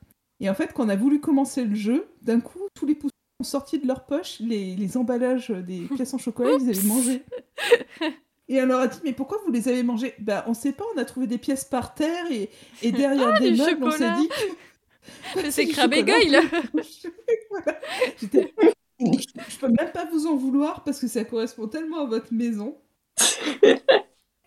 Et 0.40 0.48
en 0.48 0.54
fait, 0.54 0.72
quand 0.72 0.86
on 0.86 0.88
a 0.88 0.96
voulu 0.96 1.20
commencer 1.20 1.64
le 1.64 1.74
jeu, 1.74 2.08
d'un 2.22 2.40
coup, 2.40 2.60
tous 2.74 2.86
les 2.86 2.94
poussoufs 2.94 3.10
ont 3.40 3.44
sorti 3.44 3.78
de 3.78 3.86
leur 3.86 4.06
poche 4.06 4.40
les, 4.40 4.74
les 4.76 4.96
emballages 4.96 5.50
des 5.50 5.80
pièces 5.94 6.14
en 6.14 6.18
chocolat, 6.18 6.52
ils 6.60 6.70
avaient 6.70 6.88
mangé. 6.88 7.22
Et 8.48 8.60
on 8.60 8.66
leur 8.66 8.80
a 8.80 8.88
dit, 8.88 8.98
mais 9.04 9.14
pourquoi 9.14 9.38
vous 9.46 9.50
les 9.52 9.68
avez 9.68 9.82
mangés? 9.82 10.14
Bah, 10.18 10.44
on 10.46 10.52
sait 10.54 10.72
pas, 10.72 10.84
on 10.94 10.98
a 10.98 11.04
trouvé 11.06 11.26
des 11.26 11.38
pièces 11.38 11.64
par 11.64 11.94
terre 11.94 12.30
et, 12.30 12.50
et 12.82 12.92
derrière 12.92 13.38
des 13.40 13.50
les 13.52 13.56
meubles, 13.56 13.84
on 13.84 13.90
s'est 13.90 14.12
dit 14.20 14.28
c'est. 15.50 15.62
Voilà. 17.50 17.80
J'étais- 18.20 18.52
Je 19.00 19.58
peux 19.58 19.68
même 19.68 19.92
pas 19.92 20.06
vous 20.06 20.26
en 20.26 20.36
vouloir 20.36 20.84
parce 20.84 21.00
que 21.00 21.08
ça 21.08 21.24
correspond 21.24 21.66
tellement 21.68 22.00
à 22.02 22.06
votre 22.06 22.32
maison. 22.32 22.76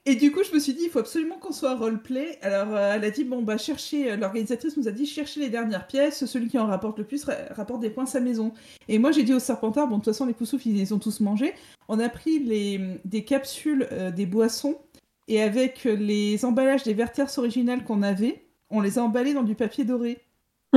Et 0.09 0.15
du 0.15 0.31
coup, 0.31 0.39
je 0.41 0.53
me 0.53 0.59
suis 0.59 0.73
dit, 0.73 0.83
il 0.85 0.89
faut 0.89 0.99
absolument 0.99 1.35
qu'on 1.37 1.51
soit 1.51 1.75
roleplay. 1.75 2.39
Alors, 2.41 2.73
euh, 2.73 2.93
elle 2.95 3.03
a 3.03 3.11
dit, 3.11 3.25
bon, 3.25 3.41
bah, 3.41 3.57
cherchez, 3.57 4.15
l'organisatrice 4.15 4.77
nous 4.77 4.87
a 4.87 4.91
dit, 4.91 5.05
cherchez 5.05 5.41
les 5.41 5.49
dernières 5.49 5.85
pièces, 5.85 6.25
celui 6.25 6.47
qui 6.47 6.57
en 6.57 6.65
rapporte 6.65 6.97
le 6.97 7.03
plus 7.03 7.25
ra- 7.25 7.33
rapporte 7.51 7.81
des 7.81 7.89
points 7.89 8.05
à 8.05 8.07
sa 8.07 8.21
maison. 8.21 8.53
Et 8.87 8.99
moi, 8.99 9.11
j'ai 9.11 9.23
dit 9.23 9.33
au 9.33 9.39
serpentard, 9.39 9.89
bon, 9.89 9.97
de 9.97 10.03
toute 10.03 10.13
façon, 10.13 10.25
les 10.25 10.33
poussoufs, 10.33 10.65
ils 10.65 10.77
les 10.77 10.93
ont 10.93 10.99
tous 10.99 11.19
mangés. 11.19 11.53
On 11.89 11.99
a 11.99 12.07
pris 12.07 12.39
les, 12.39 12.79
des 13.03 13.25
capsules 13.25 13.85
euh, 13.91 14.09
des 14.09 14.25
boissons 14.25 14.77
et 15.27 15.41
avec 15.41 15.83
les 15.83 16.45
emballages 16.45 16.83
des 16.83 16.93
Verters 16.93 17.37
originales 17.37 17.83
qu'on 17.83 18.01
avait, 18.01 18.45
on 18.69 18.79
les 18.79 18.99
a 18.99 19.03
emballés 19.03 19.33
dans 19.33 19.43
du 19.43 19.55
papier 19.55 19.83
doré. 19.83 20.19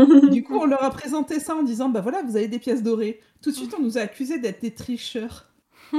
Du 0.31 0.43
coup, 0.43 0.57
on 0.57 0.67
leur 0.67 0.83
a 0.83 0.91
présenté 0.91 1.41
ça 1.41 1.57
en 1.57 1.63
disant 1.63 1.89
Bah 1.89 2.01
voilà, 2.01 2.23
vous 2.23 2.37
avez 2.37 2.49
des 2.49 2.59
pièces 2.59 2.83
dorées. 2.83 3.21
Tout 3.43 3.51
de 3.51 3.57
suite, 3.57 3.75
on 3.79 3.83
nous 3.83 3.99
a 3.99 4.03
accusés 4.03 4.39
d'être 4.39 4.61
des 4.63 4.75
tricheurs. 4.75 5.53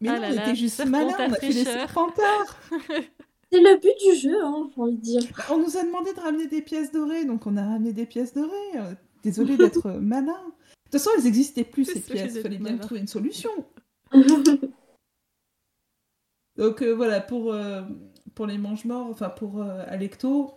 Mais 0.00 0.08
Ah 0.08 0.14
non, 0.14 0.20
là 0.20 0.28
on 0.30 0.34
là, 0.34 0.42
était 0.42 0.54
juste 0.54 0.84
malins, 0.86 1.16
on 1.18 1.32
a 1.32 1.36
fait 1.36 1.52
serpentards. 1.52 2.60
C'est 3.52 3.60
le 3.60 3.78
but 3.78 3.94
du 4.04 4.20
jeu, 4.20 4.36
hein, 4.42 4.68
j'ai 4.74 4.82
envie 4.82 4.96
de 4.96 5.00
dire. 5.00 5.22
Bah, 5.36 5.44
on 5.50 5.58
nous 5.58 5.76
a 5.76 5.84
demandé 5.84 6.12
de 6.12 6.20
ramener 6.20 6.48
des 6.48 6.60
pièces 6.60 6.90
dorées, 6.90 7.24
donc 7.24 7.46
on 7.46 7.56
a 7.56 7.64
ramené 7.64 7.92
des 7.92 8.06
pièces 8.06 8.34
dorées. 8.34 8.50
Euh, 8.76 8.94
Désolé 9.22 9.56
d'être 9.56 9.90
malin. 9.92 10.32
De 10.32 10.90
toute 10.90 10.92
façon, 10.92 11.10
elles 11.16 11.24
n'existaient 11.24 11.64
plus, 11.64 11.84
ces 11.84 12.00
pièces. 12.00 12.34
Il 12.34 12.42
fallait 12.42 12.58
bien 12.58 12.76
trouver 12.78 13.00
une 13.00 13.06
solution. 13.06 13.50
Donc 16.56 16.82
euh, 16.82 16.94
voilà, 16.94 17.20
pour, 17.20 17.52
euh, 17.52 17.82
pour 18.34 18.46
les 18.46 18.58
mange-morts, 18.58 19.08
enfin 19.08 19.28
pour 19.28 19.60
euh, 19.62 19.84
Alecto, 19.88 20.54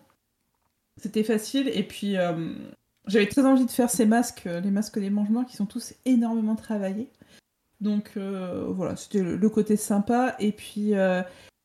c'était 0.97 1.23
facile. 1.23 1.69
Et 1.73 1.83
puis 1.83 2.17
euh, 2.17 2.53
j'avais 3.05 3.27
très 3.27 3.45
envie 3.45 3.65
de 3.65 3.71
faire 3.71 3.89
ces 3.89 4.05
masques, 4.05 4.47
euh, 4.47 4.59
les 4.59 4.71
masques 4.71 4.99
des 4.99 5.09
mange-morts 5.09 5.45
qui 5.45 5.55
sont 5.55 5.65
tous 5.65 5.93
énormément 6.05 6.55
travaillés. 6.55 7.09
Donc 7.79 8.11
euh, 8.17 8.65
voilà, 8.69 8.95
c'était 8.95 9.21
le, 9.21 9.49
côté 9.49 9.77
sympa. 9.77 10.35
Et 10.39 10.51
puis 10.51 10.93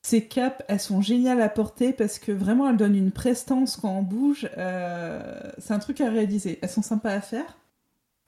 ces 0.02 0.26
capes, 0.26 0.64
elles 0.68 0.80
sont 0.80 1.00
géniales 1.00 1.40
à 1.40 1.48
porter 1.48 1.92
parce 1.92 2.18
que 2.18 2.32
vraiment 2.32 2.68
elles 2.68 2.76
donnent 2.76 2.96
une 2.96 3.12
prestance 3.12 3.76
quand 3.76 3.96
on 3.96 4.02
bouge. 4.02 4.48
C'est 5.58 5.72
un 5.72 5.78
truc 5.78 6.00
à 6.00 6.10
réaliser. 6.10 6.58
Elles 6.62 6.70
sont 6.70 6.82
sympas 6.82 7.12
à 7.12 7.20
faire. 7.20 7.58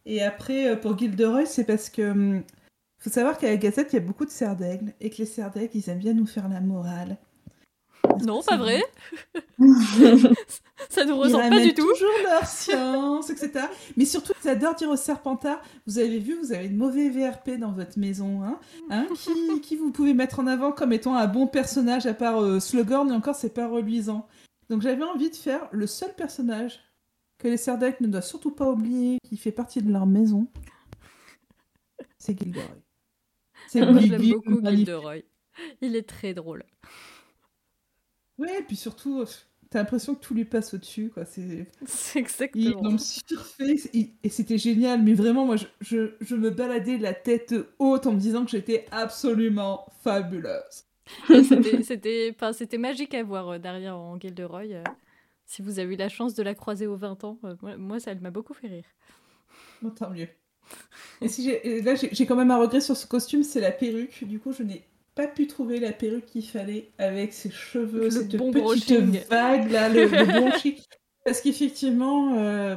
Et 0.06 0.22
après, 0.22 0.78
pour 0.80 0.98
Gilderoy, 0.98 1.46
c'est 1.46 1.64
parce 1.64 1.88
que. 1.88 2.10
hum, 2.10 2.42
faut 2.98 3.10
savoir 3.10 3.36
qu'à 3.36 3.48
la 3.48 3.58
Gazette, 3.58 3.92
il 3.92 3.96
y 3.96 3.98
a 3.98 4.02
beaucoup 4.02 4.24
de 4.24 4.30
serres 4.30 4.56
d'aigle 4.56 4.94
et 4.98 5.10
que 5.10 5.18
les 5.18 5.26
serres 5.26 5.50
d'aigle, 5.50 5.76
ils 5.76 5.90
aiment 5.90 5.98
bien 5.98 6.14
nous 6.14 6.24
faire 6.24 6.48
la 6.48 6.60
morale. 6.60 7.18
Non, 8.24 8.42
pas 8.42 8.56
vrai. 8.56 8.82
Ça 10.88 11.04
nous 11.04 11.16
ressemble 11.16 11.50
pas 11.50 11.60
du 11.60 11.74
tout. 11.74 11.86
toujours 11.86 12.10
leur 12.24 12.46
science, 12.46 13.30
etc. 13.30 13.66
Mais 13.96 14.04
surtout, 14.04 14.32
ils 14.42 14.48
adorent 14.48 14.74
dire 14.74 14.90
aux 14.90 14.96
serpentards 14.96 15.62
Vous 15.86 15.98
avez 15.98 16.18
vu, 16.18 16.34
vous 16.34 16.52
avez 16.52 16.68
de 16.68 16.76
mauvais 16.76 17.08
VRP 17.08 17.58
dans 17.58 17.72
votre 17.72 17.98
maison. 17.98 18.42
Hein 18.42 18.58
Hein 18.90 19.06
qui, 19.14 19.60
qui 19.60 19.76
vous 19.76 19.92
pouvez 19.92 20.14
mettre 20.14 20.40
en 20.40 20.46
avant 20.46 20.72
comme 20.72 20.92
étant 20.92 21.14
un 21.14 21.26
bon 21.26 21.46
personnage, 21.46 22.06
à 22.06 22.14
part 22.14 22.40
euh, 22.40 22.60
Slughorn, 22.60 23.10
et 23.10 23.14
encore, 23.14 23.34
c'est 23.34 23.54
pas 23.54 23.68
reluisant. 23.68 24.26
Donc 24.70 24.82
j'avais 24.82 25.04
envie 25.04 25.30
de 25.30 25.36
faire 25.36 25.68
le 25.72 25.86
seul 25.86 26.14
personnage 26.14 26.80
que 27.38 27.48
les 27.48 27.76
d'aigle 27.78 27.96
ne 28.00 28.06
doivent 28.08 28.24
surtout 28.24 28.50
pas 28.50 28.70
oublier, 28.70 29.18
qui 29.24 29.36
fait 29.36 29.52
partie 29.52 29.82
de 29.82 29.92
leur 29.92 30.06
maison. 30.06 30.46
C'est 32.18 32.38
Gilderoy. 32.38 32.64
C'est 33.68 33.80
j'aime 33.80 34.32
beaucoup. 34.32 34.60
Gilderoy. 34.64 35.22
Il 35.80 35.96
est 35.96 36.08
très 36.08 36.34
drôle. 36.34 36.64
Ouais, 38.38 38.60
et 38.60 38.62
puis 38.62 38.76
surtout, 38.76 39.20
euh, 39.20 39.26
t'as 39.70 39.78
l'impression 39.80 40.14
que 40.14 40.20
tout 40.20 40.34
lui 40.34 40.44
passe 40.44 40.74
au-dessus, 40.74 41.10
quoi. 41.10 41.24
C'est... 41.24 41.66
Exactement. 42.16 42.82
dans 42.82 42.92
le 42.92 42.98
surface, 42.98 43.88
il- 43.92 44.14
et 44.22 44.28
c'était 44.30 44.58
génial, 44.58 45.02
mais 45.02 45.14
vraiment, 45.14 45.46
moi, 45.46 45.56
je, 45.56 45.66
je, 45.80 46.14
je 46.20 46.36
me 46.36 46.50
baladais 46.50 46.98
la 46.98 47.14
tête 47.14 47.54
haute 47.78 48.06
en 48.06 48.12
me 48.12 48.20
disant 48.20 48.44
que 48.44 48.50
j'étais 48.52 48.86
absolument 48.90 49.86
fabuleuse. 50.02 50.84
C'était- 51.82 52.32
enfin, 52.34 52.52
c'était 52.52 52.78
magique 52.78 53.14
à 53.14 53.22
voir 53.22 53.48
euh, 53.50 53.58
derrière 53.58 53.96
en 53.98 54.18
Gilderoy. 54.18 54.72
euh. 54.74 54.84
Si 55.46 55.62
vous 55.62 55.78
avez 55.78 55.94
eu 55.94 55.96
la 55.98 56.08
chance 56.08 56.34
de 56.34 56.42
la 56.42 56.54
croiser 56.54 56.86
aux 56.86 56.96
20 56.96 57.24
ans, 57.24 57.38
euh, 57.44 57.56
moi, 57.78 58.00
ça 58.00 58.12
elle 58.12 58.20
m'a 58.20 58.30
beaucoup 58.30 58.54
fait 58.54 58.68
rire. 58.68 58.84
Bon, 59.82 59.90
tant 59.90 60.10
mieux. 60.10 60.28
Et 61.20 61.28
si 61.28 61.44
j'ai, 61.44 61.78
et 61.78 61.82
là, 61.82 61.94
j'ai 61.96 62.26
quand 62.26 62.36
même 62.36 62.50
un 62.50 62.58
regret 62.58 62.80
sur 62.80 62.96
ce 62.96 63.06
costume, 63.06 63.42
c'est 63.44 63.60
la 63.60 63.72
perruque. 63.72 64.24
Du 64.24 64.40
coup, 64.40 64.52
je 64.52 64.62
n'ai 64.62 64.86
pas 65.14 65.26
pu 65.28 65.46
trouver 65.46 65.80
la 65.80 65.92
perruque 65.92 66.26
qu'il 66.26 66.44
fallait 66.46 66.90
avec 66.98 67.32
ses 67.32 67.50
cheveux, 67.50 68.10
Le 68.10 68.10
cette 68.10 68.36
bon 68.36 68.50
petite 68.50 68.90
brushing. 68.92 69.20
vague, 69.30 69.70
là, 69.70 69.88
le, 69.88 70.08
le 70.08 70.26
blanchi. 70.26 70.82
Parce 71.24 71.40
qu'effectivement, 71.40 72.34
euh, 72.36 72.76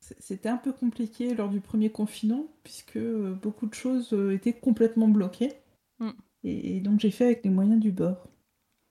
c- 0.00 0.16
c'était 0.18 0.48
un 0.48 0.56
peu 0.56 0.72
compliqué 0.72 1.34
lors 1.34 1.48
du 1.48 1.60
premier 1.60 1.90
confinement, 1.90 2.46
puisque 2.64 2.96
euh, 2.96 3.34
beaucoup 3.34 3.66
de 3.66 3.74
choses 3.74 4.12
euh, 4.12 4.32
étaient 4.34 4.52
complètement 4.52 5.08
bloquées. 5.08 5.52
Mm. 6.00 6.14
Et, 6.44 6.76
et 6.76 6.80
donc, 6.80 7.00
j'ai 7.00 7.10
fait 7.12 7.26
avec 7.26 7.44
les 7.44 7.50
moyens 7.50 7.80
du 7.80 7.92
bord. 7.92 8.28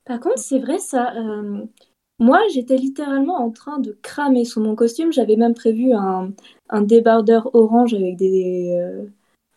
Par 0.05 0.19
contre, 0.19 0.39
c'est 0.39 0.59
vrai 0.59 0.79
ça. 0.79 1.13
euh, 1.17 1.65
moi, 2.19 2.39
j'étais 2.53 2.77
littéralement 2.77 3.37
en 3.37 3.51
train 3.51 3.79
de 3.79 3.97
cramer 4.01 4.45
sous 4.45 4.61
mon 4.61 4.75
costume. 4.75 5.11
J'avais 5.13 5.35
même 5.35 5.53
prévu 5.53 5.93
un, 5.93 6.33
un 6.69 6.81
débardeur 6.81 7.53
orange 7.55 7.93
avec 7.93 8.15
des. 8.17 8.71
euh, 8.79 9.05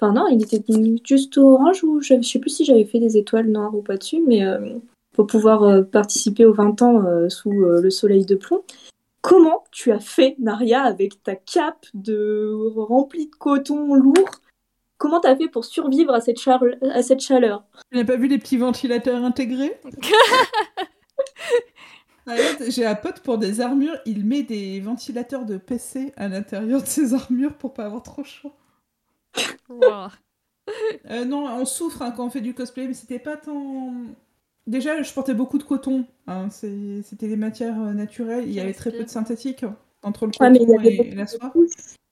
Enfin, 0.01 0.15
non, 0.15 0.29
il 0.29 0.43
était 0.43 0.63
juste 1.05 1.37
orange 1.37 1.85
ou 1.85 2.01
je, 2.01 2.15
je 2.23 2.27
sais 2.27 2.39
plus 2.39 2.49
si 2.49 2.65
j'avais 2.65 2.87
fait 2.87 3.01
des 3.01 3.19
étoiles 3.19 3.49
noires 3.49 3.75
ou 3.75 3.83
pas 3.83 3.99
dessus, 3.99 4.23
mais 4.27 4.43
euh, 4.43 4.79
pour 5.15 5.27
pouvoir 5.27 5.63
euh, 5.65 5.83
participer 5.83 6.47
aux 6.47 6.55
20 6.55 6.81
ans 6.81 7.05
euh, 7.05 7.29
sous 7.29 7.53
euh, 7.53 7.83
le 7.83 7.91
soleil 7.91 8.25
de 8.25 8.35
plomb. 8.35 8.63
Comment 9.21 9.63
tu 9.71 9.93
as 9.93 10.01
fait, 10.01 10.37
Naria, 10.39 10.83
avec 10.83 11.23
ta 11.23 11.37
cape 11.37 11.85
de 11.93 12.51
remplie 12.77 13.27
de 13.27 13.35
coton 13.37 13.93
lourd? 13.95 14.31
Comment 14.97 15.21
t'as 15.21 15.37
fait 15.37 15.49
pour 15.49 15.67
survivre 15.67 16.15
à 16.15 16.23
cette, 16.23 16.41
char- 16.41 16.65
à 16.81 17.03
cette 17.03 17.21
chaleur? 17.21 17.65
Tu 17.93 17.99
n'as 17.99 18.05
pas 18.05 18.17
vu 18.17 18.29
les 18.29 18.39
petits 18.39 18.57
ventilateurs 18.57 19.23
intégrés? 19.23 19.79
J'ai 22.69 22.87
un 22.87 22.95
pote 22.95 23.21
pour 23.21 23.37
des 23.39 23.61
armures, 23.61 23.99
il 24.07 24.25
met 24.25 24.45
des 24.45 24.81
ventilateurs 24.81 25.45
de 25.45 25.59
PC 25.59 26.13
à 26.17 26.29
l'intérieur 26.29 26.81
de 26.81 26.87
ses 26.87 27.13
armures 27.13 27.55
pour 27.55 27.75
pas 27.75 27.85
avoir 27.87 28.03
trop 28.03 28.25
chaud. 28.25 28.53
Euh, 31.11 31.25
non, 31.25 31.47
on 31.47 31.65
souffre 31.65 32.03
hein, 32.03 32.13
quand 32.17 32.27
on 32.27 32.31
fait 32.31 32.41
du 32.41 32.55
cosplay, 32.55 32.87
mais 32.87 32.95
c'était 32.95 33.19
pas 33.19 33.37
tant. 33.37 33.93
Déjà, 34.67 35.03
je 35.03 35.13
portais 35.13 35.35
beaucoup 35.35 35.59
de 35.59 35.63
coton. 35.63 36.05
Hein, 36.27 36.49
c'était 36.51 37.29
des 37.29 37.37
matières 37.37 37.81
euh, 37.81 37.93
naturelles. 37.93 38.45
Il 38.47 38.53
y 38.53 38.61
avait 38.61 38.75
très 38.75 38.91
peu 38.91 39.05
de 39.05 39.09
synthétique 39.09 39.65
entre 40.03 40.27
le 40.27 40.33
coton 40.33 40.55
et, 40.55 41.15
la 41.15 41.27
soie. 41.27 41.53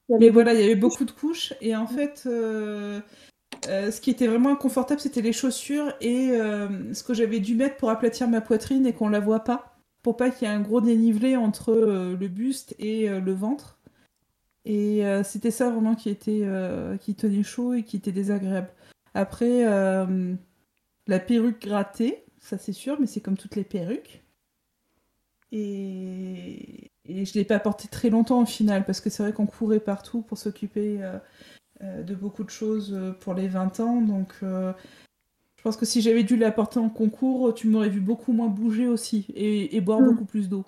Mais 0.08 0.30
voilà, 0.30 0.54
il 0.54 0.60
y 0.60 0.64
avait 0.64 0.74
beaucoup 0.74 1.04
de 1.04 1.10
couches. 1.10 1.52
Et 1.60 1.76
en 1.76 1.86
fait, 1.86 2.24
euh, 2.26 3.00
ce 3.64 4.00
qui 4.00 4.10
était 4.10 4.26
vraiment 4.26 4.50
inconfortable, 4.50 5.00
c'était 5.00 5.22
les 5.22 5.32
chaussures 5.32 5.92
et 6.00 6.30
ce 6.92 7.02
que 7.02 7.14
j'avais 7.14 7.40
dû 7.40 7.54
mettre 7.54 7.76
pour 7.76 7.90
aplatir 7.90 8.28
ma 8.28 8.40
poitrine 8.40 8.86
et 8.86 8.92
qu'on 8.92 9.08
la 9.08 9.20
voit 9.20 9.44
pas. 9.44 9.74
Pour 10.02 10.16
pas 10.16 10.30
qu'il 10.30 10.48
y 10.48 10.50
ait 10.50 10.54
un 10.54 10.60
gros 10.60 10.80
dénivelé 10.80 11.36
entre 11.36 11.72
le 11.74 12.28
buste 12.28 12.74
et 12.78 13.08
le 13.08 13.32
ventre. 13.32 13.77
Et 14.68 15.06
euh, 15.06 15.24
c'était 15.24 15.50
ça 15.50 15.70
vraiment 15.70 15.94
qui 15.94 16.10
était 16.10 16.42
euh, 16.42 16.98
qui 16.98 17.14
tenait 17.14 17.42
chaud 17.42 17.72
et 17.72 17.82
qui 17.82 17.96
était 17.96 18.12
désagréable. 18.12 18.68
Après, 19.14 19.66
euh, 19.66 20.34
la 21.06 21.18
perruque 21.18 21.62
grattée, 21.62 22.22
ça 22.38 22.58
c'est 22.58 22.74
sûr, 22.74 23.00
mais 23.00 23.06
c'est 23.06 23.22
comme 23.22 23.38
toutes 23.38 23.56
les 23.56 23.64
perruques. 23.64 24.22
Et, 25.52 26.90
et 27.06 27.24
je 27.24 27.32
ne 27.32 27.34
l'ai 27.40 27.44
pas 27.44 27.58
porté 27.58 27.88
très 27.88 28.10
longtemps 28.10 28.42
au 28.42 28.46
final, 28.46 28.84
parce 28.84 29.00
que 29.00 29.08
c'est 29.08 29.22
vrai 29.22 29.32
qu'on 29.32 29.46
courait 29.46 29.80
partout 29.80 30.20
pour 30.20 30.36
s'occuper 30.36 31.00
de 31.80 32.14
beaucoup 32.14 32.44
de 32.44 32.50
choses 32.50 32.94
pour 33.20 33.32
les 33.32 33.48
20 33.48 33.80
ans. 33.80 34.02
Donc 34.02 34.34
je 34.42 35.62
pense 35.62 35.78
que 35.78 35.86
si 35.86 36.02
j'avais 36.02 36.24
dû 36.24 36.36
la 36.36 36.52
porter 36.52 36.78
en 36.78 36.90
concours, 36.90 37.54
tu 37.54 37.68
m'aurais 37.68 37.88
vu 37.88 38.00
beaucoup 38.00 38.34
moins 38.34 38.48
bouger 38.48 38.86
aussi 38.86 39.24
et, 39.34 39.80
boire 39.80 40.02
mm. 40.02 40.06
beaucoup 40.10 40.26
plus 40.26 40.50
d'eau. 40.50 40.66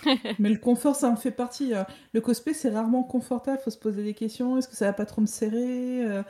Mais 0.38 0.50
le 0.50 0.58
confort, 0.58 0.96
ça 0.96 1.08
en 1.08 1.16
fait 1.16 1.30
partie. 1.30 1.74
Hein. 1.74 1.86
Le 2.12 2.20
cosplay, 2.20 2.54
c'est 2.54 2.70
rarement 2.70 3.02
confortable. 3.02 3.60
Faut 3.62 3.70
se 3.70 3.78
poser 3.78 4.02
des 4.02 4.14
questions. 4.14 4.58
Est-ce 4.58 4.68
que 4.68 4.76
ça 4.76 4.86
va 4.86 4.92
pas 4.92 5.06
trop 5.06 5.20
me 5.20 5.26
serrer 5.26 6.04
euh, 6.04 6.22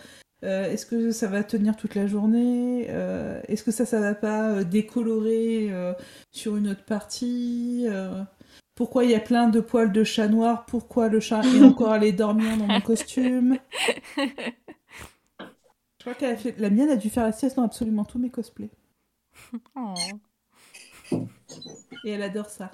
euh, 0.45 0.71
Est-ce 0.71 0.87
que 0.87 1.11
ça 1.11 1.29
va 1.29 1.45
tenir 1.45 1.77
toute 1.77 1.95
la 1.95 2.07
journée 2.07 2.87
euh, 2.91 3.41
Est-ce 3.49 3.65
que 3.65 3.71
ça, 3.71 3.87
ça 3.87 4.01
va 4.01 4.15
pas 4.15 4.65
décolorer 4.65 5.71
sur 6.31 6.57
une 6.57 6.69
autre 6.69 6.85
partie 6.85 7.87
Pourquoi 8.75 9.05
il 9.05 9.11
y 9.11 9.15
a 9.15 9.21
plein 9.21 9.49
de 9.49 9.61
poils 9.61 9.93
de 9.93 10.05
chat 10.05 10.29
noir? 10.29 10.67
Pourquoi 10.67 11.09
le 11.09 11.21
chat 11.21 11.43
est 11.43 11.63
encore 11.63 11.93
allé 11.93 12.13
dormir 12.13 12.57
dans 12.57 12.67
mon 12.67 12.81
costume? 12.81 13.59
Je 16.03 16.11
crois 16.11 16.15
qu'elle 16.15 16.37
fait... 16.37 16.59
la 16.59 16.69
mienne 16.69 16.91
a 16.91 16.97
dû 16.97 17.11
faire 17.11 17.23
la 17.23 17.31
sieste 17.31 17.55
dans 17.57 17.63
absolument 17.63 18.05
tous 18.05 18.19
mes 18.19 18.31
cosplays. 18.31 18.71
Oh. 19.77 19.95
Et 22.05 22.11
elle 22.11 22.23
adore 22.23 22.51
ça. 22.51 22.73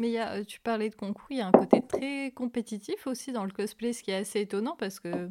Mais 0.00 0.10
y 0.10 0.18
a, 0.18 0.32
euh, 0.32 0.44
tu 0.44 0.60
parlais 0.60 0.88
de 0.88 0.94
concours, 0.94 1.26
il 1.28 1.36
y 1.36 1.40
a 1.42 1.46
un 1.46 1.52
côté 1.52 1.82
très 1.86 2.32
compétitif 2.34 3.06
aussi 3.06 3.32
dans 3.32 3.44
le 3.44 3.50
cosplay, 3.50 3.92
ce 3.92 4.02
qui 4.02 4.10
est 4.10 4.16
assez 4.16 4.40
étonnant 4.40 4.74
parce 4.74 4.98
que 4.98 5.30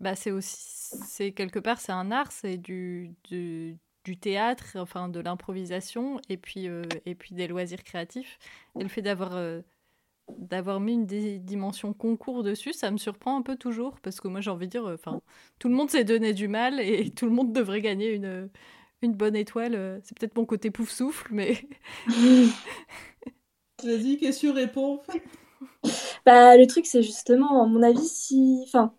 bah, 0.00 0.14
c'est 0.14 0.30
aussi, 0.30 0.58
c'est 1.06 1.32
quelque 1.32 1.58
part, 1.58 1.80
c'est 1.80 1.92
un 1.92 2.10
art, 2.10 2.30
c'est 2.30 2.58
du, 2.58 3.14
du, 3.24 3.78
théâtre, 4.20 4.76
enfin 4.76 5.08
de 5.08 5.20
l'improvisation 5.20 6.20
et 6.28 6.36
puis, 6.36 6.68
euh, 6.68 6.82
et 7.06 7.14
puis 7.14 7.34
des 7.34 7.48
loisirs 7.48 7.84
créatifs. 7.84 8.38
Et 8.78 8.82
le 8.82 8.88
fait 8.90 9.02
d'avoir 9.02 9.34
euh, 9.36 9.62
d'avoir 10.38 10.78
mis 10.78 10.92
une 10.94 11.06
dimension 11.06 11.94
concours 11.94 12.42
dessus, 12.42 12.74
ça 12.74 12.90
me 12.90 12.98
surprend 12.98 13.38
un 13.38 13.42
peu 13.42 13.56
toujours 13.56 13.98
parce 14.00 14.20
que 14.20 14.28
moi 14.28 14.42
j'ai 14.42 14.50
envie 14.50 14.66
de 14.66 14.72
dire, 14.72 14.84
enfin, 14.84 15.22
tout 15.58 15.68
le 15.70 15.74
monde 15.74 15.90
s'est 15.90 16.04
donné 16.04 16.34
du 16.34 16.48
mal 16.48 16.80
et 16.80 17.10
tout 17.16 17.24
le 17.24 17.32
monde 17.32 17.54
devrait 17.54 17.80
gagner 17.80 18.12
une, 18.12 18.50
une 19.00 19.14
bonne 19.14 19.36
étoile. 19.36 20.00
C'est 20.04 20.18
peut-être 20.18 20.36
mon 20.36 20.44
côté 20.44 20.70
pouf 20.70 20.90
souffle, 20.90 21.28
mais 21.32 21.66
Vas-y, 23.84 24.18
qu'est-ce 24.18 24.42
que 24.42 24.46
tu 24.46 24.50
réponds? 24.50 25.00
Bah, 26.26 26.56
le 26.56 26.66
truc, 26.66 26.86
c'est 26.86 27.02
justement, 27.02 27.62
à 27.62 27.66
mon 27.66 27.82
avis, 27.82 28.06
si. 28.06 28.60
Enfin, 28.64 28.92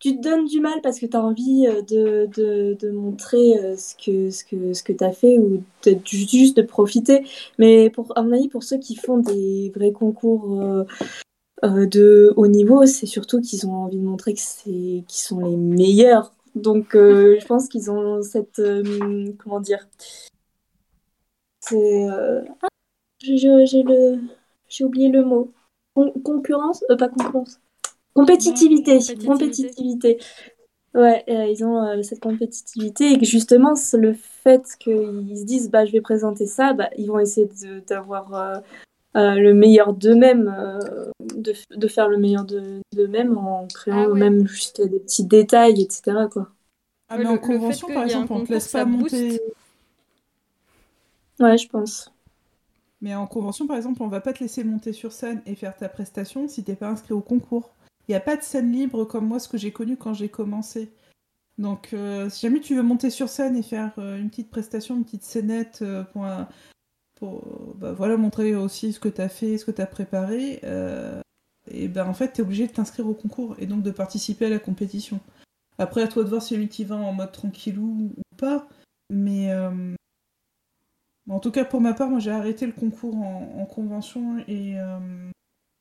tu 0.00 0.16
te 0.16 0.20
donnes 0.20 0.46
du 0.46 0.60
mal 0.60 0.80
parce 0.82 0.98
que 0.98 1.06
tu 1.06 1.16
as 1.16 1.22
envie 1.22 1.66
euh, 1.68 1.82
de, 1.82 2.28
de, 2.34 2.74
de 2.74 2.90
montrer 2.90 3.56
euh, 3.58 3.76
ce 3.76 3.94
que, 3.94 4.30
ce 4.30 4.44
que, 4.44 4.72
ce 4.74 4.82
que 4.82 4.92
tu 4.92 5.04
as 5.04 5.12
fait 5.12 5.38
ou 5.38 5.62
de, 5.84 5.96
juste 6.04 6.56
de 6.56 6.62
profiter. 6.62 7.24
Mais 7.58 7.88
pour, 7.90 8.12
à 8.18 8.22
mon 8.22 8.32
avis, 8.32 8.48
pour 8.48 8.64
ceux 8.64 8.78
qui 8.78 8.96
font 8.96 9.18
des 9.18 9.72
vrais 9.74 9.92
concours 9.92 10.60
euh, 10.60 11.86
de 11.86 12.32
haut 12.36 12.48
niveau, 12.48 12.84
c'est 12.86 13.06
surtout 13.06 13.40
qu'ils 13.40 13.66
ont 13.68 13.84
envie 13.84 13.98
de 13.98 14.04
montrer 14.04 14.34
que 14.34 14.40
qu'ils 14.40 15.04
sont 15.08 15.38
les 15.38 15.56
meilleurs. 15.56 16.34
Donc, 16.56 16.88
je 16.94 17.46
pense 17.46 17.68
qu'ils 17.68 17.90
ont 17.90 18.22
cette. 18.22 18.60
comment 19.38 19.60
dire 19.60 19.86
C'est. 21.60 22.08
J'ai 23.22 23.82
le, 23.82 24.18
j'ai 24.68 24.84
oublié 24.84 25.08
le 25.08 25.24
mot. 25.24 25.52
concurrence, 26.24 26.84
euh, 26.90 26.96
pas 26.96 27.08
concurrence. 27.08 27.60
Compétitivité. 28.14 28.98
Compétitivité. 29.24 30.18
Ouais, 30.94 31.24
euh, 31.28 31.46
ils 31.46 31.64
ont 31.64 31.82
euh, 31.82 32.02
cette 32.02 32.20
compétitivité 32.20 33.12
et 33.12 33.18
que 33.18 33.24
justement, 33.24 33.74
le 33.94 34.12
fait 34.12 34.62
qu'ils 34.78 35.38
se 35.38 35.44
disent 35.44 35.70
bah, 35.70 35.86
je 35.86 35.92
vais 35.92 36.02
présenter 36.02 36.46
ça, 36.46 36.74
bah, 36.74 36.90
ils 36.98 37.06
vont 37.06 37.18
essayer 37.18 37.48
d'avoir 37.86 38.62
le 39.14 39.52
meilleur 39.52 39.94
d'eux-mêmes, 39.94 40.54
de, 41.34 41.54
de, 41.74 41.88
faire 41.88 42.08
le 42.08 42.18
meilleur 42.18 42.44
d'eux-mêmes 42.44 43.38
en 43.38 43.66
créant 43.68 44.10
ah 44.10 44.14
même 44.14 44.46
juste 44.46 44.82
des 44.82 45.00
petits 45.00 45.24
détails, 45.24 45.80
etc. 45.80 46.28
Quoi. 46.30 46.50
Ah, 47.08 47.16
mais 47.16 47.26
en 47.26 47.38
convention, 47.38 47.88
par 47.88 48.04
exemple, 48.04 48.32
on 48.32 48.40
ne 48.40 48.46
laisse 48.46 48.68
pas 48.68 48.84
monter. 48.84 49.40
Ouais, 51.40 51.56
je 51.56 51.68
pense. 51.68 52.11
Mais 53.02 53.16
en 53.16 53.26
convention, 53.26 53.66
par 53.66 53.76
exemple, 53.76 54.00
on 54.02 54.08
va 54.08 54.20
pas 54.20 54.32
te 54.32 54.38
laisser 54.38 54.62
monter 54.62 54.92
sur 54.92 55.12
scène 55.12 55.42
et 55.44 55.56
faire 55.56 55.76
ta 55.76 55.88
prestation 55.88 56.46
si 56.46 56.62
t'es 56.62 56.76
pas 56.76 56.88
inscrit 56.88 57.12
au 57.12 57.20
concours. 57.20 57.74
Il 58.06 58.12
n'y 58.12 58.16
a 58.16 58.20
pas 58.20 58.36
de 58.36 58.42
scène 58.42 58.72
libre 58.72 59.04
comme 59.04 59.26
moi, 59.26 59.40
ce 59.40 59.48
que 59.48 59.58
j'ai 59.58 59.72
connu 59.72 59.96
quand 59.96 60.14
j'ai 60.14 60.28
commencé. 60.28 60.92
Donc, 61.58 61.90
euh, 61.92 62.30
si 62.30 62.46
jamais 62.46 62.60
tu 62.60 62.76
veux 62.76 62.82
monter 62.82 63.10
sur 63.10 63.28
scène 63.28 63.56
et 63.56 63.62
faire 63.62 63.92
euh, 63.98 64.18
une 64.18 64.30
petite 64.30 64.50
prestation, 64.50 64.96
une 64.96 65.04
petite 65.04 65.24
scénette 65.24 65.80
euh, 65.82 66.04
pour, 66.04 66.26
pour 67.16 67.74
bah, 67.76 67.92
voilà, 67.92 68.16
montrer 68.16 68.54
aussi 68.54 68.92
ce 68.92 69.00
que 69.00 69.08
tu 69.08 69.20
as 69.20 69.28
fait, 69.28 69.58
ce 69.58 69.64
que 69.64 69.72
tu 69.72 69.82
as 69.82 69.86
préparé, 69.86 70.60
et 71.70 71.86
ben 71.86 72.06
en 72.06 72.14
fait, 72.14 72.32
tu 72.32 72.40
es 72.40 72.44
obligé 72.44 72.66
de 72.66 72.72
t'inscrire 72.72 73.08
au 73.08 73.14
concours 73.14 73.54
et 73.58 73.66
donc 73.66 73.82
de 73.82 73.90
participer 73.90 74.46
à 74.46 74.50
la 74.50 74.58
compétition. 74.58 75.20
Après, 75.78 76.02
à 76.02 76.08
toi 76.08 76.24
de 76.24 76.28
voir 76.28 76.42
si 76.42 76.54
celui 76.54 76.68
qui 76.68 76.84
va 76.84 76.96
en 76.96 77.12
mode 77.12 77.32
tranquillou 77.32 78.12
ou 78.16 78.36
pas. 78.36 78.68
Mais 79.10 79.50
en 81.28 81.38
tout 81.38 81.50
cas, 81.50 81.64
pour 81.64 81.80
ma 81.80 81.94
part, 81.94 82.10
moi 82.10 82.18
j'ai 82.18 82.30
arrêté 82.30 82.66
le 82.66 82.72
concours 82.72 83.16
en, 83.16 83.64
convention 83.66 84.38
et, 84.48 84.78
euh, 84.78 85.30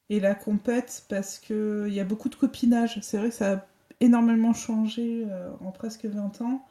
et 0.10 0.20
la 0.20 0.36
compète 0.36 1.06
parce 1.10 1.40
qu'il 1.40 1.90
y 1.90 2.00
a 2.00 2.04
beaucoup 2.04 2.30
de 2.30 2.36
copinage. 2.36 3.00
C'est 3.02 3.18
vrai 3.18 3.30
que 3.30 3.36
ça 3.36 3.54
a 3.54 3.66
énormément 4.00 4.54
changé 4.54 5.26
euh, 5.30 5.52
en 5.62 5.72
presque 5.72 6.06
20 6.06 6.42
ans. 6.42 6.66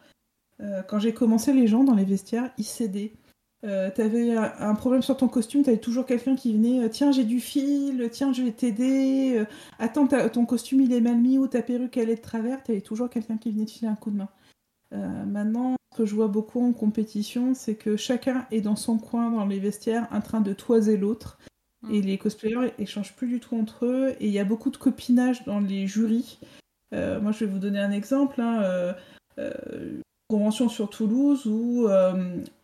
Euh, 0.60 0.82
quand 0.82 0.98
j'ai 0.98 1.12
commencé, 1.12 1.52
les 1.52 1.66
gens 1.66 1.84
dans 1.84 1.94
les 1.94 2.04
vestiaires, 2.04 2.52
ils 2.58 2.64
cédaient. 2.64 3.12
t'avais 3.62 4.36
un 4.36 4.74
problème 4.74 5.02
sur 5.02 5.16
ton 5.16 5.28
costume, 5.28 5.62
t'avais 5.62 5.78
toujours 5.78 6.06
quelqu'un 6.06 6.36
qui 6.36 6.52
venait 6.52 6.88
Tiens, 6.90 7.12
j'ai 7.12 7.24
du 7.24 7.40
fil, 7.40 8.08
tiens, 8.12 8.32
je 8.32 8.42
vais 8.42 8.52
t'aider. 8.52 9.44
Attends, 9.78 10.06
ton 10.06 10.46
costume 10.46 10.80
il 10.82 10.92
est 10.92 11.00
mal 11.00 11.18
mis 11.18 11.38
ou 11.38 11.48
ta 11.48 11.62
perruque 11.62 11.96
elle 11.96 12.10
est 12.10 12.16
de 12.16 12.20
travers. 12.20 12.62
T'avais 12.62 12.82
toujours 12.82 13.10
quelqu'un 13.10 13.36
qui 13.36 13.50
venait 13.50 13.66
te 13.66 13.72
filer 13.72 13.88
un 13.90 13.96
coup 13.96 14.10
de 14.10 14.16
main. 14.18 14.28
maintenant, 15.26 15.76
ce 15.92 15.98
que 15.98 16.06
je 16.06 16.14
vois 16.14 16.28
beaucoup 16.28 16.64
en 16.64 16.72
compétition, 16.72 17.54
c'est 17.54 17.74
que 17.74 17.96
chacun 17.96 18.46
est 18.50 18.60
dans 18.60 18.76
son 18.76 18.98
coin 18.98 19.30
dans 19.30 19.46
les 19.46 19.58
vestiaires 19.58 20.06
en 20.12 20.20
train 20.20 20.40
de 20.40 20.52
toiser 20.52 20.96
l'autre. 20.96 21.38
Mm. 21.82 21.94
Et 21.94 22.02
les 22.02 22.18
cosplayers 22.18 22.72
échangent 22.78 23.14
plus 23.14 23.28
du 23.28 23.40
tout 23.40 23.56
entre 23.56 23.86
eux. 23.86 24.14
Et 24.20 24.26
il 24.26 24.32
y 24.32 24.38
a 24.38 24.44
beaucoup 24.44 24.70
de 24.70 24.76
copinage 24.76 25.44
dans 25.44 25.60
les 25.60 25.86
jurys. 25.86 26.38
Euh, 26.92 27.20
moi, 27.20 27.32
je 27.32 27.44
vais 27.44 27.50
vous 27.50 27.58
donner 27.58 27.80
un 27.80 27.90
exemple. 27.90 28.40
Hein, 28.40 28.62
euh, 28.62 28.92
euh, 29.38 30.00
convention 30.28 30.68
sur 30.68 30.90
Toulouse 30.90 31.46
où 31.46 31.88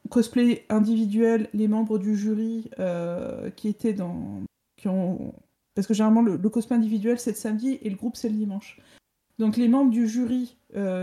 cosplay 0.09 0.65
individuel, 0.69 1.49
les 1.53 1.67
membres 1.67 1.99
du 1.99 2.17
jury 2.17 2.71
qui 3.57 3.69
étaient 3.69 3.93
dans. 3.95 4.43
Qui 4.77 4.89
ont... 4.89 5.35
Parce 5.75 5.87
que 5.87 5.95
généralement, 5.95 6.23
le, 6.23 6.37
le 6.37 6.49
cosplay 6.49 6.77
individuel, 6.77 7.19
c'est 7.19 7.33
le 7.33 7.37
samedi 7.37 7.79
et 7.83 7.91
le 7.91 7.97
groupe, 7.97 8.17
c'est 8.17 8.29
le 8.29 8.37
dimanche. 8.37 8.81
Donc, 9.39 9.57
les 9.57 9.69
membres 9.69 9.91
du 9.91 10.07
jury 10.07 10.57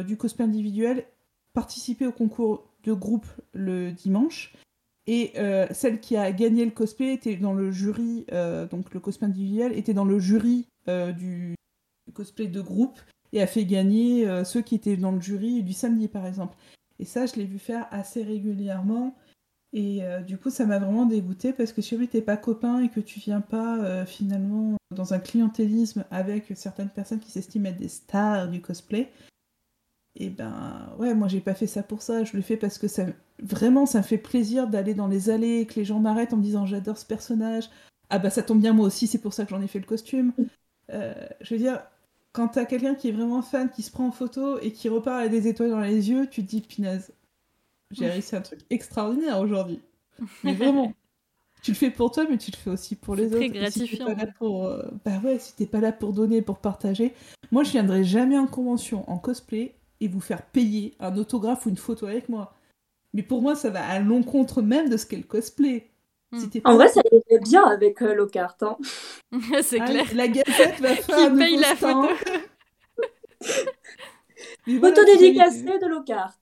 du 0.06 0.16
cosplay 0.16 0.46
individuel 0.46 1.06
participer 1.54 2.08
au 2.08 2.12
concours 2.12 2.68
de 2.84 2.94
groupe 2.94 3.28
le 3.54 3.92
dimanche. 3.92 4.54
Et 5.06 5.34
euh, 5.38 5.68
celle 5.72 6.00
qui 6.00 6.16
a 6.16 6.32
gagné 6.32 6.64
le 6.64 6.72
cosplay 6.72 7.14
était 7.14 7.36
dans 7.36 7.54
le 7.54 7.72
jury, 7.72 8.26
euh, 8.32 8.68
donc 8.68 8.94
le 8.94 9.00
cosplay 9.00 9.28
individuel, 9.28 9.78
était 9.78 9.94
dans 9.94 10.06
le 10.06 10.20
jury 10.20 10.68
euh, 10.88 11.12
du 11.12 11.56
cosplay 12.14 12.48
de 12.48 12.62
groupe 12.62 13.00
et 13.34 13.42
a 13.42 13.48
fait 13.48 13.66
gagner 13.66 14.28
ceux 14.46 14.62
qui 14.62 14.76
étaient 14.76 14.96
dans 14.96 15.12
le 15.12 15.20
jury 15.20 15.64
du 15.64 15.74
samedi 15.74 16.08
par 16.08 16.28
exemple. 16.28 16.56
Et 17.00 17.06
ça, 17.06 17.26
je 17.26 17.36
l'ai 17.36 17.46
vu 17.46 17.58
faire 17.58 17.88
assez 17.90 18.22
régulièrement. 18.22 19.16
Et 19.76 20.02
du 20.28 20.38
coup, 20.38 20.52
ça 20.52 20.68
m'a 20.68 20.78
vraiment 20.78 21.08
dégoûté 21.08 21.52
parce 21.52 21.74
que 21.74 21.82
si 21.82 21.98
tu 21.98 22.08
t'es 22.08 22.22
pas 22.22 22.38
copain 22.38 22.84
et 22.84 22.90
que 22.90 23.00
tu 23.00 23.20
viens 23.20 23.42
pas 23.42 24.06
finalement 24.06 24.78
dans 24.92 25.16
un 25.16 25.20
clientélisme 25.20 26.06
avec 26.12 26.52
certaines 26.56 26.90
personnes 26.92 27.20
qui 27.20 27.32
s'estiment 27.32 27.70
être 27.70 27.80
des 27.80 27.88
stars 27.88 28.50
du 28.50 28.62
cosplay, 28.62 29.10
Et 30.16 30.30
ben 30.30 30.94
ouais, 31.00 31.16
moi 31.16 31.28
j'ai 31.28 31.42
pas 31.42 31.56
fait 31.56 31.68
ça 31.68 31.82
pour 31.82 32.02
ça, 32.02 32.24
je 32.24 32.36
le 32.36 32.44
fais 32.44 32.58
parce 32.58 32.78
que 32.78 32.88
ça 32.88 33.06
vraiment 33.40 33.88
ça 33.88 34.00
me 34.00 34.04
fait 34.04 34.20
plaisir 34.20 34.68
d'aller 34.68 34.94
dans 34.94 35.08
les 35.08 35.32
allées 35.32 35.62
et 35.62 35.66
que 35.66 35.76
les 35.76 35.86
gens 35.86 36.00
m'arrêtent 36.00 36.34
en 36.34 36.38
me 36.38 36.44
disant 36.44 36.66
j'adore 36.68 36.98
ce 36.98 37.06
personnage. 37.06 37.70
Ah 38.10 38.20
bah 38.20 38.30
ça 38.30 38.44
tombe 38.44 38.62
bien 38.62 38.74
moi 38.74 38.86
aussi, 38.86 39.08
c'est 39.08 39.18
pour 39.18 39.34
ça 39.34 39.44
que 39.44 39.50
j'en 39.50 39.62
ai 39.62 39.68
fait 39.68 39.80
le 39.80 39.86
costume. 39.86 40.34
Euh, 40.92 41.14
je 41.42 41.56
veux 41.56 41.60
dire, 41.60 41.82
quand 42.32 42.50
t'as 42.50 42.66
quelqu'un 42.66 42.94
qui 42.94 43.10
est 43.10 43.12
vraiment 43.12 43.42
fan, 43.42 43.72
qui 43.72 43.82
se 43.82 43.92
prend 43.92 44.08
en 44.08 44.12
photo 44.12 44.60
et 44.60 44.72
qui 44.72 44.88
repart 44.88 45.20
avec 45.20 45.32
des 45.32 45.48
étoiles 45.48 45.72
dans 45.72 45.80
les 45.80 46.12
yeux, 46.12 46.28
tu 46.30 46.44
te 46.44 46.50
dis 46.50 46.62
pinaise, 46.62 47.12
j'ai 47.90 48.10
réussi 48.10 48.36
un 48.36 48.42
truc 48.42 48.60
extraordinaire 48.70 49.40
aujourd'hui. 49.40 49.80
Mais 50.44 50.54
vraiment. 50.54 50.94
tu 51.64 51.72
le 51.72 51.76
fais 51.76 51.90
pour 51.90 52.12
toi, 52.12 52.26
mais 52.30 52.38
tu 52.38 52.52
le 52.52 52.58
fais 52.58 52.70
aussi 52.70 52.96
pour 52.96 53.16
les 53.16 53.28
autres. 53.28 53.38
Très 53.38 53.50
gratifiant. 53.50 54.08
Si 54.10 54.14
pas 54.14 54.26
là 54.26 54.32
pour, 54.38 54.66
euh, 54.66 54.84
Bah 55.04 55.20
ouais, 55.24 55.40
si 55.40 55.56
t'es 55.56 55.66
pas 55.66 55.80
là 55.80 55.92
pour 55.92 56.14
donner, 56.14 56.44
pour 56.44 56.60
partager. 56.60 57.14
Moi, 57.52 57.64
je 57.64 57.72
viendrai 57.72 58.04
jamais 58.04 58.38
en 58.38 58.46
convention 58.46 59.10
en 59.10 59.18
cosplay 59.18 59.74
et 60.04 60.08
vous 60.10 60.20
faire 60.20 60.42
payer 60.42 60.96
un 61.00 61.16
autographe 61.16 61.66
ou 61.66 61.70
une 61.70 61.78
photo 61.78 62.08
avec 62.08 62.28
moi. 62.28 62.54
Mais 63.14 63.24
pour 63.24 63.42
moi, 63.42 63.56
ça 63.56 63.70
va 63.70 63.88
à 63.88 64.00
l'encontre 64.00 64.62
même 64.62 64.90
de 64.90 64.98
ce 64.98 65.06
qu'est 65.06 65.16
le 65.16 65.24
cosplay. 65.24 65.90
Hmm. 66.32 66.44
en 66.66 66.76
vrai, 66.76 66.90
ça 66.90 67.02
irait 67.10 67.40
bien 67.42 67.64
avec 67.64 68.02
euh, 68.02 68.14
Lockhart. 68.14 68.58
Hein. 68.62 68.78
c'est 69.62 69.80
ah, 69.80 69.86
clair. 69.86 70.06
La 70.14 70.28
gazette 70.28 70.80
va 70.80 70.90
faire 70.96 71.32
Qui 71.32 71.38
paye 71.38 71.58
la 71.58 71.76
photo. 71.76 72.10
photo 74.82 75.06
dédicacée 75.06 75.80
de 75.80 75.88
Lockhart. 75.88 76.40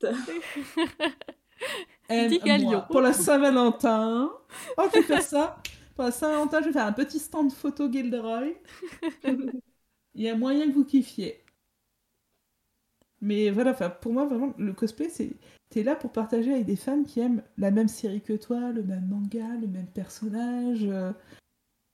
Pour 2.90 3.02
la 3.02 3.14
Saint-Valentin. 3.14 4.32
Oh, 4.78 4.84
je 4.92 5.00
vais 5.00 5.06
faire 5.06 5.22
ça. 5.22 5.58
Pour 5.96 6.06
la 6.06 6.12
Saint-Valentin, 6.12 6.62
je 6.62 6.68
vais 6.68 6.74
faire 6.74 6.88
un 6.88 6.94
petit 6.94 7.20
stand 7.20 7.52
photo 7.52 7.92
Gilderoy. 7.92 8.56
Il 10.16 10.24
y 10.24 10.30
a 10.30 10.36
moyen 10.36 10.68
que 10.68 10.74
vous 10.74 10.86
kiffiez. 10.86 11.41
Mais 13.22 13.52
voilà, 13.52 13.74
pour 13.74 14.14
moi, 14.14 14.26
vraiment, 14.26 14.54
le 14.58 14.74
cosplay, 14.74 15.10
c'est. 15.10 15.32
T'es 15.70 15.84
là 15.84 15.96
pour 15.96 16.12
partager 16.12 16.52
avec 16.52 16.66
des 16.66 16.76
fans 16.76 17.04
qui 17.04 17.22
aiment 17.22 17.42
la 17.58 17.72
même 17.72 17.88
série 17.88 18.20
que 18.22 18.34
toi, 18.34 18.72
le 18.72 18.84
même 18.84 19.08
manga, 19.08 19.48
le 19.62 19.68
même 19.68 19.88
personnage. 19.88 20.84
Euh. 20.84 21.14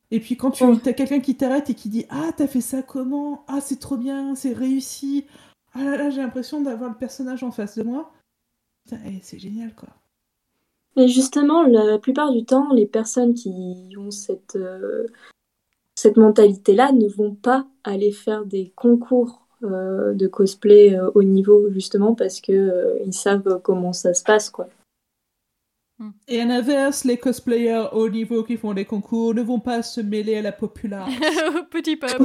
Et 0.09 0.19
puis 0.19 0.35
quand 0.35 0.51
tu 0.51 0.63
as 0.63 0.93
quelqu'un 0.93 1.19
qui 1.19 1.35
t'arrête 1.35 1.69
et 1.69 1.75
qui 1.75 1.89
dit 1.89 2.05
Ah, 2.09 2.31
t'as 2.35 2.47
fait 2.47 2.61
ça 2.61 2.81
comment? 2.81 3.45
Ah, 3.47 3.61
c'est 3.61 3.79
trop 3.79 3.97
bien, 3.97 4.33
c'est 4.33 4.53
réussi. 4.53 5.27
Ah 5.73 5.83
là 5.83 5.97
là, 5.97 6.09
j'ai 6.09 6.21
l'impression 6.21 6.61
d'avoir 6.61 6.89
le 6.89 6.97
personnage 6.97 7.43
en 7.43 7.51
face 7.51 7.77
de 7.77 7.83
moi. 7.83 8.11
Eh, 8.91 9.19
c'est 9.21 9.37
génial, 9.37 9.75
quoi. 9.75 9.89
Mais 10.95 11.07
justement, 11.07 11.61
la 11.63 11.99
plupart 11.99 12.31
du 12.31 12.45
temps, 12.45 12.73
les 12.73 12.87
personnes 12.87 13.35
qui 13.35 13.93
ont 13.97 14.09
cette, 14.09 14.55
euh, 14.55 15.05
cette 15.93 16.17
mentalité-là 16.17 16.93
ne 16.93 17.07
vont 17.07 17.35
pas 17.35 17.67
aller 17.83 18.11
faire 18.11 18.45
des 18.45 18.71
concours 18.75 19.46
de 19.61 20.27
cosplay 20.27 20.95
euh, 20.95 21.09
au 21.15 21.23
niveau 21.23 21.71
justement 21.71 22.13
parce 22.13 22.41
que 22.41 22.51
euh, 22.51 22.99
ils 23.05 23.13
savent 23.13 23.59
comment 23.63 23.93
ça 23.93 24.13
se 24.13 24.23
passe 24.23 24.49
quoi. 24.49 24.69
Hmm. 25.99 26.11
Et 26.27 26.39
à 26.39 26.45
l'inverse, 26.45 27.05
les 27.05 27.17
cosplayers 27.17 27.87
au 27.91 28.07
niveau 28.07 28.43
qui 28.43 28.55
font 28.57 28.75
des 28.75 28.85
concours 28.85 29.33
ne 29.33 29.41
vont 29.41 29.59
pas 29.59 29.81
se 29.81 29.99
mêler 29.99 30.37
à 30.37 30.43
la 30.43 30.51
populace. 30.51 31.09
Petit 31.71 31.95
peuple. 31.95 32.17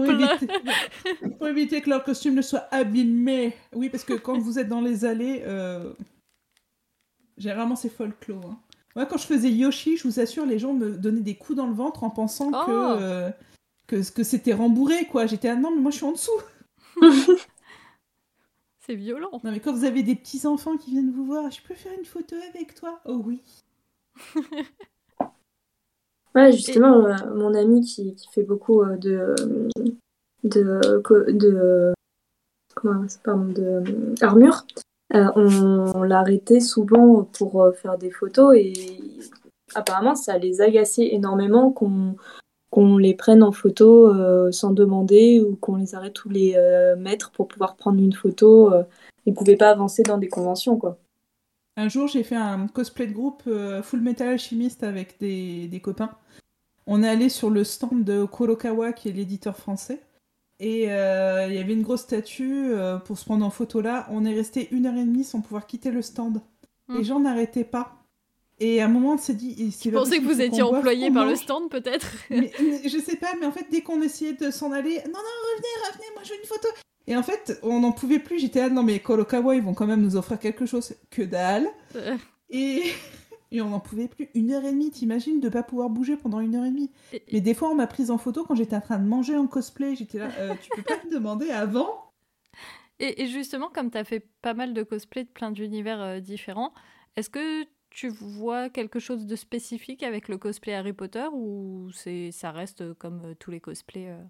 Pour 1.39 1.49
éviter, 1.49 1.81
que 1.81 1.89
leur 1.89 2.05
costume 2.05 2.35
ne 2.35 2.43
soit 2.43 2.69
abîmé. 2.71 3.55
Oui, 3.75 3.89
parce 3.89 4.05
que 4.05 4.13
quand 4.13 4.37
vous 4.37 4.59
êtes 4.59 4.69
dans 4.69 4.83
les 4.83 5.07
allées, 5.07 5.43
généralement 7.39 7.77
c'est 7.77 7.89
folklore. 7.89 8.45
Hein. 8.45 8.59
Moi, 8.95 9.07
quand 9.07 9.17
je 9.17 9.27
faisais 9.27 9.51
Yoshi, 9.51 9.97
je 9.97 10.07
vous 10.07 10.21
assure, 10.21 10.45
les 10.45 10.59
gens 10.59 10.75
me 10.75 10.91
donnaient 10.91 11.23
des 11.23 11.37
coups 11.37 11.57
dans 11.57 11.67
le 11.67 11.73
ventre 11.73 12.05
en 12.05 12.11
pensant 12.11 12.51
que, 12.51 13.31
oh. 13.31 13.33
que, 13.87 14.11
que 14.11 14.23
c'était 14.23 14.53
rembourré, 14.53 15.07
quoi. 15.07 15.25
J'étais, 15.25 15.49
ah 15.49 15.57
non, 15.57 15.75
mais 15.75 15.81
moi 15.81 15.91
je 15.91 15.97
suis 15.97 16.05
en 16.05 16.13
dessous. 16.13 16.31
c'est 18.81 18.95
violent. 18.95 19.31
Non, 19.45 19.51
mais 19.51 19.61
quand 19.61 19.73
vous 19.73 19.85
avez 19.85 20.03
des 20.03 20.17
petits 20.17 20.47
enfants 20.47 20.77
qui 20.77 20.91
viennent 20.91 21.13
vous 21.13 21.25
voir, 21.25 21.51
je 21.51 21.63
peux 21.63 21.75
faire 21.75 21.93
une 21.99 22.05
photo 22.05 22.37
avec 22.55 22.75
toi 22.75 23.01
Oh 23.05 23.23
oui. 23.25 23.43
ouais, 26.35 26.53
justement, 26.53 27.07
euh, 27.07 27.35
mon 27.35 27.55
ami 27.55 27.81
qui, 27.83 28.15
qui, 28.15 28.29
fait 28.33 28.43
beaucoup 28.43 28.83
euh, 28.83 28.97
de. 28.97 29.35
de. 30.45 30.81
de. 31.33 31.95
comment 32.75 33.07
pardon, 33.25 33.53
de. 33.53 34.15
armure. 34.23 34.67
Euh, 35.15 35.31
on, 35.37 36.03
l'arrêtait 36.03 36.61
souvent 36.61 37.25
pour 37.25 37.71
faire 37.77 37.99
des 37.99 38.11
photos 38.11 38.57
et 38.57 38.73
apparemment 39.75 40.15
ça 40.15 40.39
les 40.39 40.63
agaçait 40.63 41.09
énormément 41.13 41.71
qu'on 41.71 42.17
qu'on 42.73 42.97
les 42.97 43.13
prenne 43.13 43.43
en 43.43 43.53
photo 43.53 44.09
euh, 44.09 44.51
sans 44.51 44.73
demander 44.73 45.43
ou 45.43 45.57
qu'on 45.57 45.77
les 45.77 45.95
arrête 45.95 46.15
tous 46.15 46.31
les 46.31 46.55
euh, 46.57 46.97
mètres 46.97 47.31
pour 47.31 47.47
pouvoir 47.47 47.77
prendre 47.77 48.03
une 48.03 48.15
photo. 48.15 48.73
Euh, 48.73 48.83
ils 49.27 49.35
pouvaient 49.35 49.59
pas 49.59 49.69
avancer 49.69 50.03
dans 50.03 50.17
des 50.17 50.29
conventions, 50.29 50.79
quoi. 50.79 50.99
Un 51.77 51.89
jour, 51.89 52.09
j'ai 52.09 52.23
fait 52.23 52.37
un 52.37 52.67
cosplay 52.69 53.07
de 53.07 53.13
groupe 53.13 53.43
Full 53.83 54.01
Metal 54.01 54.29
Alchimiste 54.29 54.83
avec 54.83 55.19
des, 55.21 55.69
des, 55.69 55.81
copains. 55.81 56.11
On 56.87 57.03
est 57.03 57.09
allé 57.09 57.29
sur 57.29 57.51
le 57.51 57.63
stand 57.63 58.05
de 58.05 58.25
Kurokawa, 58.25 58.93
qui 58.93 59.09
est 59.09 59.13
l'éditeur 59.13 59.57
français. 59.57 60.01
Et 60.59 60.85
il 60.85 61.55
y 61.55 61.59
avait 61.59 61.73
une 61.73 61.83
grosse 61.83 62.03
statue 62.03 62.73
pour 63.07 63.17
se 63.17 63.25
prendre 63.25 63.47
en 63.47 63.49
photo 63.49 63.81
là. 63.81 64.07
On 64.11 64.27
est 64.27 64.35
resté 64.35 64.69
une 64.71 64.85
heure 64.85 64.97
et 64.97 65.05
demie 65.05 65.25
sans 65.25 65.41
pouvoir 65.41 65.67
quitter 65.67 65.91
le 65.91 66.03
stand. 66.03 66.43
Les 66.91 67.05
gens 67.05 67.21
n'arrêtaient 67.21 67.65
pas. 67.65 68.02
Et 68.61 68.81
à 68.81 68.85
un 68.85 68.89
moment, 68.89 69.15
on 69.15 69.19
s'est 69.19 69.35
dit. 69.35 69.75
Tu 69.81 69.91
pensais 69.91 70.19
que 70.19 70.25
vous 70.25 70.41
étiez 70.41 70.63
employé 70.63 71.11
par 71.11 71.27
le 71.27 71.37
stand, 71.37 71.69
peut-être 71.71 72.07
Je 72.31 73.03
sais 73.05 73.17
pas, 73.17 73.35
mais 73.41 73.47
en 73.47 73.53
fait, 73.53 73.67
dès 73.71 73.81
qu'on 73.81 74.01
essayait 74.03 74.35
de 74.35 74.51
s'en 74.51 74.73
aller, 74.73 74.97
non, 74.97 75.13
non, 75.13 75.35
revenez, 75.53 75.89
revenez, 75.91 76.05
moi 76.15 76.23
je 76.25 76.31
veux 76.31 76.39
une 76.39 76.47
photo. 76.47 76.69
Et 77.07 77.17
en 77.17 77.23
fait, 77.23 77.59
on 77.63 77.81
n'en 77.81 77.93
pouvait 77.93 78.21
plus. 78.21 78.39
J'étais 78.39 78.61
là, 78.61 78.69
non, 78.69 78.83
mais 78.83 79.01
Kolokawa, 79.01 79.57
ils 79.57 79.63
vont 79.63 79.75
quand 79.75 79.87
même 79.87 80.03
nous 80.03 80.17
offrir 80.17 80.39
quelque 80.39 80.67
chose. 80.67 80.95
Que 81.11 81.23
dalle. 81.23 81.69
Euh. 81.97 82.17
Et. 82.51 82.83
Et 83.55 83.61
on 83.61 83.69
n'en 83.69 83.81
pouvait 83.81 84.09
plus. 84.09 84.31
Une 84.35 84.51
heure 84.51 84.65
et 84.65 84.73
demie, 84.73 84.91
t'imagines 84.91 85.39
de 85.39 85.51
pas 85.51 85.63
pouvoir 85.63 85.91
bouger 85.91 86.17
pendant 86.17 86.41
une 86.41 86.55
heure 86.55 86.65
et 86.65 86.71
demie. 86.71 86.91
Mais 87.35 87.43
des 87.43 87.53
fois, 87.53 87.69
on 87.69 87.75
m'a 87.75 87.87
prise 87.87 88.11
en 88.11 88.17
photo 88.17 88.47
quand 88.49 88.55
j'étais 88.55 88.77
en 88.77 88.81
train 88.81 88.99
de 88.99 89.07
manger 89.07 89.37
en 89.37 89.47
cosplay. 89.47 89.95
J'étais 89.95 90.17
là, 90.17 90.31
euh, 90.39 90.55
tu 90.63 90.71
peux 90.71 90.81
pas 90.81 90.99
me 91.05 91.13
demander 91.13 91.51
avant 91.51 92.11
et, 92.99 93.27
justement, 93.27 93.69
comme 93.69 93.91
tu 93.91 93.99
as 93.99 94.05
fait 94.05 94.27
pas 94.41 94.55
mal 94.55 94.73
de 94.73 94.83
cosplay 94.83 95.25
de 95.25 95.29
plein 95.29 95.51
d'univers 95.51 96.01
euh, 96.01 96.21
différents, 96.21 96.73
est-ce 97.17 97.29
que 97.29 97.67
tu 97.93 98.09
vois 98.09 98.71
quelque 98.71 98.99
chose 98.99 99.27
de 99.27 99.37
spécifique 99.37 100.03
avec 100.03 100.29
le 100.29 100.39
cosplay 100.39 100.75
Harry 100.75 100.95
Potter 100.95 101.27
ou 101.33 101.91
c'est 101.93 102.31
ça 102.33 102.51
reste 102.51 102.95
comme 102.95 103.21
euh, 103.25 103.35
tous 103.39 103.51
les 103.51 103.61
cosplays 103.61 104.09
euh 104.09 104.25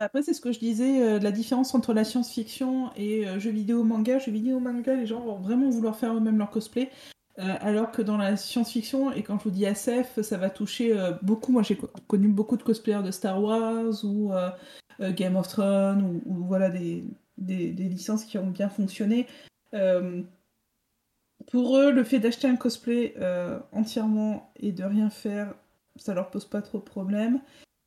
Après, 0.00 0.22
c'est 0.22 0.34
ce 0.34 0.40
que 0.40 0.50
je 0.50 0.58
disais, 0.58 1.00
euh, 1.02 1.18
la 1.20 1.30
différence 1.30 1.74
entre 1.74 1.94
la 1.94 2.04
science-fiction 2.04 2.90
et 2.96 3.26
jeux 3.38 3.52
vidéo 3.52 3.84
manga. 3.84 4.18
Jeux 4.18 4.32
vidéo 4.32 4.58
manga, 4.58 4.94
les 4.94 5.06
gens 5.06 5.20
vont 5.20 5.38
vraiment 5.38 5.70
vouloir 5.70 5.96
faire 5.96 6.14
eux-mêmes 6.14 6.38
leur 6.38 6.50
cosplay. 6.50 6.90
alors 7.36 7.90
que 7.90 8.02
dans 8.02 8.18
la 8.18 8.36
science-fiction, 8.36 9.12
et 9.12 9.22
quand 9.22 9.38
je 9.38 9.44
vous 9.44 9.50
dis 9.50 9.64
SF, 9.64 10.20
ça 10.20 10.36
va 10.36 10.50
toucher 10.50 10.94
beaucoup. 11.22 11.52
Moi, 11.52 11.62
j'ai 11.62 11.78
connu 12.06 12.28
beaucoup 12.28 12.56
de 12.56 12.62
cosplayers 12.62 13.02
de 13.02 13.10
Star 13.10 13.42
Wars 13.42 14.04
ou 14.04 14.32
Game 15.00 15.36
of 15.36 15.48
Thrones 15.48 16.20
ou, 16.26 16.44
voilà 16.44 16.68
des, 16.68 17.04
licences 17.38 18.24
qui 18.24 18.36
ont 18.36 18.50
bien 18.50 18.68
fonctionné 18.68 19.26
pour 21.50 21.76
eux, 21.76 21.90
le 21.90 22.04
fait 22.04 22.20
d'acheter 22.20 22.46
un 22.46 22.56
cosplay 22.56 23.14
euh, 23.18 23.58
entièrement 23.72 24.52
et 24.60 24.70
de 24.70 24.84
rien 24.84 25.10
faire, 25.10 25.52
ça 25.96 26.14
leur 26.14 26.30
pose 26.30 26.44
pas 26.44 26.62
trop 26.62 26.78
de 26.78 26.84
problème. 26.84 27.40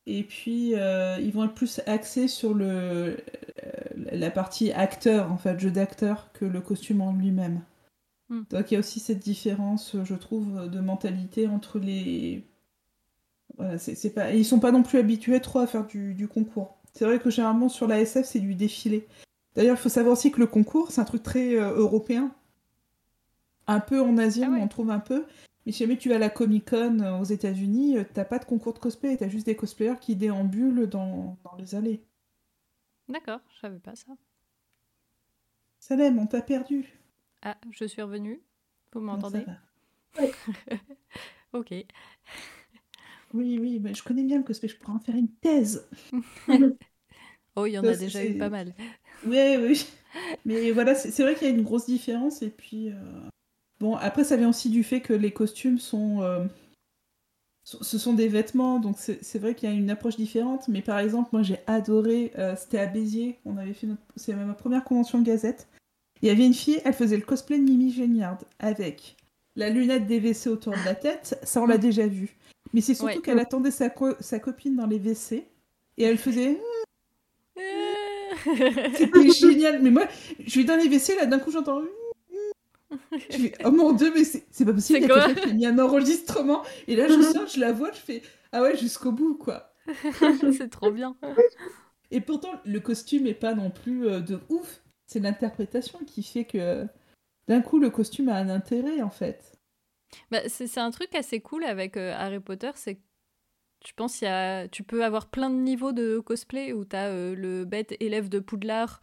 Et 0.06 0.22
puis, 0.22 0.74
euh, 0.74 1.18
ils 1.18 1.32
vont 1.32 1.44
être 1.44 1.54
plus 1.54 1.80
axés 1.86 2.28
sur 2.28 2.52
le, 2.52 2.66
euh, 2.66 3.16
la 4.12 4.30
partie 4.30 4.70
acteur, 4.72 5.32
en 5.32 5.38
fait, 5.38 5.58
jeu 5.58 5.70
d'acteur, 5.70 6.30
que 6.34 6.44
le 6.44 6.60
costume 6.60 7.00
en 7.00 7.14
lui-même. 7.14 7.62
Hmm. 8.28 8.42
Donc, 8.50 8.70
il 8.70 8.74
y 8.74 8.76
a 8.76 8.80
aussi 8.80 9.00
cette 9.00 9.20
différence, 9.20 9.96
je 10.04 10.14
trouve, 10.14 10.68
de 10.68 10.80
mentalité 10.80 11.46
entre 11.46 11.78
les. 11.78 12.44
Voilà, 13.56 13.78
c'est 13.78 14.10
pas... 14.12 14.32
ils 14.32 14.44
sont 14.44 14.60
pas 14.60 14.72
non 14.72 14.82
plus 14.82 14.98
habitués 14.98 15.40
trop 15.40 15.60
à 15.60 15.66
faire 15.66 15.86
du, 15.86 16.12
du 16.14 16.28
concours. 16.28 16.76
C'est 16.92 17.06
vrai 17.06 17.18
que 17.18 17.30
généralement, 17.30 17.70
sur 17.70 17.86
la 17.86 18.00
SF, 18.00 18.26
c'est 18.26 18.40
du 18.40 18.54
défilé. 18.54 19.06
D'ailleurs, 19.54 19.76
il 19.76 19.80
faut 19.80 19.88
savoir 19.88 20.12
aussi 20.12 20.32
que 20.32 20.40
le 20.40 20.46
concours, 20.46 20.90
c'est 20.90 21.00
un 21.00 21.04
truc 21.04 21.22
très 21.22 21.54
européen 21.54 22.34
un 23.66 23.80
peu 23.80 24.00
en 24.00 24.18
Asie, 24.18 24.44
ah 24.44 24.50
on 24.50 24.62
en 24.62 24.68
trouve 24.68 24.90
un 24.90 25.00
peu. 25.00 25.26
Mais 25.66 25.72
si 25.72 25.78
jamais 25.84 25.96
tu 25.96 26.10
vas 26.10 26.16
à 26.16 26.18
la 26.18 26.30
Comic 26.30 26.68
Con 26.70 27.00
euh, 27.00 27.18
aux 27.18 27.24
États-Unis, 27.24 27.98
euh, 27.98 28.04
t'as 28.12 28.24
pas 28.24 28.38
de 28.38 28.44
concours 28.44 28.74
de 28.74 28.78
cosplay, 28.78 29.16
t'as 29.16 29.28
juste 29.28 29.46
des 29.46 29.56
cosplayers 29.56 29.98
qui 30.00 30.14
déambulent 30.14 30.86
dans, 30.86 31.38
dans 31.42 31.56
les 31.56 31.74
allées. 31.74 32.04
D'accord, 33.08 33.40
je 33.54 33.60
savais 33.60 33.78
pas 33.78 33.96
ça. 33.96 34.12
Salem, 35.78 36.18
on 36.18 36.26
t'a 36.26 36.42
perdu. 36.42 36.86
Ah, 37.42 37.56
je 37.70 37.84
suis 37.84 38.02
revenue. 38.02 38.40
Vous 38.92 39.00
m'entendez 39.00 39.44
Ok. 41.52 41.72
Oui, 43.32 43.58
oui, 43.58 43.80
mais 43.80 43.94
je 43.94 44.02
connais 44.02 44.22
bien 44.22 44.38
le 44.38 44.44
cosplay, 44.44 44.68
je 44.68 44.76
pourrais 44.76 44.96
en 44.96 45.00
faire 45.00 45.16
une 45.16 45.30
thèse. 45.30 45.88
oh, 47.56 47.66
il 47.66 47.72
y 47.72 47.78
en 47.78 47.84
a 47.84 47.96
déjà 47.96 48.24
eu 48.24 48.38
pas 48.38 48.48
mal. 48.48 48.74
Oui, 49.26 49.56
oui. 49.58 49.86
Mais 50.44 50.70
voilà, 50.70 50.94
c'est 50.94 51.22
vrai 51.22 51.34
qu'il 51.34 51.48
y 51.48 51.50
a 51.50 51.54
une 51.54 51.64
grosse 51.64 51.86
différence. 51.86 52.42
Et 52.42 52.50
puis, 52.50 52.90
euh, 52.90 53.28
Bon, 53.84 53.96
après, 53.96 54.24
ça 54.24 54.38
vient 54.38 54.48
aussi 54.48 54.70
du 54.70 54.82
fait 54.82 55.02
que 55.02 55.12
les 55.12 55.30
costumes 55.30 55.78
sont. 55.78 56.22
Euh, 56.22 56.42
ce 57.64 57.98
sont 57.98 58.14
des 58.14 58.28
vêtements, 58.28 58.78
donc 58.78 58.96
c'est 58.98 59.38
vrai 59.38 59.54
qu'il 59.54 59.68
y 59.68 59.72
a 59.72 59.74
une 59.74 59.90
approche 59.90 60.16
différente. 60.16 60.68
Mais 60.68 60.80
par 60.80 60.98
exemple, 60.98 61.28
moi 61.32 61.42
j'ai 61.42 61.58
adoré. 61.66 62.32
Euh, 62.38 62.54
c'était 62.56 62.78
à 62.78 62.86
Béziers, 62.86 63.38
on 63.44 63.58
avait 63.58 63.74
fait 63.74 63.86
C'est 64.16 64.32
ma 64.34 64.54
première 64.54 64.84
convention 64.84 65.20
Gazette. 65.20 65.68
Il 66.22 66.28
y 66.28 66.30
avait 66.30 66.46
une 66.46 66.54
fille, 66.54 66.80
elle 66.86 66.94
faisait 66.94 67.16
le 67.18 67.24
cosplay 67.24 67.58
de 67.58 67.62
Mimi 67.64 67.90
Géniard 67.92 68.38
avec 68.58 69.16
la 69.54 69.68
lunette 69.68 70.06
des 70.06 70.18
WC 70.18 70.48
autour 70.48 70.72
de 70.72 70.84
la 70.86 70.94
tête. 70.94 71.38
Ça, 71.42 71.60
on 71.62 71.66
l'a 71.66 71.76
déjà 71.76 72.06
vu. 72.06 72.36
Mais 72.72 72.80
c'est 72.80 72.94
surtout 72.94 73.16
Ouais. 73.16 73.20
qu'elle 73.22 73.38
attendait 73.38 73.70
sa, 73.70 73.90
co- 73.90 74.16
sa 74.20 74.38
copine 74.38 74.76
dans 74.76 74.86
les 74.86 74.98
WC 74.98 75.46
et 75.98 76.04
elle 76.04 76.16
faisait. 76.18 76.58
C'était 78.96 79.30
génial. 79.30 79.82
Mais 79.82 79.90
moi, 79.90 80.06
je 80.46 80.58
vais 80.60 80.64
dans 80.64 80.76
les 80.76 80.88
WC, 80.88 81.16
là, 81.16 81.26
d'un 81.26 81.38
coup, 81.38 81.50
j'entends. 81.50 81.82
Je 83.30 83.36
fais, 83.36 83.52
oh 83.64 83.70
mon 83.70 83.92
dieu, 83.92 84.12
mais 84.14 84.24
c'est 84.24 84.64
pas 84.64 84.72
possible. 84.72 85.00
Il 85.00 85.08
y 85.08 85.12
a 85.12 85.34
qui 85.34 85.54
mis 85.54 85.66
un 85.66 85.78
enregistrement. 85.78 86.62
Et 86.88 86.96
là, 86.96 87.08
je 87.08 87.20
sors, 87.20 87.46
je 87.46 87.60
la 87.60 87.72
vois, 87.72 87.92
je 87.92 87.98
fais 87.98 88.22
Ah 88.52 88.62
ouais, 88.62 88.76
jusqu'au 88.76 89.12
bout, 89.12 89.34
quoi. 89.36 89.72
c'est 90.56 90.70
trop 90.70 90.90
bien. 90.90 91.16
Et 92.10 92.20
pourtant, 92.20 92.52
le 92.64 92.80
costume 92.80 93.26
est 93.26 93.34
pas 93.34 93.54
non 93.54 93.70
plus 93.70 94.06
euh, 94.06 94.20
de 94.20 94.40
ouf. 94.48 94.82
C'est 95.06 95.20
l'interprétation 95.20 95.98
qui 96.06 96.22
fait 96.22 96.44
que 96.44 96.86
d'un 97.48 97.60
coup, 97.60 97.78
le 97.78 97.90
costume 97.90 98.28
a 98.28 98.36
un 98.36 98.48
intérêt, 98.48 99.02
en 99.02 99.10
fait. 99.10 99.52
Bah, 100.30 100.40
c'est 100.48 100.78
un 100.78 100.90
truc 100.90 101.14
assez 101.14 101.40
cool 101.40 101.64
avec 101.64 101.96
euh, 101.96 102.14
Harry 102.16 102.40
Potter, 102.40 102.70
c'est 102.74 102.96
que 102.96 103.00
je 103.86 103.92
pense 103.94 104.20
y 104.22 104.26
a, 104.26 104.66
tu 104.68 104.82
peux 104.82 105.04
avoir 105.04 105.26
plein 105.26 105.50
de 105.50 105.56
niveaux 105.56 105.92
de 105.92 106.18
cosplay 106.18 106.72
où 106.72 106.86
tu 106.86 106.96
as 106.96 107.10
le 107.34 107.64
bête 107.66 107.94
élève 108.00 108.30
de 108.30 108.38
Poudlard 108.38 109.02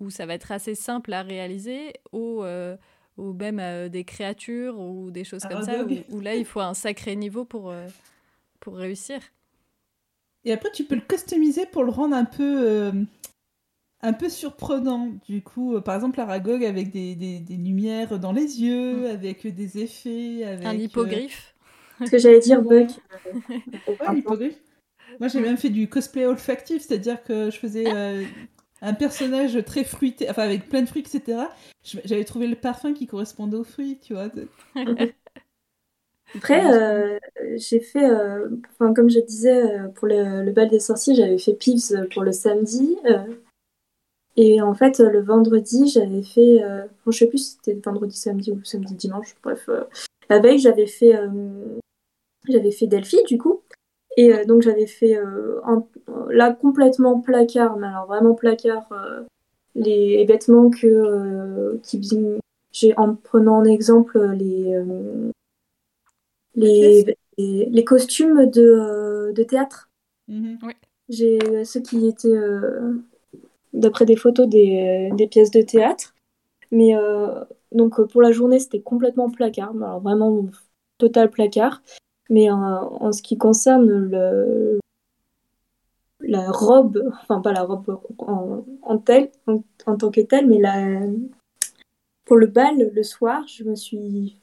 où 0.00 0.10
ça 0.10 0.26
va 0.26 0.34
être 0.34 0.52
assez 0.52 0.74
simple 0.74 1.12
à 1.12 1.22
réaliser, 1.22 1.94
euh, 2.14 2.76
ou 3.16 3.32
même 3.32 3.58
euh, 3.60 3.88
des 3.88 4.04
créatures 4.04 4.78
ou 4.78 5.10
des 5.10 5.24
choses 5.24 5.42
comme 5.44 5.62
ça, 5.62 5.72
où, 5.72 5.80
Aragog. 5.80 6.04
où 6.10 6.20
là 6.20 6.34
il 6.34 6.44
faut 6.44 6.60
un 6.60 6.74
sacré 6.74 7.16
niveau 7.16 7.44
pour, 7.44 7.70
euh, 7.70 7.86
pour 8.60 8.74
réussir. 8.76 9.20
Et 10.44 10.52
après, 10.52 10.70
tu 10.72 10.84
peux 10.84 10.94
le 10.96 11.00
customiser 11.00 11.64
pour 11.66 11.84
le 11.84 11.90
rendre 11.90 12.14
un 12.14 12.26
peu, 12.26 12.68
euh, 12.68 12.92
un 14.02 14.12
peu 14.12 14.28
surprenant. 14.28 15.10
Du 15.26 15.40
coup, 15.42 15.74
euh, 15.76 15.80
par 15.80 15.94
exemple, 15.94 16.20
Aragog 16.20 16.62
avec 16.64 16.90
des, 16.90 17.14
des, 17.14 17.38
des 17.40 17.56
lumières 17.56 18.18
dans 18.18 18.32
les 18.32 18.60
yeux, 18.60 19.04
Mm. 19.04 19.06
avec 19.06 19.46
des 19.46 19.78
effets, 19.78 20.44
avec... 20.44 20.66
un 20.66 20.74
euh, 20.74 20.78
hippogriffe. 20.78 21.54
Ce 22.04 22.10
que 22.10 22.18
j'allais 22.18 22.40
dire, 22.40 22.60
Buck. 22.60 22.90
Ouais, 23.88 24.14
l'hippogriffe. 24.14 24.58
Moi, 25.20 25.28
j'ai 25.28 25.40
même 25.40 25.56
fait 25.56 25.70
du 25.70 25.88
cosplay 25.88 26.26
olfactif, 26.26 26.82
c'est-à-dire 26.82 27.22
que 27.22 27.50
je 27.50 27.56
faisais 27.58 27.84
euh, 27.86 28.24
un 28.84 28.94
personnage 28.94 29.64
très 29.64 29.82
fruité, 29.82 30.28
enfin 30.28 30.42
avec 30.42 30.68
plein 30.68 30.82
de 30.82 30.86
fruits, 30.86 31.02
etc. 31.02 31.38
J'avais 31.82 32.24
trouvé 32.24 32.46
le 32.46 32.56
parfum 32.56 32.92
qui 32.92 33.06
correspondait 33.06 33.56
aux 33.56 33.64
fruits, 33.64 33.98
tu 34.00 34.12
vois. 34.14 34.30
Après, 36.34 36.66
euh, 36.66 37.18
j'ai 37.56 37.80
fait, 37.80 38.04
euh, 38.04 38.48
comme 38.78 39.08
je 39.08 39.20
disais, 39.20 39.62
euh, 39.62 39.88
pour 39.88 40.08
le, 40.08 40.50
bal 40.50 40.68
des 40.68 40.80
sorciers, 40.80 41.14
j'avais 41.14 41.38
fait 41.38 41.54
Pives 41.54 42.08
pour 42.12 42.24
le 42.24 42.32
samedi. 42.32 42.96
et 44.36 44.60
en 44.60 44.74
fait, 44.74 44.98
le 44.98 45.22
vendredi, 45.22 45.88
j'avais 45.88 46.22
fait, 46.22 46.62
je 47.06 47.16
sais 47.16 47.26
plus 47.26 47.38
si 47.38 47.50
c'était 47.52 47.80
vendredi, 47.84 48.16
samedi 48.16 48.50
ou 48.50 48.62
samedi, 48.64 48.94
dimanche, 48.94 49.34
bref. 49.42 49.68
la 50.28 50.40
veille, 50.40 50.58
j'avais 50.58 50.86
fait 50.86 51.16
Delphi, 52.86 53.22
du 53.24 53.38
coup. 53.38 53.62
Et 54.16 54.32
euh, 54.32 54.44
donc, 54.44 54.62
j'avais 54.62 54.86
fait, 54.86 55.16
euh, 55.16 55.60
en- 55.64 55.88
là, 56.30 56.52
complètement 56.52 57.20
placard, 57.20 57.76
mais 57.76 57.86
alors 57.88 58.06
vraiment 58.06 58.34
placard, 58.34 58.86
euh, 58.92 59.22
les 59.74 60.24
vêtements 60.24 60.70
que, 60.70 60.86
euh, 60.86 61.78
qui, 61.82 62.00
j'ai, 62.72 62.96
en 62.98 63.14
prenant 63.14 63.58
en 63.58 63.64
exemple 63.64 64.20
les, 64.32 64.74
euh, 64.74 65.30
les, 66.56 67.04
les, 67.38 67.66
les 67.70 67.84
costumes 67.84 68.46
de, 68.50 68.60
euh, 68.62 69.32
de 69.32 69.42
théâtre. 69.42 69.90
Mhm. 70.28 70.58
J'ai 71.08 71.38
euh, 71.44 71.64
ceux 71.64 71.80
qui 71.80 72.06
étaient, 72.06 72.28
euh, 72.28 72.94
d'après 73.72 74.06
des 74.06 74.16
photos, 74.16 74.48
des, 74.48 75.10
des 75.14 75.26
pièces 75.28 75.50
de 75.50 75.62
théâtre. 75.62 76.14
Mais 76.72 76.96
euh, 76.96 77.44
donc 77.72 78.00
euh, 78.00 78.06
pour 78.06 78.22
la 78.22 78.32
journée, 78.32 78.60
c'était 78.60 78.82
complètement 78.82 79.30
placard. 79.30 79.74
Mais 79.74 79.86
Alors 79.86 80.00
vraiment 80.00 80.46
total 80.98 81.30
placard. 81.30 81.82
Mais 82.30 82.50
euh, 82.50 82.54
en 82.54 83.12
ce 83.12 83.22
qui 83.22 83.36
concerne 83.36 83.86
le, 83.86 84.78
la 86.20 86.50
robe, 86.50 87.02
enfin 87.22 87.40
pas 87.40 87.52
la 87.52 87.62
robe 87.64 88.00
en, 88.18 88.64
en, 88.82 88.98
tel, 88.98 89.30
en, 89.46 89.62
en 89.86 89.96
tant 89.96 90.10
que 90.10 90.20
telle, 90.22 90.46
mais 90.46 90.58
la, 90.58 91.00
pour 92.24 92.36
le 92.36 92.46
bal, 92.46 92.90
le 92.94 93.02
soir, 93.02 93.46
je 93.46 93.64
me 93.64 93.74
suis 93.74 94.36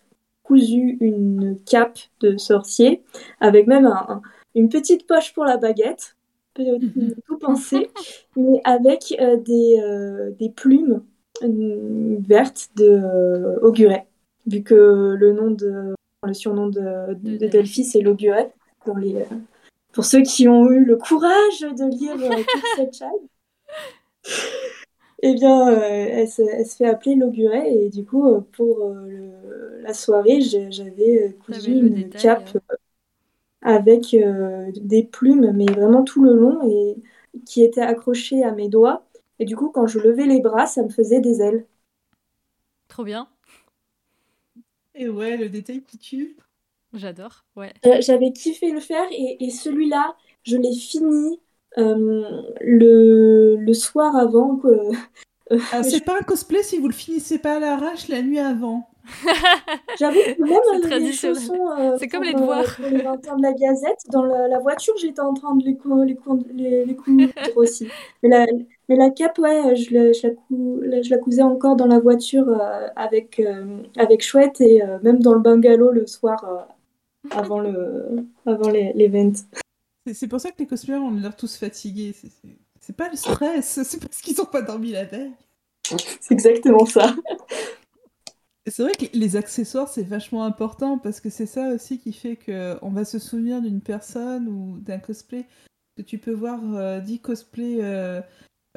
cousu 0.44 0.98
une 1.02 1.58
cape 1.66 1.98
de 2.20 2.38
sorcier 2.38 3.04
avec 3.40 3.68
même 3.68 3.86
un- 3.86 4.06
un- 4.10 4.22
une 4.56 4.70
petite 4.70 5.08
poche 5.08 5.34
pour 5.34 5.46
la 5.46 5.58
baguette, 5.58 6.16
Mhm. 6.60 7.16
tout 7.26 7.38
pensé, 7.38 7.90
mais 8.36 8.60
avec 8.66 9.16
euh, 9.22 9.38
des, 9.38 9.80
euh, 9.82 10.32
des 10.38 10.50
plumes 10.50 11.02
euh, 11.44 12.18
vertes 12.20 12.70
de 12.76 13.58
Auguret, 13.62 14.06
vu 14.46 14.62
que 14.62 15.16
le 15.18 15.32
nom 15.32 15.52
de 15.52 15.96
le 16.28 16.34
surnom 16.34 16.68
de, 16.70 17.14
de, 17.16 17.38
de 17.38 17.48
Delphi 17.48 17.84
c'est 17.84 18.02
les, 18.98 19.16
euh, 19.18 19.26
pour 19.94 20.06
ceux 20.06 20.24
qui 20.24 20.48
ont 20.50 20.70
eu 20.72 20.86
le 20.86 20.98
courage 20.98 21.62
de 21.62 21.90
lire 21.98 22.18
euh, 22.22 22.44
toute 22.52 22.68
cette 22.68 22.96
chaîne. 22.96 23.10
Eh 25.24 25.34
bien, 25.36 25.70
euh, 25.70 25.80
elle, 26.12 26.28
se, 26.30 26.42
elle 26.42 26.66
se 26.66 26.78
fait 26.78 26.86
appeler 26.88 27.16
l'Auguret 27.16 27.72
et 27.74 27.90
du 27.90 28.04
coup, 28.06 28.28
euh, 28.28 28.42
pour 28.54 28.82
euh, 28.86 29.06
le- 29.08 29.82
la 29.82 29.94
soirée, 29.94 30.42
j'avais 30.42 31.34
cousu 31.46 31.72
une 31.72 31.94
détail, 31.94 32.18
cape 32.18 32.56
euh, 32.56 32.60
avec 33.64 34.16
des 34.82 35.04
plumes, 35.04 35.52
mais 35.56 35.66
vraiment 35.66 36.04
tout 36.04 36.24
le 36.24 36.34
long 36.36 36.62
et 36.70 36.96
qui 37.46 37.64
était 37.64 37.82
accrochée 37.82 38.44
à 38.44 38.52
mes 38.52 38.70
doigts. 38.70 39.06
Et 39.40 39.46
du 39.46 39.56
coup, 39.56 39.70
quand 39.72 39.88
je 39.88 40.00
levais 40.00 40.26
les 40.28 40.42
bras, 40.42 40.68
ça 40.68 40.84
me 40.84 40.90
faisait 40.90 41.22
des 41.22 41.42
ailes. 41.42 41.66
Trop 42.88 43.04
bien, 43.06 43.28
Et 45.02 45.10
ouais, 45.10 45.36
le 45.36 45.49
détail 45.49 45.84
qui 45.84 45.97
tue. 45.97 46.38
j'adore. 46.93 47.45
Ouais. 47.56 47.74
Euh, 47.86 47.97
J'avais 48.02 48.32
kiffé 48.32 48.72
le 48.72 48.80
faire 48.80 49.06
et, 49.12 49.43
et 49.43 49.49
celui-là, 49.49 50.16
je 50.43 50.58
l'ai 50.58 50.74
fini 50.74 51.39
euh, 51.78 52.41
le, 52.62 53.56
le 53.58 53.74
soir 53.74 54.16
avant 54.16 54.58
que, 54.58 54.68
Ah, 55.72 55.84
c'est 55.84 56.02
pas 56.06 56.18
un 56.20 56.24
cosplay 56.24 56.64
si 56.64 56.78
vous 56.78 56.88
le 56.88 56.93
finissez 56.93 57.39
pas 57.39 57.56
à 57.56 57.60
l'arrache 57.60 58.08
la 58.08 58.22
nuit 58.22 58.39
avant. 58.39 58.89
J'avoue 59.93 60.24
que 60.24 60.41
même 60.43 60.62
euh, 60.84 60.99
les 60.99 61.14
chaussons 61.14 61.72
euh, 61.78 61.97
C'est 61.99 62.08
comme 62.08 62.24
les 62.24 62.34
devoirs. 62.36 62.66
euh, 62.66 62.72
pour 62.76 62.86
les 62.89 63.02
20 63.02 63.28
ans 63.30 63.38
de 63.38 63.41
la 63.43 63.54
Gazette, 63.54 63.99
dans 64.10 64.24
la, 64.24 64.47
la 64.47 64.60
voiture, 64.60 64.95
j'étais 64.97 65.22
en 65.22 65.34
train 65.34 65.56
de 65.56 65.64
les, 65.66 65.76
cou 65.78 66.02
les, 66.04 66.16
cou 66.16 66.43
les, 66.54 67.34
aussi. 67.56 67.93
Mais 68.24 68.30
la, 68.30 68.45
mais 68.92 68.98
la 68.98 69.10
cape, 69.10 69.38
ouais, 69.39 69.76
je 69.76 69.94
la, 69.94 70.12
je 70.12 70.28
la, 70.28 70.34
cou 70.34 70.82
la- 70.84 71.02
je 71.02 71.10
la 71.10 71.18
cousais 71.18 71.42
encore 71.42 71.76
dans 71.78 71.88
la 71.88 72.00
voiture 72.00 72.50
euh, 72.50 72.88
avec, 72.98 73.39
euh, 73.39 73.78
avec 73.98 74.22
Chouette 74.22 74.60
et 74.60 74.84
euh, 74.84 75.00
même 75.02 75.20
dans 75.20 75.34
le 75.34 75.39
bungalow 75.39 75.92
le 75.92 76.06
soir 76.08 76.68
avant 77.32 77.60
le 77.60 78.26
avant 78.46 78.70
l'event. 78.70 79.32
C'est- 80.06 80.14
C'est 80.14 80.28
pour 80.28 80.42
ça 80.42 80.50
que 80.52 80.58
les 80.60 80.68
cosplayers 80.68 81.00
ont 81.00 81.12
l'air 81.12 81.36
tous 81.38 81.56
fatigués. 81.58 82.14
C'est- 82.82 82.94
pas 82.98 83.10
le 83.10 83.16
stress, 83.16 83.80
c'est 83.86 84.02
parce 84.02 84.20
qu'ils 84.22 84.42
ont 84.42 84.46
pas 84.46 84.62
dormi 84.62 84.92
la 84.92 85.06
veille. 85.06 85.32
C'est 86.20 86.34
exactement 86.34 86.86
ça. 86.86 87.16
C'est 88.68 88.84
vrai 88.84 88.92
que 88.94 89.06
les 89.18 89.36
accessoires, 89.38 89.88
c'est 89.88 90.04
vachement 90.04 90.44
important 90.44 90.98
parce 91.00 91.20
que 91.20 91.30
c'est 91.30 91.46
ça 91.48 91.70
aussi 91.70 91.98
qui 92.00 92.14
fait 92.14 92.36
qu'on 92.36 92.89
va 92.89 93.06
se 93.06 93.18
souvenir 93.18 93.62
d'une 93.62 93.82
personne 93.82 94.48
ou 94.48 94.78
d'un 94.80 95.00
cosplay. 95.00 95.46
Que 95.98 96.04
tu 96.04 96.18
peux 96.20 96.32
voir 96.34 96.60
euh, 96.76 97.00
10 97.00 97.20
cosplays, 97.20 97.80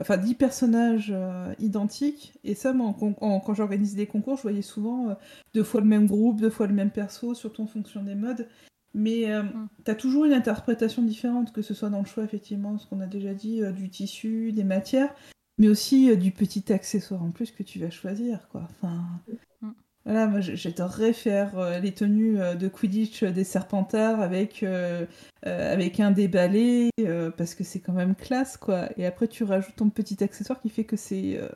enfin 0.00 0.16
10 0.16 0.34
personnages 0.34 1.12
euh, 1.14 1.54
identiques. 1.58 2.34
Et 2.44 2.54
ça, 2.54 2.72
moi, 2.72 2.86
en 2.86 2.92
con- 2.92 3.16
en- 3.20 3.40
quand 3.40 3.54
j'organise 3.54 3.94
des 3.94 4.06
concours, 4.06 4.36
je 4.36 4.42
voyais 4.42 4.62
souvent 4.62 5.10
euh, 5.10 5.14
deux 5.54 5.62
fois 5.64 5.80
le 5.80 5.86
même 5.86 6.06
groupe, 6.06 6.40
deux 6.40 6.50
fois 6.50 6.66
le 6.66 6.74
même 6.74 6.90
perso, 6.90 7.34
surtout 7.34 7.62
en 7.62 7.66
fonction 7.66 8.02
des 8.02 8.14
modes. 8.14 8.48
Mais 8.94 9.30
euh, 9.32 9.42
Mm. 9.42 9.68
t'as 9.84 9.94
toujours 9.94 10.24
une 10.24 10.32
interprétation 10.32 11.02
différente, 11.02 11.52
que 11.52 11.62
ce 11.62 11.74
soit 11.74 11.90
dans 11.90 12.00
le 12.00 12.06
choix, 12.06 12.24
effectivement, 12.24 12.78
ce 12.78 12.86
qu'on 12.86 13.00
a 13.00 13.06
déjà 13.06 13.34
dit, 13.34 13.62
euh, 13.62 13.72
du 13.72 13.90
tissu, 13.90 14.52
des 14.52 14.64
matières, 14.64 15.14
mais 15.58 15.68
aussi 15.68 16.16
du 16.16 16.30
petit 16.32 16.72
accessoire 16.72 17.22
en 17.22 17.30
plus 17.30 17.50
que 17.52 17.62
tu 17.62 17.78
vas 17.80 17.90
choisir, 17.90 18.48
quoi. 18.48 18.62
Enfin. 18.70 19.04
Voilà, 20.04 20.26
moi 20.26 20.40
j'adorerais 20.40 21.12
faire 21.14 21.58
euh, 21.58 21.78
les 21.78 21.92
tenues 21.92 22.38
euh, 22.40 22.54
de 22.54 22.68
Quidditch 22.68 23.22
euh, 23.22 23.30
des 23.32 23.44
Serpentards 23.44 24.20
avec, 24.20 24.62
euh, 24.62 25.06
euh, 25.46 25.72
avec 25.72 25.98
un 26.00 26.10
des 26.10 26.28
balais, 26.28 26.90
euh, 27.00 27.30
parce 27.30 27.54
que 27.54 27.64
c'est 27.64 27.80
quand 27.80 27.94
même 27.94 28.14
classe, 28.14 28.56
quoi. 28.58 28.88
Et 28.98 29.06
après, 29.06 29.28
tu 29.28 29.44
rajoutes 29.44 29.76
ton 29.76 29.90
petit 29.90 30.22
accessoire 30.22 30.60
qui 30.60 30.68
fait 30.68 30.84
que 30.84 30.96
c'est. 30.96 31.38
euh, 31.38 31.48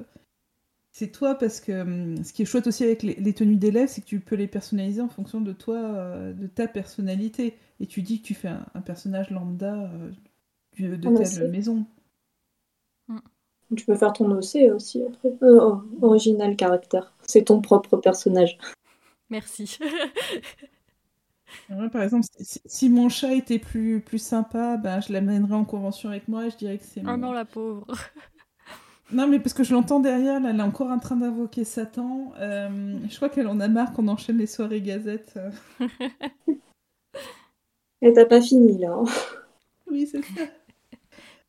c'est 0.92 1.08
toi, 1.12 1.36
parce 1.36 1.60
que 1.60 1.72
hum, 1.82 2.24
ce 2.24 2.32
qui 2.32 2.42
est 2.42 2.44
chouette 2.44 2.66
aussi 2.66 2.84
avec 2.84 3.02
les, 3.02 3.14
les 3.14 3.32
tenues 3.34 3.56
d'élèves, 3.56 3.88
c'est 3.88 4.00
que 4.00 4.06
tu 4.06 4.20
peux 4.20 4.36
les 4.36 4.48
personnaliser 4.48 5.00
en 5.00 5.08
fonction 5.08 5.40
de 5.40 5.52
toi, 5.52 5.76
euh, 5.78 6.32
de 6.32 6.46
ta 6.46 6.66
personnalité. 6.68 7.56
Et 7.80 7.86
tu 7.86 8.02
dis 8.02 8.20
que 8.20 8.26
tu 8.26 8.34
fais 8.34 8.48
un, 8.48 8.66
un 8.74 8.80
personnage 8.80 9.30
lambda 9.30 9.90
euh, 10.80 10.96
de 10.96 11.08
telle 11.10 11.44
maison. 11.44 11.86
Tu 13.76 13.84
peux 13.84 13.96
faire 13.96 14.12
ton 14.12 14.30
OC 14.30 14.70
aussi 14.74 15.02
après. 15.04 15.28
Euh, 15.42 15.60
oh, 15.60 15.82
original 16.02 16.56
caractère. 16.56 17.12
C'est 17.26 17.44
ton 17.44 17.60
propre 17.60 17.96
personnage. 17.98 18.58
Merci. 19.30 19.78
Ouais, 21.70 21.88
par 21.88 22.02
exemple, 22.02 22.26
si, 22.40 22.60
si- 22.66 22.88
mon 22.90 23.08
chat 23.08 23.32
était 23.34 23.58
plus, 23.58 24.00
plus 24.00 24.18
sympa, 24.18 24.76
ben, 24.76 25.00
je 25.00 25.12
l'amènerais 25.14 25.54
en 25.54 25.64
convention 25.64 26.10
avec 26.10 26.28
moi 26.28 26.46
et 26.46 26.50
je 26.50 26.56
dirais 26.56 26.76
que 26.78 26.84
c'est 26.84 27.00
oh 27.00 27.04
mon- 27.06 27.16
non, 27.16 27.32
la 27.32 27.44
pauvre. 27.46 27.86
Non, 29.10 29.26
mais 29.26 29.40
parce 29.40 29.54
que 29.54 29.64
je 29.64 29.72
l'entends 29.72 30.00
derrière, 30.00 30.38
là, 30.40 30.50
elle 30.50 30.58
est 30.60 30.62
encore 30.62 30.90
en 30.90 30.98
train 30.98 31.16
d'invoquer 31.16 31.64
Satan. 31.64 32.34
Euh, 32.38 32.98
je 33.08 33.16
crois 33.16 33.30
qu'elle 33.30 33.48
en 33.48 33.58
a 33.60 33.66
marre 33.68 33.94
qu'on 33.94 34.06
enchaîne 34.08 34.36
les 34.36 34.46
soirées 34.46 34.82
gazettes. 34.82 35.38
Et 38.02 38.12
t'as 38.12 38.26
pas 38.26 38.42
fini 38.42 38.76
là. 38.76 38.92
hein. 38.92 39.04
Oui, 39.90 40.06
c'est 40.06 40.20
ça. 40.22 40.42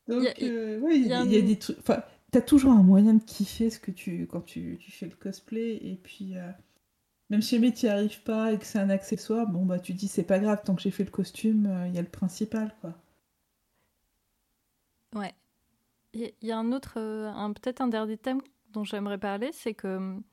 Donc, 0.10 0.20
Il 0.20 0.26
y 0.26 0.28
a- 0.28 0.34
euh, 0.42 0.80
ouais, 0.82 0.98
y, 1.00 1.04
y 1.04 1.38
y 1.38 1.44
des 1.44 1.58
trucs. 1.60 1.80
Enfin, 1.80 2.04
t'as 2.32 2.42
toujours 2.42 2.74
un 2.74 2.84
moyen 2.84 3.14
de 3.16 3.24
kiffer 3.24 3.70
ce 3.70 3.80
que 3.80 3.92
tu 3.92 4.28
quand 4.28 4.42
tu, 4.42 4.78
tu 4.82 4.92
fais 4.92 5.06
le 5.08 5.16
cosplay 5.16 5.78
et 5.78 5.96
puis 6.04 6.38
euh, 6.38 6.52
même 7.32 7.42
si 7.44 7.56
jamais 7.56 7.72
t'y 7.74 7.88
arrives 7.90 8.24
pas 8.24 8.54
et 8.54 8.60
que 8.60 8.66
c'est 8.66 8.80
un 8.80 8.90
accessoire, 8.92 9.48
bon 9.48 9.66
bah 9.66 9.80
tu 9.80 9.94
dis 9.94 10.08
c'est 10.10 10.24
pas 10.24 10.40
grave 10.40 10.62
tant 10.66 10.76
que 10.76 10.82
j'ai 10.84 10.92
fait 10.92 11.06
le 11.06 11.12
costume, 11.12 11.68
euh, 11.68 11.88
il 11.90 11.96
y 11.96 12.00
a 12.00 12.04
le 12.04 12.10
principal 12.10 12.76
quoi. 12.82 12.96
Ouais. 15.16 15.34
Il 16.14 16.34
y, 16.42 16.52
a 16.52 16.58
un 16.60 16.72
autre, 16.74 16.96
euh, 17.00 17.28
un, 17.30 17.54
peut-être 17.54 17.82
un 17.82 17.88
dernier 17.90 18.18
thème 18.18 18.42
dont 18.72 18.84
j'aimerais 18.86 19.20
parler, 19.20 19.52
c'est 19.54 19.74
que 19.76 19.98
hum, 19.98 20.24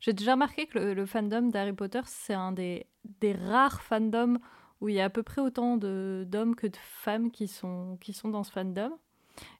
j'ai 0.00 0.12
déjà 0.14 0.32
remarqué 0.34 0.66
que 0.66 0.78
le, 0.78 0.94
le 0.94 1.06
fandom 1.06 1.48
d'Harry 1.50 1.72
Potter, 1.74 2.02
c'est 2.06 2.34
un 2.34 2.52
des, 2.52 2.86
des 3.20 3.34
rares 3.34 3.82
fandoms 3.82 4.38
où 4.80 4.88
il 4.90 4.96
y 4.96 5.00
a 5.00 5.06
à 5.06 5.10
peu 5.10 5.22
près 5.24 5.40
autant 5.42 5.76
de- 5.78 6.24
d'hommes 6.28 6.56
que 6.56 6.66
de 6.68 6.76
femmes 6.78 7.30
qui 7.32 7.48
sont, 7.48 7.98
qui 8.00 8.12
sont 8.14 8.28
dans 8.30 8.44
ce 8.44 8.52
fandom. 8.52 8.92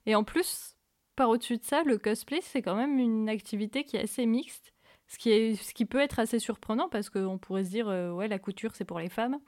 Et 0.07 0.15
en 0.15 0.25
plus, 0.25 0.77
par 1.17 1.29
au-dessus 1.29 1.59
de 1.59 1.65
ça, 1.65 1.83
le 1.85 1.99
cosplay, 1.99 2.41
c'est 2.43 2.63
quand 2.63 2.75
même 2.75 2.99
une 2.99 3.29
activité 3.29 3.85
qui 3.85 3.97
est 3.97 4.03
assez 4.03 4.27
mixte, 4.27 4.75
ce 5.07 5.19
qui, 5.19 5.31
est, 5.31 5.85
peut 5.85 6.01
être 6.01 6.19
assez 6.19 6.39
surprenant 6.39 6.89
parce 6.89 7.11
qu'on 7.11 7.39
pourrait 7.39 7.65
se 7.65 7.71
dire, 7.71 7.89
euh, 7.89 8.13
ouais, 8.13 8.29
la 8.29 8.39
couture, 8.39 8.75
c'est 8.75 8.85
pour 8.85 8.99
les 8.99 9.09
femmes. 9.09 9.39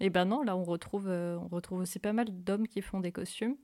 Et 0.00 0.10
ben 0.10 0.24
non, 0.24 0.42
là, 0.42 0.56
on 0.56 0.64
retrouve, 0.64 1.08
euh, 1.08 1.38
on 1.38 1.48
retrouve 1.48 1.80
aussi 1.80 1.98
pas 1.98 2.12
mal 2.12 2.26
d'hommes 2.30 2.66
qui 2.66 2.82
font 2.82 3.00
des 3.00 3.12
costumes. 3.12 3.56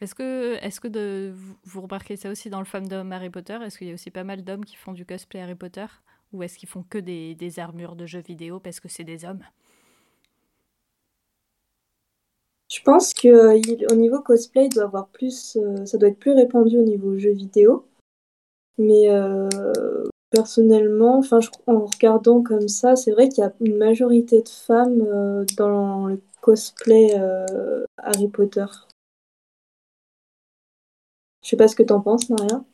Est-ce 0.00 0.14
que, 0.14 0.56
est-ce 0.62 0.80
que 0.80 1.32
vous, 1.64 1.80
remarquez 1.80 2.16
ça 2.16 2.30
aussi 2.30 2.50
dans 2.50 2.58
le 2.58 2.64
fandom 2.64 3.10
Harry 3.12 3.30
Potter? 3.30 3.58
Est-ce 3.62 3.78
qu'il 3.78 3.86
y 3.86 3.90
a 3.90 3.94
aussi 3.94 4.10
pas 4.10 4.24
mal 4.24 4.42
d'hommes 4.42 4.64
qui 4.64 4.76
font 4.76 4.92
du 4.92 5.06
cosplay 5.06 5.40
Harry 5.40 5.54
Potter? 5.54 5.86
Ou 6.32 6.42
est-ce 6.42 6.58
qu'ils 6.58 6.68
font 6.68 6.82
que 6.82 6.98
des 6.98 7.58
armures 7.58 7.94
de 7.94 8.06
jeux 8.06 8.22
vidéo 8.22 8.58
parce 8.58 8.80
que 8.80 8.88
c'est 8.88 9.04
des 9.04 9.24
hommes? 9.24 9.44
Je 12.72 12.80
pense 12.80 13.12
que 13.12 13.92
au 13.92 13.96
niveau 13.96 14.20
cosplay, 14.20 14.64
il 14.64 14.70
doit 14.70 14.84
avoir 14.84 15.08
plus, 15.08 15.58
euh, 15.60 15.84
ça 15.84 15.98
doit 15.98 16.08
être 16.08 16.18
plus 16.18 16.32
répandu 16.32 16.78
au 16.78 16.82
niveau 16.82 17.18
jeux 17.18 17.32
vidéo. 17.32 17.86
Mais 18.78 19.10
euh, 19.10 19.50
personnellement, 20.30 21.20
en 21.66 21.84
regardant 21.84 22.42
comme 22.42 22.68
ça, 22.68 22.96
c'est 22.96 23.10
vrai 23.10 23.28
qu'il 23.28 23.44
y 23.44 23.46
a 23.46 23.52
une 23.60 23.76
majorité 23.76 24.40
de 24.40 24.48
femmes 24.48 25.02
euh, 25.02 25.44
dans 25.58 26.06
le 26.06 26.22
cosplay 26.40 27.14
Harry 27.98 28.28
Potter. 28.28 28.64
Je 31.42 31.50
sais 31.50 31.56
pas 31.56 31.68
ce 31.68 31.76
que 31.76 31.82
t'en 31.82 32.00
penses, 32.00 32.30
Maria. 32.30 32.64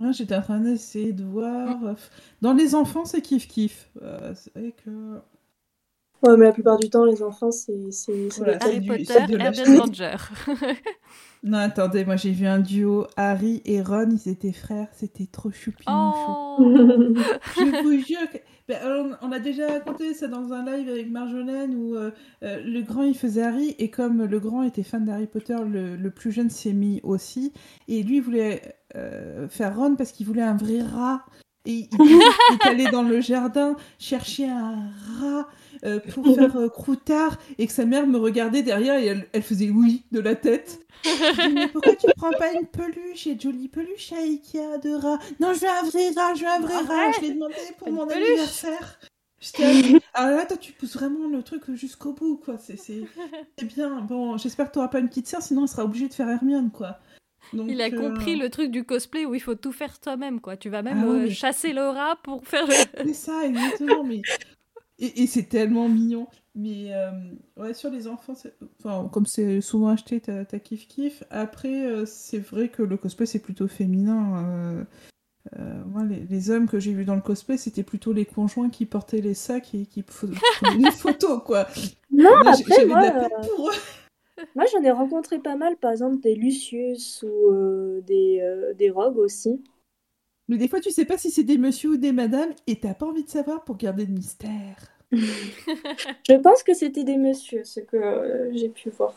Ouais, 0.00 0.12
J'étais 0.12 0.36
en 0.36 0.42
train 0.42 0.60
d'essayer 0.60 1.12
de 1.12 1.24
voir. 1.24 1.96
Dans 2.40 2.52
les 2.52 2.76
enfants, 2.76 3.04
c'est 3.04 3.20
kiff 3.20 3.48
kiff. 3.48 3.90
C'est 4.34 4.54
vrai 4.54 4.72
que. 4.84 5.20
Ouais, 6.26 6.36
mais 6.36 6.46
la 6.46 6.52
plupart 6.52 6.78
du 6.78 6.90
temps, 6.90 7.04
les 7.04 7.22
enfants, 7.22 7.50
c'est 7.50 7.90
c'est 7.92 8.30
c'est 8.30 8.38
Voilà. 8.38 8.58
Harry 8.60 8.80
Potter, 8.80 9.34
Hermione. 9.38 9.76
Granger. 9.76 10.16
Non, 11.42 11.58
attendez, 11.58 12.04
moi 12.04 12.16
j'ai 12.16 12.32
vu 12.32 12.46
un 12.46 12.58
duo 12.58 13.06
Harry 13.16 13.62
et 13.64 13.80
Ron, 13.80 14.08
ils 14.10 14.28
étaient 14.28 14.52
frères, 14.52 14.88
c'était 14.92 15.26
trop 15.26 15.52
choupi. 15.52 15.84
oh 15.88 16.56
Je 16.58 17.82
vous 17.82 18.00
jure 18.06 18.28
que... 18.32 18.38
Ben, 18.66 19.16
on 19.22 19.30
a 19.30 19.38
déjà 19.38 19.68
raconté 19.68 20.12
ça 20.12 20.26
dans 20.26 20.52
un 20.52 20.64
live 20.64 20.88
avec 20.88 21.08
Marjolaine 21.08 21.72
où 21.76 21.94
euh, 21.94 22.10
euh, 22.42 22.60
le 22.64 22.82
grand 22.82 23.04
il 23.04 23.16
faisait 23.16 23.42
Harry 23.42 23.76
et 23.78 23.90
comme 23.90 24.24
le 24.24 24.40
grand 24.40 24.64
était 24.64 24.82
fan 24.82 25.04
d'Harry 25.04 25.28
Potter, 25.28 25.54
le, 25.70 25.94
le 25.94 26.10
plus 26.10 26.32
jeune 26.32 26.50
s'y 26.50 26.70
est 26.70 26.72
mis 26.72 27.00
aussi. 27.04 27.52
Et 27.86 28.02
lui 28.02 28.16
il 28.16 28.22
voulait 28.22 28.74
euh, 28.96 29.46
faire 29.48 29.76
Ron 29.76 29.94
parce 29.94 30.10
qu'il 30.10 30.26
voulait 30.26 30.42
un 30.42 30.56
vrai 30.56 30.82
rat. 30.82 31.24
Et 31.66 31.88
il, 31.98 32.20
est 32.52 32.66
allé 32.66 32.84
dans 32.90 33.02
le 33.02 33.20
jardin 33.20 33.76
chercher 33.98 34.48
un 34.48 34.76
rat 35.20 35.48
euh, 35.84 36.00
pour 36.14 36.34
faire 36.34 36.56
euh, 36.56 36.68
croutard 36.68 37.38
et 37.58 37.66
que 37.66 37.72
sa 37.72 37.84
mère 37.84 38.06
me 38.06 38.18
regardait 38.18 38.62
derrière 38.62 38.98
et 38.98 39.06
elle, 39.06 39.28
elle 39.32 39.42
faisait 39.42 39.70
oui 39.70 40.04
de 40.12 40.20
la 40.20 40.34
tête. 40.34 40.80
Je 41.04 41.48
dis, 41.48 41.54
mais 41.54 41.68
pourquoi 41.68 41.94
tu 41.94 42.06
prends 42.16 42.30
pas 42.32 42.52
une 42.52 42.66
peluche 42.66 43.26
et 43.26 43.38
jolie 43.38 43.68
peluche 43.68 44.12
à 44.12 44.18
Ikea 44.18 44.78
de 44.82 44.94
rat? 44.94 45.18
Non, 45.40 45.52
je 45.52 45.60
veux 45.60 45.68
un 45.68 45.82
vrai 45.82 46.10
rat, 46.10 46.34
je 46.34 46.40
veux 46.40 46.50
un 46.50 46.60
vrai 46.60 46.76
rat. 46.76 47.12
Je 47.16 47.20
l'ai 47.22 47.32
demandé 47.32 47.54
pour 47.78 47.92
mon 47.92 48.06
peluche. 48.06 48.28
anniversaire. 48.28 48.98
J'étais 49.40 49.72
là, 49.92 49.98
Alors 50.14 50.38
là, 50.38 50.46
toi, 50.46 50.56
tu 50.56 50.72
pousses 50.72 50.94
vraiment 50.94 51.28
le 51.28 51.42
truc 51.42 51.70
jusqu'au 51.74 52.12
bout, 52.12 52.36
quoi. 52.36 52.56
C'est 52.58 53.04
bien. 53.62 54.00
Bon, 54.00 54.36
j'espère 54.38 54.68
que 54.68 54.74
t'auras 54.74 54.88
pas 54.88 54.98
une 54.98 55.08
petite 55.08 55.28
sœur, 55.28 55.42
sinon 55.42 55.62
elle 55.62 55.68
sera 55.68 55.84
obligée 55.84 56.08
de 56.08 56.14
faire 56.14 56.28
Hermione, 56.28 56.70
quoi. 56.70 56.98
Donc, 57.52 57.66
Il 57.70 57.80
a 57.82 57.86
euh, 57.86 57.90
compris 57.90 58.36
le 58.36 58.50
truc 58.50 58.70
du 58.70 58.84
cosplay 58.84 59.24
où 59.24 59.34
il 59.34 59.40
faut 59.40 59.54
tout 59.54 59.72
faire 59.72 59.98
toi-même, 60.00 60.40
quoi. 60.40 60.56
Tu 60.56 60.68
vas 60.68 60.82
même 60.82 61.00
Ah 61.02 61.06
ouais, 61.06 61.16
euh, 61.16 61.22
mais- 61.24 61.30
chasser 61.30 61.72
le 61.72 61.82
rat 61.88 62.16
pour 62.22 62.46
faire 62.46 62.66
le... 62.66 62.72
C'est 63.06 63.14
ça, 63.14 63.44
exactement. 63.44 64.04
mais... 64.04 64.22
Et, 64.98 65.24
et 65.24 65.26
c'est 65.26 65.42
tellement 65.42 65.90
mignon. 65.90 66.26
Mais 66.54 66.94
euh, 66.94 67.10
ouais, 67.58 67.74
sur 67.74 67.90
les 67.90 68.08
enfants, 68.08 68.32
enfin, 68.82 69.10
comme 69.12 69.26
c'est 69.26 69.60
souvent 69.60 69.88
acheté, 69.88 70.20
t'as 70.22 70.46
kiff 70.58 70.88
kiff. 70.88 71.22
Après, 71.28 71.84
euh, 71.84 72.06
c'est 72.06 72.38
vrai 72.38 72.70
que 72.70 72.82
le 72.82 72.96
cosplay, 72.96 73.26
c'est 73.26 73.40
plutôt 73.40 73.68
féminin. 73.68 74.42
euh, 74.42 74.84
euh, 75.58 75.84
moi, 75.84 76.02
les, 76.04 76.20
les 76.30 76.50
hommes 76.50 76.66
que 76.66 76.80
j'ai 76.80 76.94
vus 76.94 77.04
dans 77.04 77.14
le 77.14 77.20
cosplay, 77.20 77.58
c'était 77.58 77.82
plutôt 77.82 78.14
les 78.14 78.24
conjoints 78.24 78.70
qui 78.70 78.86
portaient 78.86 79.20
les 79.20 79.34
sacs 79.34 79.74
et 79.74 79.84
qui 79.84 80.00
f- 80.00 80.30
prenaient 80.62 80.84
des 80.84 80.90
photos, 80.96 81.42
quoi. 81.44 81.66
Non, 82.10 82.30
j'avais 82.66 82.86
moi, 82.86 83.00
de 83.02 83.04
la 83.04 83.28
peine 83.28 83.48
pour 83.54 83.68
eux. 83.68 83.74
Moi, 84.54 84.64
j'en 84.72 84.82
ai 84.82 84.90
rencontré 84.90 85.38
pas 85.38 85.56
mal, 85.56 85.76
par 85.76 85.92
exemple 85.92 86.20
des 86.20 86.34
Lucius 86.34 87.22
ou 87.22 87.50
euh, 87.50 88.00
des, 88.02 88.40
euh, 88.40 88.74
des 88.74 88.90
rogues 88.90 89.18
aussi. 89.18 89.62
Mais 90.48 90.58
des 90.58 90.68
fois, 90.68 90.80
tu 90.80 90.90
sais 90.90 91.04
pas 91.04 91.18
si 91.18 91.30
c'est 91.30 91.42
des 91.42 91.58
messieurs 91.58 91.90
ou 91.90 91.96
des 91.96 92.12
madames 92.12 92.52
et 92.66 92.78
t'as 92.78 92.94
pas 92.94 93.06
envie 93.06 93.24
de 93.24 93.30
savoir 93.30 93.64
pour 93.64 93.76
garder 93.76 94.06
le 94.06 94.12
mystère. 94.12 94.92
Je 95.12 96.40
pense 96.40 96.62
que 96.62 96.74
c'était 96.74 97.04
des 97.04 97.16
messieurs, 97.16 97.64
ce 97.64 97.80
que 97.80 97.96
euh, 97.96 98.52
j'ai 98.54 98.68
pu 98.68 98.90
voir. 98.90 99.14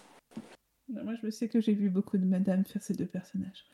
Moi, 0.88 1.14
je 1.22 1.30
sais 1.30 1.48
que 1.48 1.62
j'ai 1.62 1.74
vu 1.74 1.90
beaucoup 1.90 2.18
de 2.18 2.26
madames 2.26 2.66
faire 2.66 2.82
ces 2.82 2.96
deux 2.96 3.06
personnages. 3.06 3.66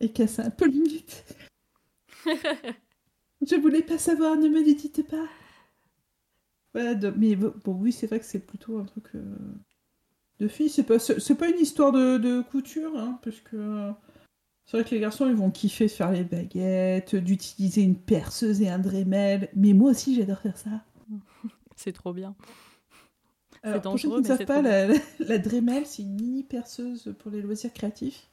Et 0.00 0.10
casser 0.10 0.42
un 0.42 0.50
peu 0.50 0.66
le 0.66 0.72
mythe. 0.72 1.24
Je 3.46 3.56
voulais 3.56 3.82
pas 3.82 3.98
savoir, 3.98 4.36
ne 4.36 4.48
me 4.48 4.58
le 4.58 4.74
dites 4.74 5.08
pas. 5.08 5.28
Voilà, 6.74 6.94
mais 7.16 7.36
bon, 7.36 7.52
bon, 7.64 7.74
oui, 7.74 7.92
c'est 7.92 8.06
vrai 8.06 8.18
que 8.18 8.24
c'est 8.24 8.44
plutôt 8.44 8.78
un 8.78 8.84
truc 8.84 9.14
euh, 9.14 9.36
de 10.42 10.48
filles. 10.48 10.68
C'est 10.70 10.82
pas, 10.82 10.98
c'est 10.98 11.34
pas 11.34 11.48
une 11.48 11.58
histoire 11.60 11.92
de, 11.92 12.18
de 12.18 12.42
couture, 12.42 12.96
hein, 12.98 13.18
parce 13.22 13.40
que 13.40 13.56
euh, 13.56 13.90
c'est 14.66 14.76
vrai 14.76 14.84
que 14.88 14.94
les 14.94 15.00
garçons, 15.00 15.28
ils 15.28 15.34
vont 15.34 15.50
kiffer 15.50 15.86
de 15.86 15.90
faire 15.90 16.10
les 16.12 16.24
baguettes, 16.24 17.14
d'utiliser 17.16 17.82
une 17.82 17.96
perceuse 17.96 18.60
et 18.62 18.68
un 18.68 18.78
Dremel. 18.78 19.48
Mais 19.54 19.72
moi 19.72 19.90
aussi, 19.90 20.14
j'adore 20.14 20.38
faire 20.40 20.56
ça. 20.58 20.84
C'est 21.76 21.92
trop 21.92 22.12
bien. 22.12 22.34
Alors, 23.62 23.82
pour 23.92 24.00
ceux 24.00 24.08
qui 24.08 24.22
ne 24.22 24.26
savent 24.28 24.38
pas, 24.46 24.62
la, 24.62 24.86
la, 24.88 24.94
la 25.20 25.38
Dremel, 25.38 25.86
c'est 25.86 26.02
une 26.02 26.14
mini 26.14 26.42
perceuse 26.42 27.14
pour 27.20 27.30
les 27.30 27.40
loisirs 27.42 27.72
créatifs. 27.72 28.28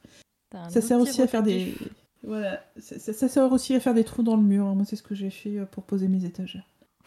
Ça 0.70 0.80
sert 0.80 0.98
aussi 1.02 1.20
à 1.22 1.26
faire 1.28 1.42
des. 1.44 1.74
Voilà, 2.22 2.64
ça, 2.78 2.98
ça- 2.98 3.12
ça 3.12 3.28
sert 3.28 3.50
aussi 3.52 3.74
à 3.74 3.80
faire 3.80 3.94
des 3.94 4.04
trous 4.04 4.22
dans 4.24 4.36
le 4.36 4.42
mur. 4.42 4.64
Moi, 4.74 4.84
c'est 4.84 4.96
ce 4.96 5.02
que 5.02 5.14
j'ai 5.14 5.30
fait 5.30 5.58
euh, 5.58 5.64
pour 5.66 5.84
poser 5.84 6.08
mes 6.08 6.24
étagères. 6.24 6.66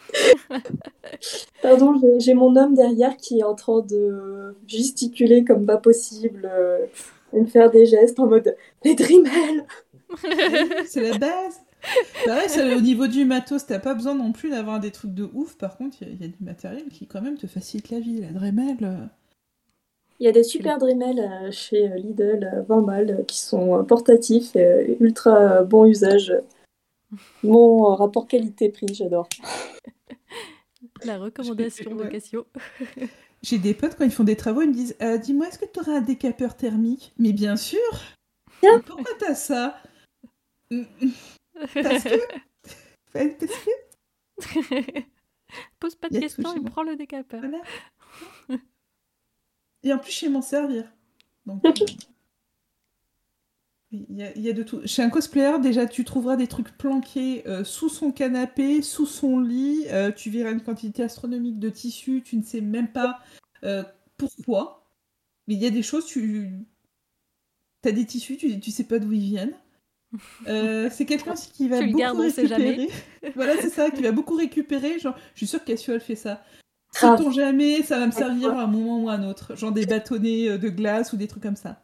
Pardon, 1.61 1.99
j'ai- 2.19 2.33
mon 2.33 2.55
homme 2.55 2.75
derrière 2.75 3.17
qui 3.17 3.39
est 3.39 3.43
en 3.43 3.55
train 3.55 3.81
de 3.81 4.55
gesticuler 4.67 5.43
comme 5.43 5.65
pas 5.65 5.77
possible 5.77 6.49
euh, 6.51 6.85
et 7.33 7.39
me 7.39 7.45
faire 7.45 7.71
des 7.71 7.85
gestes 7.85 8.19
en 8.19 8.27
mode 8.27 8.55
les 8.83 8.95
Dreamel 8.95 9.65
c'est 10.85 11.01
la 11.01 11.17
base. 11.17 11.59
Pareil, 12.25 12.47
ça, 12.47 12.65
au 12.77 12.81
niveau 12.81 13.07
du 13.07 13.25
matos, 13.25 13.65
t'as 13.65 13.79
pas 13.79 13.95
besoin 13.95 14.13
non 14.13 14.31
plus 14.31 14.51
d'avoir 14.51 14.79
des 14.79 14.91
trucs 14.91 15.13
de 15.13 15.27
ouf. 15.33 15.57
Par 15.57 15.75
contre, 15.75 15.97
il 16.01 16.07
y, 16.07 16.11
a- 16.11 16.13
il 16.13 16.21
y 16.21 16.25
a 16.25 16.27
du 16.27 16.43
matériel 16.43 16.83
qui, 16.89 17.07
quand 17.07 17.21
même, 17.21 17.35
te 17.37 17.47
facilite 17.47 17.89
la 17.89 17.99
vie. 17.99 18.21
La 18.21 18.27
Dremel. 18.31 18.77
euh, 18.83 19.05
Il 20.19 20.25
y 20.25 20.29
a 20.29 20.31
des 20.31 20.43
super 20.43 20.77
Dremel 20.77 21.19
euh, 21.19 21.51
chez 21.51 21.87
Lidl, 21.97 22.47
euh, 22.53 22.61
20 22.61 22.81
balles, 22.83 23.17
euh, 23.19 23.23
qui 23.23 23.39
sont 23.39 23.83
portatifs 23.85 24.55
et 24.55 24.97
ultra 24.99 25.63
bon 25.63 25.85
usage. 25.85 26.33
Mon 27.43 27.91
euh, 27.91 27.95
rapport 27.95 28.27
qualité-prix, 28.27 28.93
j'adore. 28.93 29.27
La 31.03 31.17
recommandation 31.17 31.95
de. 31.95 32.05
Cassio. 32.05 32.47
J'ai 33.41 33.57
des 33.57 33.73
potes, 33.73 33.95
quand 33.95 34.05
ils 34.05 34.11
font 34.11 34.23
des 34.23 34.37
travaux, 34.37 34.61
ils 34.61 34.69
me 34.69 34.73
disent 34.73 34.95
Euh, 35.01 35.17
Dis-moi, 35.17 35.47
est-ce 35.47 35.59
que 35.59 35.65
tu 35.65 35.79
auras 35.79 35.97
un 35.97 36.01
décapeur 36.01 36.55
thermique? 36.55 37.13
Mais 37.17 37.33
bien 37.33 37.55
sûr. 37.55 37.79
Pourquoi 38.85 39.11
t'as 39.19 39.35
ça? 39.35 39.81
Parce 40.69 42.03
que. 42.03 42.19
Parce 43.13 43.57
que. 43.63 45.01
Pose 45.79 45.95
pas 45.95 46.09
de 46.09 46.19
questions, 46.19 46.55
il 46.55 46.63
prend 46.63 46.83
le 46.83 46.95
décapeur. 46.95 47.41
Voilà. 47.41 47.61
Et 49.83 49.91
en 49.91 49.99
plus, 49.99 50.11
je 50.11 50.19
sais 50.19 50.29
m'en 50.29 50.41
servir. 50.41 50.85
Donc, 51.45 51.63
euh, 51.65 51.71
il 53.93 54.17
y, 54.17 54.23
a, 54.23 54.35
il 54.35 54.41
y 54.41 54.49
a 54.49 54.53
de 54.53 54.63
tout. 54.63 54.81
Chez 54.85 55.03
un 55.03 55.09
cosplayer, 55.11 55.59
déjà, 55.61 55.85
tu 55.85 56.03
trouveras 56.03 56.35
des 56.35 56.47
trucs 56.47 56.75
planqués 56.77 57.47
euh, 57.47 57.63
sous 57.63 57.89
son 57.89 58.11
canapé, 58.11 58.81
sous 58.81 59.05
son 59.05 59.39
lit. 59.39 59.85
euh, 59.91 60.11
tu 60.11 60.31
verras 60.31 60.51
une 60.51 60.61
quantité 60.61 61.03
astronomique 61.03 61.59
de 61.59 61.69
tissus. 61.69 62.23
Tu 62.25 62.35
ne 62.37 62.41
sais 62.41 62.61
même 62.61 62.91
pas 62.91 63.19
euh, 63.63 63.83
pourquoi. 64.17 64.87
Mais 65.47 65.53
il 65.53 65.61
y 65.61 65.67
a 65.67 65.69
des 65.69 65.83
choses, 65.83 66.05
tu. 66.07 66.49
T'as 67.83 67.91
des 67.91 68.05
tissus, 68.05 68.37
tu, 68.37 68.59
tu 68.59 68.71
sais 68.71 68.85
pas 68.85 68.97
d'où 68.97 69.11
ils 69.11 69.19
viennent. 69.19 69.53
Euh, 70.47 70.89
c'est 70.91 71.05
quelqu'un 71.05 71.33
aussi 71.33 71.49
qui 71.49 71.67
va 71.67 71.79
Tu 71.79 71.87
beaucoup 71.87 71.97
gardes, 71.97 72.19
récupérer. 72.19 72.87
voilà, 73.35 73.59
c'est 73.59 73.71
ça, 73.71 73.89
qui 73.89 74.03
va 74.03 74.11
beaucoup 74.11 74.35
récupérer. 74.35 74.99
Genre, 74.99 75.15
je 75.33 75.39
suis 75.39 75.47
sûre 75.47 75.63
qu'Assio, 75.63 75.95
elle 75.95 76.01
fait 76.01 76.15
ça. 76.15 76.43
Grave. 76.93 77.17
Sait-on 77.17 77.31
jamais, 77.31 77.81
ça 77.81 77.97
va 77.97 78.05
me 78.05 78.11
servir 78.11 78.55
à 78.55 78.61
un 78.61 78.67
moment 78.67 79.01
ou 79.01 79.09
à 79.09 79.13
un 79.13 79.23
autre. 79.27 79.55
Genre 79.55 79.71
des 79.71 79.87
bâtonnets 79.87 80.59
de 80.59 80.69
glace 80.69 81.13
ou 81.13 81.17
des 81.17 81.27
trucs 81.27 81.41
comme 81.41 81.55
ça. 81.55 81.81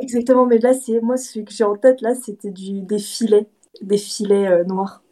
Exactement, 0.00 0.46
mais 0.46 0.58
là, 0.58 0.72
c'est 0.74 1.00
moi, 1.00 1.16
celui 1.16 1.44
que 1.44 1.52
j'ai 1.52 1.64
en 1.64 1.76
tête, 1.76 2.00
là, 2.00 2.14
c'était 2.14 2.50
du 2.50 2.80
des 2.80 2.98
filets, 2.98 3.46
des 3.82 3.98
filets 3.98 4.48
euh, 4.48 4.64
noirs. 4.64 5.02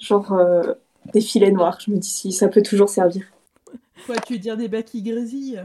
Genre 0.00 0.32
euh, 0.32 0.74
des 1.12 1.20
filets 1.20 1.52
noirs. 1.52 1.78
Je 1.80 1.90
me 1.90 1.98
dis 1.98 2.08
si 2.08 2.32
ça 2.32 2.48
peut 2.48 2.62
toujours 2.62 2.88
servir. 2.88 3.24
Quoi, 4.06 4.16
tu 4.16 4.34
veux 4.34 4.38
dire 4.38 4.56
des 4.56 4.68
baquilles 4.68 5.02
grésillent? 5.02 5.62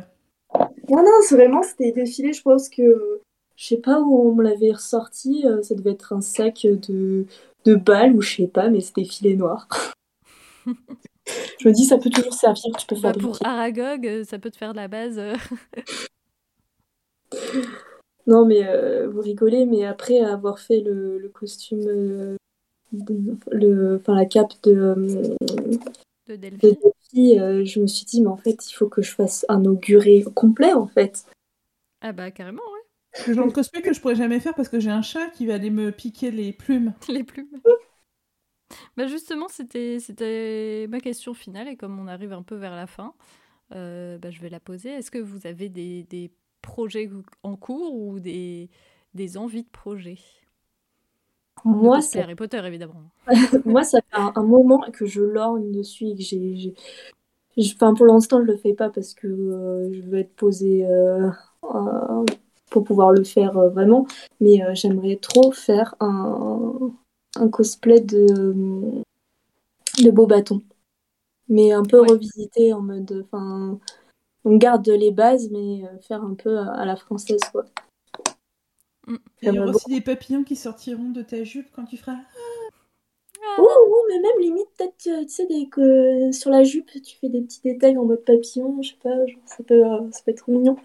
Non, 0.90 1.04
non, 1.04 1.12
c'est 1.24 1.36
vraiment, 1.36 1.62
c'était 1.64 1.92
des 1.92 2.06
filets, 2.06 2.34
je 2.34 2.42
pense 2.42 2.70
que. 2.70 3.22
Je 3.56 3.66
sais 3.66 3.78
pas 3.78 4.00
où 4.00 4.30
on 4.30 4.34
me 4.34 4.42
l'avait 4.44 4.72
ressorti, 4.72 5.46
euh, 5.46 5.62
ça 5.62 5.76
devait 5.76 5.92
être 5.92 6.14
un 6.14 6.22
sac 6.22 6.62
de, 6.64 7.26
de 7.66 7.76
balles 7.76 8.16
ou 8.16 8.22
je 8.22 8.38
sais 8.38 8.48
pas, 8.48 8.70
mais 8.70 8.80
c'était 8.80 9.04
filets 9.04 9.36
noirs. 9.36 9.68
je 10.66 11.68
me 11.68 11.74
dis, 11.74 11.84
ça 11.84 11.98
peut 11.98 12.10
toujours 12.10 12.34
servir, 12.34 12.74
tu 12.78 12.88
peux 12.88 12.96
Bah, 12.96 13.12
faire 13.12 13.22
pour 13.22 13.38
Aragog, 13.44 14.24
ça 14.24 14.40
peut 14.40 14.50
te 14.50 14.56
faire 14.56 14.72
de 14.72 14.78
la 14.78 14.88
base. 14.88 15.20
Non, 18.30 18.46
mais 18.46 18.66
euh, 18.68 19.10
vous 19.10 19.22
rigolez, 19.22 19.66
mais 19.66 19.86
après 19.86 20.20
avoir 20.20 20.60
fait 20.60 20.82
le, 20.82 21.18
le 21.18 21.30
costume, 21.30 21.82
euh, 21.86 22.38
de- 22.92 23.38
le, 23.52 23.98
enfin 23.98 24.16
la 24.16 24.26
cape 24.26 24.54
de, 24.64 24.72
euh, 24.74 24.96
de 26.28 26.36
de 26.36 26.36
Delphi. 26.36 26.78
Delphi, 27.14 27.40
euh, 27.40 27.66
je 27.66 27.80
me 27.80 27.88
suis 27.88 28.06
dit, 28.06 28.22
mais 28.22 28.30
en 28.30 28.38
fait, 28.38 28.70
il 28.70 28.74
faut 28.74 28.88
que 28.88 29.02
je 29.02 29.12
fasse 29.12 29.46
un 29.50 29.66
auguré 29.66 30.24
complet, 30.36 30.74
en 30.74 30.88
fait. 30.88 31.26
Ah 32.02 32.12
bah 32.14 32.32
carrément, 32.32 32.62
ouais. 32.74 32.80
Le 33.28 33.34
genre 33.34 33.48
de 33.48 33.52
cosplay 33.52 33.82
que 33.82 33.94
je 33.94 34.00
pourrais 34.00 34.16
jamais 34.16 34.40
faire 34.40 34.54
parce 34.54 34.70
que 34.70 34.80
j'ai 34.80 34.92
un 34.92 35.02
chat 35.02 35.30
qui 35.32 35.48
va 35.48 35.56
aller 35.56 35.72
me 35.72 35.92
piquer 35.92 36.32
les 36.32 36.54
plumes. 36.54 36.94
Les 37.10 37.24
plumes. 37.24 37.50
Bah 38.98 39.08
justement, 39.08 39.48
c'était 39.48 40.00
c'était 40.00 40.86
ma 40.90 41.00
question 41.00 41.34
finale 41.34 41.68
et 41.68 41.76
comme 41.78 41.98
on 42.00 42.08
arrive 42.08 42.34
un 42.34 42.44
peu 42.44 42.56
vers 42.56 42.76
la 42.76 42.86
fin, 42.88 43.14
euh, 43.76 44.18
bah, 44.20 44.32
je 44.32 44.42
vais 44.42 44.50
la 44.50 44.60
poser. 44.60 44.90
Est-ce 44.92 45.12
que 45.12 45.20
vous 45.20 45.48
avez 45.48 45.70
des, 45.70 46.04
des 46.06 46.32
projets 46.62 47.10
en 47.43 47.55
cours 47.55 47.93
ou 47.95 48.20
des, 48.20 48.70
des 49.14 49.38
envies 49.38 49.64
de 49.64 49.70
projets 49.70 50.18
Moi, 51.64 52.01
ça, 52.01 52.20
Harry 52.22 52.36
Potter, 52.36 52.62
évidemment. 52.66 53.12
moi, 53.66 53.84
ça 53.84 53.99
fait 54.01 54.18
un, 54.18 54.32
un 54.36 54.43
moment 54.43 54.82
que 54.93 55.05
je 55.05 55.22
lorgne 55.22 55.72
dessus 55.72 56.07
et 56.07 56.16
que 56.16 56.22
j'ai, 56.24 56.74
enfin, 57.76 57.93
pour 57.93 58.05
l'instant, 58.07 58.39
je 58.41 58.45
le 58.51 58.57
fais 58.57 58.74
pas 58.74 58.89
parce 58.89 59.14
que 59.14 59.28
euh, 59.28 59.91
je 59.93 60.01
veux 60.01 60.20
être 60.20 60.36
posée 60.36 60.86
euh, 60.88 61.30
euh, 61.66 62.26
pour 62.72 62.84
pouvoir 62.84 63.12
le 63.12 63.24
faire 63.24 63.53
vraiment, 63.53 64.07
mais 64.41 64.62
j'aimerais 64.76 65.18
trop 65.18 65.51
faire 65.51 65.95
un, 65.99 66.91
un 67.38 67.49
cosplay 67.49 68.01
de, 68.01 69.03
de 70.03 70.12
beau 70.12 70.28
bâton, 70.28 70.62
mais 71.49 71.74
un 71.74 71.84
peu 71.86 72.01
Ouais. 72.01 72.10
revisité 72.12 72.74
en 72.74 72.82
mode, 72.82 73.26
enfin, 73.28 73.80
on 74.46 74.58
garde 74.58 74.88
les 74.88 75.12
bases, 75.12 75.50
mais 75.52 75.84
euh, 75.84 76.00
faire 76.02 76.24
un 76.24 76.34
peu 76.36 76.58
à, 76.60 76.72
à 76.72 76.86
la 76.86 76.96
française, 76.96 77.42
quoi. 77.52 77.66
Mm. 79.08 79.16
Il 79.42 79.54
y 79.54 79.60
aura 79.60 79.70
aussi 79.72 79.90
des 79.90 80.02
papillons 80.02 80.44
qui 80.44 80.56
sortiront 80.56 81.10
de 81.12 81.22
ta 81.22 81.44
jupe 81.44 81.68
quand 81.76 81.86
tu 81.86 81.98
feras. 81.98 82.18
Ouh, 83.58 83.64
ouh, 83.64 84.06
mais 84.10 84.20
même 84.20 84.40
limite, 84.40 84.68
peut-être, 84.78 85.08
euh, 85.08 85.24
tu 85.24 85.30
sais, 85.30 85.46
des, 85.48 85.68
que 85.70 86.32
sur 86.32 86.52
la 86.52 86.64
jupe, 86.64 86.90
tu 87.02 87.18
fais 87.18 87.30
des 87.30 87.42
petits 87.42 87.62
détails 87.62 87.98
en 87.98 88.06
mode 88.06 88.24
papillon, 88.24 88.82
je 88.82 88.90
sais 88.92 88.98
pas, 89.02 89.26
genre, 89.26 89.42
ça 89.46 89.64
peut, 89.64 89.86
euh, 89.86 90.12
ça 90.12 90.22
peut 90.24 90.32
être 90.32 90.50
mignon. 90.50 90.78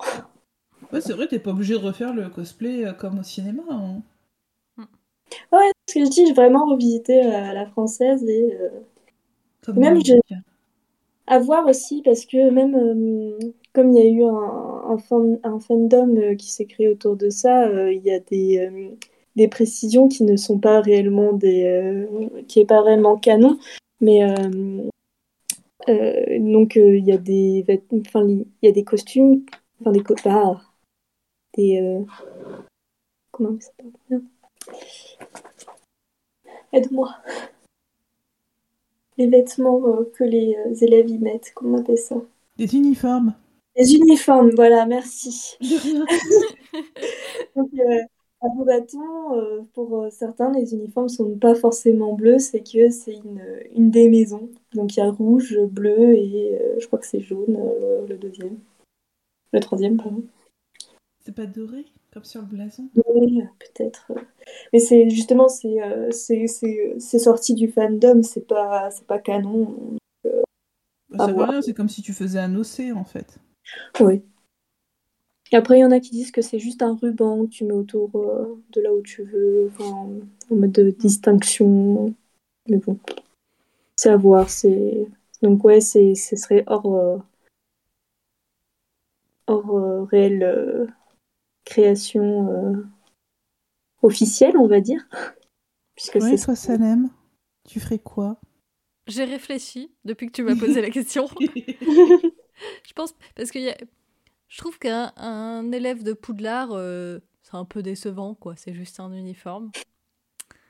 Ouais, 0.93 1.01
c'est 1.01 1.13
vrai, 1.13 1.27
t'es 1.27 1.39
pas 1.39 1.51
obligé 1.51 1.75
de 1.75 1.79
refaire 1.79 2.15
le 2.15 2.29
cosplay 2.29 2.85
euh, 2.85 2.93
comme 2.93 3.19
au 3.19 3.23
cinéma. 3.23 3.63
hein. 3.71 4.03
Ouais, 5.53 5.71
ce 5.89 5.95
que 5.95 6.05
je 6.05 6.11
dis, 6.11 6.27
j'ai 6.27 6.33
vraiment 6.33 6.67
revisité 6.67 7.25
euh, 7.25 7.53
la 7.53 7.67
française 7.67 8.23
et 8.25 8.57
euh, 8.61 8.69
Comme 9.63 9.79
Même 9.79 9.95
bouquin. 9.95 10.19
À 11.27 11.39
voir 11.39 11.67
aussi, 11.67 12.03
parce 12.03 12.27
que 12.27 12.51
même 12.51 12.75
euh, 12.75 13.39
comme 13.73 13.93
il 13.93 13.99
y 13.99 14.07
a 14.07 14.11
eu 14.11 14.25
un, 14.25 14.93
un, 14.93 14.99
fan- 14.99 15.41
un 15.43 15.59
fandom 15.59 16.17
euh, 16.17 16.35
qui 16.35 16.51
s'est 16.51 16.67
créé 16.67 16.89
autour 16.89 17.17
de 17.17 17.31
ça, 17.31 17.67
euh, 17.67 17.93
il 17.93 18.03
y 18.05 18.11
a 18.13 18.21
des, 18.21 19.49
précisions 19.49 20.09
qui 20.09 20.25
ne 20.25 20.37
sont 20.37 20.59
pas 20.59 20.81
réellement 20.81 21.33
des, 21.33 22.07
qui 22.49 22.61
est 22.61 22.67
pas 22.67 22.83
réellement 22.83 23.17
canon, 23.17 23.59
mais 24.01 24.21
donc 25.87 26.77
il 26.77 27.05
y 27.05 27.13
a 27.13 27.19
des 27.19 27.65
enfin 28.07 28.27
il 28.27 28.47
y 28.63 28.69
a 28.69 28.73
des 28.73 28.85
costumes, 28.85 29.45
enfin 29.81 29.93
des 29.93 30.03
co- 30.03 30.15
ah, 30.27 30.61
des 31.57 32.05
comment 33.33 33.59
ça 33.61 33.71
s'appelle. 33.77 34.23
Aide-moi. 36.73 37.15
Les 39.17 39.29
vêtements 39.29 39.87
euh, 39.87 40.05
que 40.15 40.25
les 40.25 40.57
euh, 40.57 40.75
élèves 40.81 41.09
y 41.09 41.19
mettent, 41.19 41.53
comment 41.55 41.79
on 41.79 41.81
appelle 41.81 41.99
ça? 41.99 42.17
Des 42.57 42.75
uniformes. 42.75 43.35
Les 43.77 43.95
uniformes, 43.95 44.51
voilà, 44.55 44.87
merci. 44.87 45.57
De 45.61 45.77
rien. 45.77 46.05
Donc, 47.57 47.71
euh, 47.75 48.03
à 48.43 48.65
bâton, 48.65 49.65
pour 49.73 50.07
certains, 50.11 50.53
les 50.53 50.75
uniformes 50.75 51.09
sont 51.09 51.39
pas 51.39 51.55
forcément 51.55 52.13
bleus, 52.13 52.41
c'est 52.41 52.61
que 52.61 52.91
c'est 52.91 53.15
une, 53.15 53.43
une 53.75 53.91
des 53.91 54.11
maisons. 54.11 54.51
Donc 54.75 54.95
il 54.95 55.01
y 55.01 55.03
a 55.03 55.11
rouge, 55.11 55.59
bleu 55.71 56.13
et 56.13 56.61
je 56.79 56.87
crois 56.87 56.99
que 56.99 57.07
c'est 57.07 57.21
jaune, 57.21 57.59
le 58.07 58.17
deuxième. 58.19 58.59
Le 59.55 59.61
troisième, 59.61 59.97
pardon. 59.97 60.25
C'est 61.25 61.35
pas 61.35 61.47
doré, 61.47 61.87
comme 62.15 62.25
sur 62.25 62.41
le 62.41 62.47
blason. 62.47 62.89
Oui, 63.15 63.43
euh, 63.43 63.47
peut-être. 63.59 64.07
euh. 64.11 64.21
Mais 64.73 64.79
c'est 64.79 65.11
justement, 65.11 65.49
c'est 65.49 65.83
euh, 65.83 66.11
c'est 66.13 66.47
c'est- 66.47 66.95
c'est 66.99 67.19
sorti 67.19 67.55
du 67.55 67.69
fandom, 67.69 68.23
c'est 68.23 68.47
pas, 68.47 68.91
c'est 68.91 69.07
pas 69.07 69.19
canon. 69.19 69.77
Bah, 71.11 71.19
À 71.19 71.27
ça 71.27 71.33
veut 71.33 71.35
voir. 71.35 71.51
rien, 71.51 71.63
c'est 71.63 71.75
comme 71.75 71.89
si 71.89 72.03
tu 72.03 72.13
faisais 72.13 72.39
un 72.39 72.55
OC 72.55 72.93
en 72.93 73.05
fait. 73.05 73.39
Oui. 74.01 74.23
Après, 75.53 75.79
il 75.79 75.81
y 75.81 75.85
en 75.85 75.91
a 75.91 76.01
qui 76.01 76.11
disent 76.11 76.33
que 76.33 76.43
c'est 76.43 76.59
juste 76.59 76.83
un 76.83 76.97
ruban 76.97 77.47
que 77.47 77.51
tu 77.51 77.65
mets 77.65 77.73
autour 77.73 78.11
euh, 78.17 78.61
de 78.73 78.81
là 78.81 78.93
où 78.93 79.01
tu 79.03 79.23
veux, 79.23 79.71
enfin, 79.73 80.09
en 80.51 80.55
mode 80.57 80.73
de 80.73 80.91
distinction. 80.91 82.13
Mais 82.69 82.79
bon, 82.79 82.99
c'est 83.97 84.11
à 84.11 84.17
voir. 84.17 84.51
C'est... 84.51 85.07
Donc, 85.43 85.65
ouais, 85.65 85.81
c'est, 85.81 86.15
ce 86.15 86.37
serait 86.37 86.65
hors, 86.67 86.95
euh, 86.97 87.19
hors 89.47 89.71
euh, 89.77 90.07
euh, 90.13 90.87
création 91.65 92.49
euh, 92.51 92.75
officielle, 94.03 94.57
on 94.57 94.69
va 94.69 94.81
dire. 94.81 95.05
Puisque 95.97 96.21
Ouais, 96.21 96.37
c'est 96.37 96.39
toi, 96.39 96.57
Salem, 96.57 97.09
tu 97.69 97.79
ferais 97.81 98.01
quoi? 98.01 98.41
J'ai 99.07 99.25
réfléchi 99.25 99.91
depuis 100.05 100.27
que 100.27 100.33
tu 100.33 100.43
m'as 100.43 100.57
posé 100.57 100.81
la 100.83 100.91
question. 100.91 101.29
Je 102.87 102.93
pense 102.93 103.15
parce 103.35 103.51
que 103.51 103.59
y 103.59 103.71
a- 103.71 103.77
je 104.49 104.59
trouve 104.59 104.79
qu'un 104.79 105.13
un 105.17 105.73
élève 105.73 106.03
de 106.05 106.13
Poudlard, 106.15 106.73
euh, 106.73 107.21
c'est 107.43 107.57
un 107.57 107.65
peu 107.67 107.83
décevant, 107.83 108.35
quoi. 108.35 108.57
C'est 108.57 108.75
juste 108.75 109.01
un 109.01 109.13
uniforme. 109.13 109.73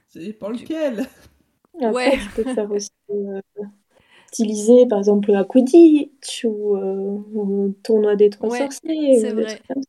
C'est 0.09 0.33
pas 0.33 0.51
lequel? 0.51 1.07
Après, 1.83 2.11
Ouais. 2.11 2.19
tu 2.19 2.31
peux 2.31 2.45
faire 2.45 2.71
aussi 2.71 2.91
euh, 3.11 3.41
styliser, 4.27 4.87
par 4.89 4.99
exemple, 4.99 5.35
à 5.35 5.45
Quidditch 5.45 6.45
ou 6.45 6.77
euh, 6.77 7.23
au 7.35 7.71
tournoi 7.85 8.17
des 8.17 8.31
trois 8.31 8.51
Ouais, 8.51 8.73
sorciers. 8.73 9.21
c'est 9.21 9.33
ou 9.33 9.35
des 9.35 9.47
vrai. 9.47 9.47
trucs 9.47 9.67
comme 9.69 9.83
ça. 9.83 9.89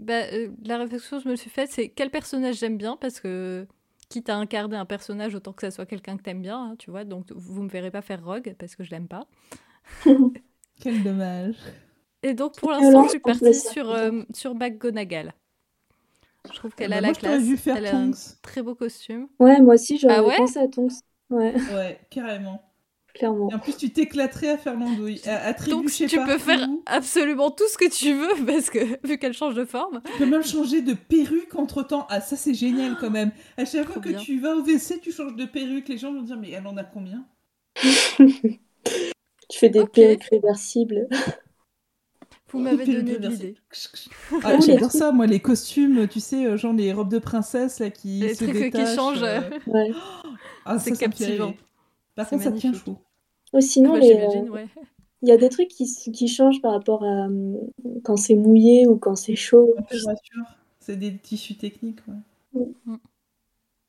Bah, 0.00 0.24
euh, 0.32 0.50
la 0.64 0.78
réflexion 0.78 1.18
que 1.18 1.24
je 1.24 1.28
me 1.28 1.36
suis 1.36 1.50
faite, 1.50 1.70
c'est 1.72 1.90
quel 1.90 2.10
personnage 2.10 2.56
j'aime 2.58 2.78
bien 2.78 2.96
parce 2.96 3.20
que 3.20 3.66
quitte 4.08 4.30
à 4.30 4.36
incarner 4.36 4.76
un 4.76 4.86
personnage, 4.86 5.34
autant 5.34 5.52
que 5.52 5.62
ça 5.62 5.70
soit 5.70 5.86
quelqu'un 5.86 6.16
que 6.16 6.22
t'aimes 6.22 6.42
bien, 6.42 6.58
hein, 6.72 6.76
tu 6.78 6.90
vois. 6.90 7.04
Donc 7.04 7.30
vous 7.32 7.62
me 7.62 7.68
verrez 7.68 7.90
pas 7.92 8.02
faire 8.02 8.24
Rogue 8.24 8.54
parce 8.58 8.76
que 8.76 8.84
je 8.84 8.90
l'aime 8.90 9.08
pas. 9.08 9.26
Quel 10.80 11.02
dommage. 11.02 11.56
Et 12.22 12.32
donc 12.32 12.56
pour 12.56 12.70
l'instant, 12.70 13.02
je 13.02 13.08
suis 13.10 13.18
partie 13.20 13.60
sur 13.60 13.90
euh, 13.90 14.22
sur 14.34 14.54
McGonagall. 14.54 15.34
Je 16.50 16.56
trouve 16.58 16.74
qu'elle 16.74 16.92
Bah, 16.92 17.00
a 17.00 17.00
moi, 17.00 17.14
la 17.14 17.14
classe, 17.14 17.42
vu 17.42 17.56
faire 17.56 17.82
elle 17.82 17.86
a 17.86 17.98
un 17.98 18.12
Tonks. 18.12 18.36
très 18.42 18.62
beau 18.62 18.74
costume. 18.74 19.28
Ouais, 19.40 19.60
moi 19.60 19.74
aussi, 19.74 19.98
j'aurais 19.98 20.18
Ah 20.18 20.24
ouais? 20.24 20.36
pensé 20.36 20.58
à 20.60 20.68
Tonks. 20.68 20.92
Ouais, 21.30 21.54
Ouais, 21.66 22.06
carrément. 22.10 22.69
Clairement. 23.14 23.48
Et 23.50 23.54
en 23.54 23.58
plus, 23.58 23.76
tu 23.76 23.90
t'éclaterais 23.90 24.50
à 24.50 24.58
faire 24.58 24.74
l'andouille. 24.78 25.20
À, 25.26 25.48
à 25.48 25.52
Donc 25.52 25.90
tu 25.90 26.06
peux 26.06 26.38
faire 26.38 26.68
absolument 26.86 27.50
tout 27.50 27.68
ce 27.68 27.76
que 27.78 27.90
tu 27.90 28.12
veux 28.14 28.44
parce 28.46 28.70
que 28.70 29.06
vu 29.06 29.18
qu'elle 29.18 29.32
change 29.34 29.54
de 29.54 29.64
forme. 29.64 30.00
Tu 30.04 30.12
peux 30.18 30.26
même 30.26 30.44
changer 30.44 30.82
de 30.82 30.94
perruque 30.94 31.54
entre 31.54 31.82
temps. 31.82 32.06
Ah, 32.10 32.20
ça, 32.20 32.36
c'est 32.36 32.54
génial 32.54 32.96
quand 33.00 33.10
même. 33.10 33.32
À 33.56 33.64
chaque 33.64 33.84
Trop 33.84 33.94
fois 33.94 34.02
que 34.02 34.08
bien. 34.10 34.18
tu 34.18 34.38
vas 34.40 34.54
au 34.56 34.62
WC, 34.62 35.00
tu 35.00 35.12
changes 35.12 35.36
de 35.36 35.44
perruque. 35.44 35.88
Les 35.88 35.98
gens 35.98 36.12
vont 36.12 36.22
dire, 36.22 36.36
mais 36.38 36.50
elle 36.50 36.66
en 36.66 36.76
a 36.76 36.84
combien? 36.84 37.24
Tu 39.48 39.58
fais 39.58 39.68
des 39.68 39.84
perruques 39.84 40.24
réversibles. 40.30 41.08
Vous 42.52 42.60
m'avez 42.60 42.84
donné 42.86 43.18
l'idée. 43.18 43.54
Ah, 44.44 44.58
J'adore 44.60 44.92
ça, 44.92 45.10
moi, 45.12 45.26
les 45.26 45.40
costumes, 45.40 46.06
tu 46.08 46.20
sais, 46.20 46.46
euh, 46.46 46.56
genre 46.56 46.72
les 46.72 46.92
robes 46.92 47.10
de 47.10 47.18
princesse 47.18 47.80
là 47.80 47.90
qui 47.90 48.20
Les 48.20 48.34
se 48.34 48.44
trucs 48.44 48.72
qui 48.72 48.86
changent. 48.94 49.22
euh. 49.22 49.40
Ouais. 49.66 49.90
Ah, 50.64 50.78
C'est 50.78 50.96
captivant. 50.96 51.54
Par 52.14 52.28
contre, 52.28 52.42
ça 52.44 52.52
tient 52.52 52.72
chaud. 52.72 52.98
Ou 53.52 53.60
sinon, 53.60 53.92
Bah, 53.94 53.98
les, 54.00 54.08
J'imagine, 54.08 54.48
euh, 54.48 54.52
ouais. 54.52 54.68
il 55.22 55.28
y 55.28 55.32
a 55.32 55.36
des 55.36 55.48
trucs 55.48 55.68
qui, 55.68 55.86
qui 56.12 56.28
changent 56.28 56.60
par 56.62 56.72
rapport 56.72 57.04
à 57.04 57.26
euh, 57.28 57.54
quand 58.04 58.16
c'est 58.16 58.34
mouillé 58.36 58.86
ou 58.86 58.96
quand 58.96 59.16
c'est 59.16 59.36
chaud. 59.36 59.74
C'est 60.78 60.96
des 60.96 61.16
tissus 61.18 61.56
techniques, 61.56 62.00
ouais. 62.08 62.62
Mm. 62.86 62.96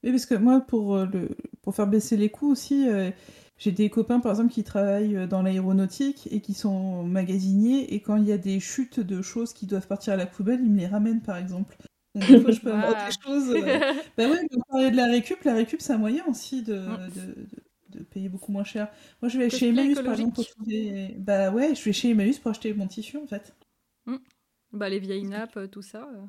Oui, 0.03 0.11
parce 0.11 0.26
que 0.26 0.36
moi, 0.36 0.61
pour, 0.61 0.95
euh, 0.95 1.05
le... 1.05 1.30
pour 1.61 1.76
faire 1.76 1.88
baisser 1.88 2.17
les 2.17 2.30
coûts 2.30 2.49
aussi, 2.51 2.88
euh, 2.89 3.11
j'ai 3.57 3.72
des 3.72 3.89
copains, 3.89 4.19
par 4.19 4.32
exemple, 4.32 4.51
qui 4.51 4.63
travaillent 4.63 5.28
dans 5.28 5.43
l'aéronautique 5.43 6.28
et 6.32 6.41
qui 6.41 6.53
sont 6.55 7.03
magasiniers, 7.03 7.93
et 7.93 8.01
quand 8.01 8.15
il 8.17 8.26
y 8.28 8.32
a 8.32 8.38
des 8.39 8.59
chutes 8.59 8.99
de 8.99 9.22
choses 9.22 9.53
qui 9.53 9.67
doivent 9.67 9.88
partir 9.88 10.13
à 10.13 10.15
la 10.17 10.26
poubelle, 10.26 10.61
ils 10.63 10.72
me 10.72 10.80
les 10.80 10.88
ramènent, 10.88 11.22
par 11.22 11.38
exemple. 11.38 11.78
Donc, 12.15 12.28
des 12.28 12.41
fois, 12.41 12.51
je 12.51 12.59
peux 12.61 12.72
avoir 12.74 12.95
Ah. 12.97 13.09
des 13.09 13.15
choses... 13.24 13.49
euh, 13.51 13.80
Bah 14.17 14.28
ouais, 14.30 14.39
on 14.55 14.59
parlait 14.72 14.91
de 14.91 14.97
la 14.97 15.05
récup, 15.05 15.43
la 15.43 15.53
récup, 15.53 15.82
c'est 15.82 15.93
un 15.93 15.97
moyen 15.99 16.26
aussi 16.28 16.63
de... 16.63 16.74
Mm. 16.76 17.09
de- 17.15 17.22
de- 17.22 17.63
de 17.91 18.03
payer 18.03 18.29
beaucoup 18.29 18.51
moins 18.51 18.63
cher. 18.63 18.89
Moi, 19.21 19.29
je 19.29 19.37
vais 19.39 19.49
Cosplay 19.49 19.59
chez 19.59 19.69
Emmaüs, 19.69 20.01
par 20.01 20.13
exemple, 20.13 20.33
pour 20.35 20.45
trouver... 20.47 21.15
Bah 21.19 21.51
ouais, 21.51 21.75
je 21.75 21.83
vais 21.83 21.93
chez 21.93 22.09
Emmaüs 22.11 22.39
pour 22.39 22.51
acheter 22.51 22.73
mon 22.73 22.87
tissu, 22.87 23.17
en 23.17 23.27
fait. 23.27 23.55
Bah, 24.71 24.89
les 24.89 24.99
vieilles 24.99 25.25
nappes, 25.25 25.57
euh, 25.57 25.67
tout 25.67 25.81
ça. 25.81 26.07
euh. 26.13 26.25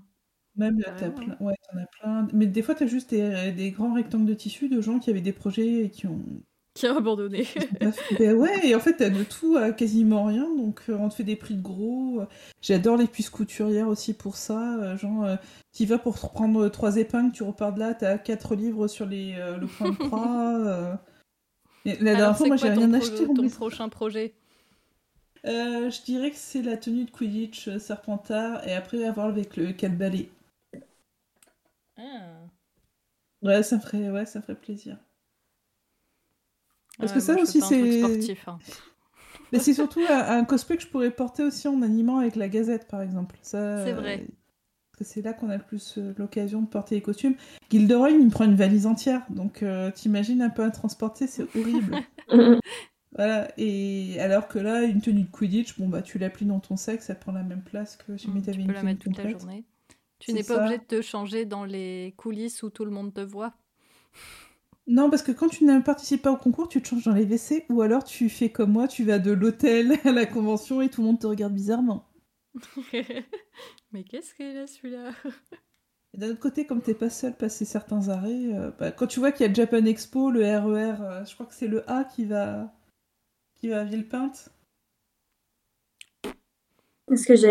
Même 0.57 0.79
là, 0.81 0.93
t'as 0.97 1.11
plein... 1.11 1.37
Ouais, 1.41 1.55
t'en 1.71 1.79
as 1.79 1.87
plein. 1.87 2.29
Mais 2.33 2.47
des 2.47 2.63
fois, 2.63 2.75
t'as 2.75 2.87
juste 2.87 3.11
des, 3.11 3.53
des 3.53 3.71
grands 3.71 3.95
rectangles 3.95 4.27
de 4.27 4.35
tissu 4.35 4.69
de 4.69 4.81
gens 4.81 4.99
qui 4.99 5.11
avaient 5.11 5.21
des 5.21 5.33
projets 5.33 5.85
et 5.85 5.91
qui 5.91 6.07
ont... 6.07 6.21
Qui 6.75 6.87
a 6.87 6.97
abandonné. 6.97 7.47
ben 8.19 8.35
ouais, 8.35 8.67
et 8.67 8.75
en 8.75 8.81
fait, 8.81 8.97
t'as 8.97 9.11
de 9.11 9.25
tout 9.25 9.57
à 9.59 9.73
quasiment 9.73 10.25
rien, 10.25 10.45
donc 10.57 10.85
euh, 10.89 10.97
on 10.99 11.11
te 11.11 11.15
fait 11.17 11.25
des 11.25 11.37
prix 11.37 11.55
de 11.55 11.61
gros. 11.63 12.21
euh. 12.23 12.27
J'adore 12.63 12.97
les 12.97 13.07
puces 13.07 13.29
couturières 13.29 13.89
aussi 13.89 14.15
pour 14.15 14.37
ça. 14.37 14.79
euh, 14.81 14.97
genre, 14.97 15.25
euh, 15.25 15.37
tu 15.75 15.85
vas 15.85 15.99
pour 15.99 16.15
prendre 16.19 16.69
trois 16.71 16.97
épingles, 16.97 17.33
tu 17.33 17.43
repars 17.43 17.75
de 17.75 17.81
là, 17.81 17.95
t'as 17.95 18.17
quatre 18.17 18.55
livres 18.55 18.89
sur 18.89 19.05
les, 19.07 19.35
euh, 19.37 19.59
le 19.59 19.69
point 19.69 19.91
de 19.91 19.97
croix. 19.97 20.99
Et 21.85 21.97
la 21.99 22.15
dernière 22.15 22.37
fois, 22.37 22.47
moi, 22.47 22.57
j'ai 22.57 22.69
rien 22.69 22.93
acheté. 22.93 23.27
ton 23.27 23.49
prochain 23.49 23.89
projet 23.89 24.35
Euh, 25.45 25.91
je 25.91 26.03
dirais 26.03 26.31
que 26.31 26.37
c'est 26.37 26.63
la 26.63 26.77
tenue 26.77 27.05
de 27.05 27.11
Quidditch 27.11 27.67
euh, 27.69 27.79
Serpentard, 27.79 28.67
et 28.67 28.75
après, 28.75 29.05
à 29.05 29.11
voir 29.13 29.27
avec 29.27 29.57
le 29.57 29.73
balai. 29.89 30.29
Ah. 31.97 32.47
Ouais, 33.43 33.63
ça 33.65 33.81
ferait, 33.81 34.11
ouais, 34.11 34.25
ça 34.25 34.41
ferait 34.41 34.55
plaisir. 34.55 34.99
Parce 36.99 37.11
Ouais, 37.11 37.19
que 37.19 37.25
ça 37.25 37.33
moi, 37.35 37.43
aussi, 37.43 37.61
c'est- 37.61 37.99
sportif. 37.99 38.49
hein. 38.49 38.59
Mais 39.53 39.59
c'est 39.59 39.75
surtout 39.75 40.01
un, 40.09 40.39
un 40.39 40.45
cosplay 40.45 40.77
que 40.77 40.83
je 40.83 40.89
pourrais 40.89 41.11
porter 41.11 41.43
aussi 41.43 41.67
en 41.69 41.83
animant 41.83 42.19
avec 42.19 42.37
la 42.37 42.49
Gazette, 42.49 42.87
par 42.89 43.03
exemple. 43.03 43.37
Ça, 43.43 43.85
C'est 43.85 43.93
vrai. 43.93 44.27
Que 45.03 45.09
c'est 45.09 45.23
là 45.23 45.33
qu'on 45.33 45.51
a 45.51 45.57
le 45.57 45.63
plus 45.63 45.99
euh, 45.99 46.15
l'occasion 46.17 46.63
de 46.63 46.67
porter 46.67 46.95
les 46.97 47.03
costumes. 47.03 47.35
Gilderoy, 47.71 48.11
il 48.11 48.25
me 48.25 48.31
prend 48.31 48.45
une 48.45 48.55
valise 48.55 48.87
entière. 48.87 49.23
Donc, 49.31 49.63
euh, 49.63 49.91
t'imagines 49.91 50.43
un 50.43 50.51
peu 50.51 50.63
à 50.63 50.71
transporter, 50.71 51.27
c'est 51.27 51.45
horrible. 51.57 51.97
voilà. 53.17 53.49
Et 53.59 54.19
alors 54.21 54.49
que 54.49 54.59
là, 54.59 54.83
une 54.85 55.01
tenue 55.01 55.23
de 55.23 55.31
Quidditch, 55.31 55.79
bon, 55.79 55.89
bah, 55.89 56.03
tu 56.03 56.19
la 56.19 56.31
plies 56.31 56.47
dans 56.47 56.61
ton 56.61 56.77
sac, 56.77 57.03
ça 57.03 57.15
prend 57.15 57.33
la 57.33 57.43
même 57.43 57.63
place 57.63 57.97
que 57.97 58.17
si 58.17 58.29
Mm, 58.29 58.43
t'avais 58.43 58.53
tu 58.53 58.61
une 58.61 58.67
peux 58.67 58.73
la 58.73 58.83
mettre 58.83 59.01
toute 59.01 59.19
la 59.19 59.29
journée. 59.29 59.65
Tu 60.19 60.33
n'es 60.33 60.45
pas 60.45 60.59
obligé 60.59 60.79
de 60.79 60.85
te 60.85 61.03
changer 61.03 61.45
dans 61.45 61.65
les 61.65 62.15
coulisses 62.17 62.63
où 62.63 62.71
tout 62.71 62.85
le 62.85 62.93
monde 62.93 63.13
te 63.13 63.21
voit. 63.21 63.55
Non, 64.87 65.11
parce 65.11 65.23
que 65.23 65.33
quand 65.33 65.49
tu 65.49 65.65
ne 65.65 65.81
participes 65.81 66.23
pas 66.23 66.33
au 66.33 66.37
concours, 66.37 66.69
tu 66.69 66.83
te 66.83 66.89
changes 66.89 67.05
dans 67.05 67.15
les 67.15 67.25
WC 67.25 67.67
ou 67.71 67.83
alors 67.83 68.05
tu 68.05 68.29
fais 68.29 68.51
comme 68.51 68.73
moi, 68.73 68.89
tu 68.89 69.05
vas 69.05 69.19
de 69.19 69.31
l'hôtel 69.31 69.99
à 70.05 70.13
la 70.13 70.27
convention 70.27 70.81
et 70.83 70.89
tout 70.89 71.03
le 71.03 71.09
monde 71.09 71.21
te 71.21 71.27
regarde 71.27 71.55
bizarrement. 71.55 72.05
Mais 73.93 74.05
qu'est-ce 74.05 74.35
qu'il 74.35 74.57
a 74.57 74.67
celui-là 74.67 75.13
d'un 76.15 76.31
autre 76.31 76.41
côté, 76.41 76.67
comme 76.67 76.83
t'es 76.83 76.95
pas 76.95 77.11
seul 77.11 77.35
passer 77.37 77.65
certains 77.65 78.09
arrêts, 78.09 78.55
euh, 78.55 78.71
bah, 78.79 78.93
quand 78.93 79.07
tu 79.07 79.19
vois 79.19 79.33
qu'il 79.33 79.43
y 79.43 79.45
a 79.47 79.49
le 79.49 79.55
Japan 79.55 79.85
Expo, 79.87 80.31
le 80.31 80.41
RER, 80.43 80.97
euh, 81.01 81.25
je 81.25 81.35
crois 81.35 81.47
que 81.47 81.55
c'est 81.55 81.67
le 81.69 81.89
A 81.91 82.05
qui 82.05 82.25
va 82.27 82.71
qui 83.57 83.69
va 83.69 83.81
à 83.81 83.85
Villepinte. 83.85 84.51
Parce 87.07 87.25
que 87.25 87.37
j'ai 87.37 87.51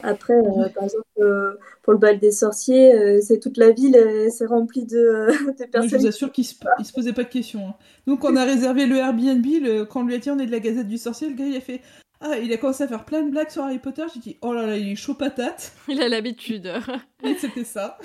après, 0.00 0.34
euh, 0.34 0.68
par 0.68 0.84
exemple, 0.84 1.04
euh, 1.18 1.56
pour 1.82 1.92
le 1.92 1.98
bal 1.98 2.20
des 2.20 2.30
sorciers, 2.30 2.94
euh, 2.94 3.20
c'est 3.20 3.40
toute 3.40 3.56
la 3.56 3.72
ville, 3.72 3.96
euh, 3.96 4.30
c'est 4.30 4.46
rempli 4.46 4.86
de, 4.86 4.96
euh, 4.96 5.26
de 5.52 5.64
Moi, 5.74 5.86
je 5.88 5.96
personnes. 5.96 6.00
vous 6.00 6.06
assure 6.06 6.30
qu'il 6.32 6.44
se, 6.44 6.54
il 6.78 6.84
se 6.84 6.92
posait 6.92 7.12
pas 7.12 7.24
de 7.24 7.28
questions. 7.28 7.68
hein. 7.68 7.74
Nous, 8.06 8.16
quand 8.16 8.32
on 8.32 8.36
a 8.36 8.44
réservé 8.44 8.86
le 8.86 8.96
Airbnb, 8.96 9.44
le- 9.44 9.84
quand 9.84 10.02
on 10.02 10.04
lui 10.06 10.14
a 10.14 10.18
dit 10.18 10.30
on 10.30 10.38
est 10.38 10.46
de 10.46 10.52
la 10.52 10.60
Gazette 10.60 10.88
du 10.88 10.98
Sorcier, 10.98 11.28
le 11.28 11.34
gars 11.34 11.46
il 11.46 11.56
a 11.56 11.60
fait 11.60 11.82
ah, 12.20 12.38
il 12.38 12.52
a 12.52 12.56
commencé 12.56 12.82
à 12.82 12.88
faire 12.88 13.04
plein 13.04 13.22
de 13.22 13.30
blagues 13.30 13.50
sur 13.50 13.62
Harry 13.62 13.78
Potter. 13.78 14.04
J'ai 14.12 14.20
dit 14.20 14.36
oh 14.42 14.52
là 14.52 14.66
là, 14.66 14.76
il 14.76 14.88
est 14.88 14.96
chaud 14.96 15.14
patate. 15.14 15.72
Il 15.88 16.02
a 16.02 16.08
l'habitude. 16.08 16.72
Et 17.22 17.34
c'était 17.34 17.64
ça. 17.64 17.98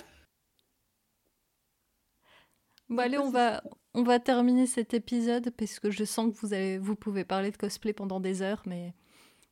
Bon, 2.89 2.99
allez, 2.99 3.18
on 3.18 3.32
va, 3.32 3.64
on 3.95 4.03
va 4.03 4.20
terminer 4.20 4.68
cet 4.68 4.93
épisode 4.93 5.49
parce 5.57 5.80
que 5.80 5.89
je 5.89 6.03
sens 6.03 6.32
que 6.32 6.39
vous, 6.39 6.53
avez, 6.53 6.78
vous 6.78 6.95
pouvez 6.95 7.24
parler 7.24 7.49
de 7.49 7.57
cosplay 7.57 7.93
pendant 7.93 8.20
des 8.20 8.41
heures, 8.43 8.61
mais, 8.68 8.93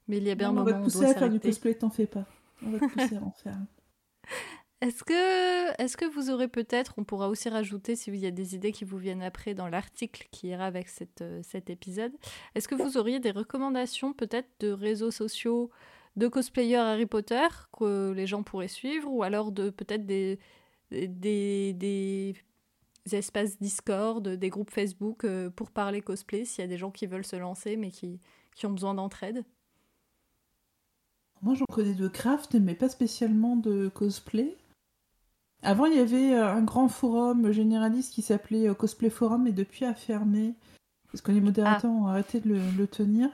mais 0.08 0.18
il 0.18 0.24
y 0.24 0.30
a 0.32 0.36
bien 0.36 0.52
Non, 0.52 0.60
un 0.60 0.62
on 0.62 0.66
va 0.66 0.72
moment 0.74 0.78
te 0.78 0.78
où 0.78 0.82
on 0.82 0.84
pousser 0.86 1.00
doit 1.00 1.10
à 1.10 1.20
faire 1.20 1.30
du 1.30 1.40
cosplay, 1.40 1.74
t'en 1.74 1.90
fais 1.90 2.08
pas. 2.08 2.26
On 2.64 2.70
va 2.70 2.80
te 2.80 2.86
pousser 2.94 3.16
à 3.16 3.24
en 3.24 3.32
faire. 3.32 3.58
Est-ce 4.82 5.04
que, 5.04 6.06
vous 6.12 6.32
aurez 6.32 6.48
peut-être, 6.48 6.96
on 6.98 7.04
pourra 7.04 7.30
aussi 7.30 7.50
rajouter 7.50 7.96
s'il 7.96 8.16
y 8.16 8.26
a 8.26 8.32
des 8.32 8.56
idées 8.56 8.72
qui 8.72 8.84
vous 8.84 8.98
viennent 8.98 9.22
après 9.22 9.54
dans 9.54 9.68
l'article 9.68 10.28
qui 10.32 10.48
ira 10.48 10.66
avec 10.66 10.88
euh, 11.22 11.42
cet 11.44 11.70
épisode, 11.70 12.12
est-ce 12.56 12.68
que 12.68 12.74
vous 12.74 12.98
auriez 12.98 13.20
des 13.20 13.30
recommandations 13.30 14.14
peut-être 14.14 14.50
de 14.60 14.72
réseaux 14.72 15.12
sociaux 15.12 15.70
de 16.16 16.28
cosplayers 16.28 16.78
Harry 16.78 17.06
Potter 17.06 17.48
que 17.78 18.12
les 18.12 18.26
gens 18.26 18.42
pourraient 18.42 18.68
suivre 18.68 19.08
ou 19.12 19.22
alors 19.22 19.52
de 19.52 19.70
peut-être 19.70 20.08
des, 20.08 20.40
des, 20.90 21.74
des 21.74 22.36
espaces 23.12 23.60
Discord, 23.60 24.28
des 24.28 24.50
groupes 24.50 24.72
Facebook 24.72 25.26
euh, 25.26 25.52
pour 25.52 25.70
parler 25.70 26.02
cosplay 26.02 26.44
s'il 26.44 26.64
y 26.64 26.66
a 26.66 26.68
des 26.68 26.78
gens 26.78 26.92
qui 26.92 27.06
veulent 27.06 27.26
se 27.26 27.36
lancer 27.36 27.78
mais 27.78 27.92
qui, 27.92 28.20
qui 28.56 28.66
ont 28.66 28.72
besoin 28.72 28.96
d'entraide? 28.96 29.46
Moi, 31.44 31.56
j'en 31.56 31.66
connais 31.66 31.96
de 31.96 32.08
craft, 32.08 32.56
mais 32.56 32.76
pas 32.76 32.90
spécialement 32.90 33.56
de 33.56 33.90
cosplay. 33.90 34.58
Avant, 35.64 35.86
il 35.86 35.96
y 35.96 36.00
avait 36.00 36.34
euh, 36.34 36.48
un 36.54 36.62
grand 36.64 36.88
forum 36.88 37.52
généraliste 37.52 38.14
qui 38.14 38.22
s'appelait 38.22 38.68
euh, 38.70 38.74
Cosplay 38.74 39.10
Forum, 39.10 39.48
et 39.48 39.52
depuis 39.52 39.86
a 39.86 39.94
fermé, 39.94 40.56
parce 41.12 41.22
que 41.22 41.32
les 41.32 41.42
modérateurs 41.42 41.92
ont 41.92 42.08
arrêté 42.08 42.40
de 42.40 42.50
le, 42.50 42.60
le 42.78 42.88
tenir. 42.88 43.30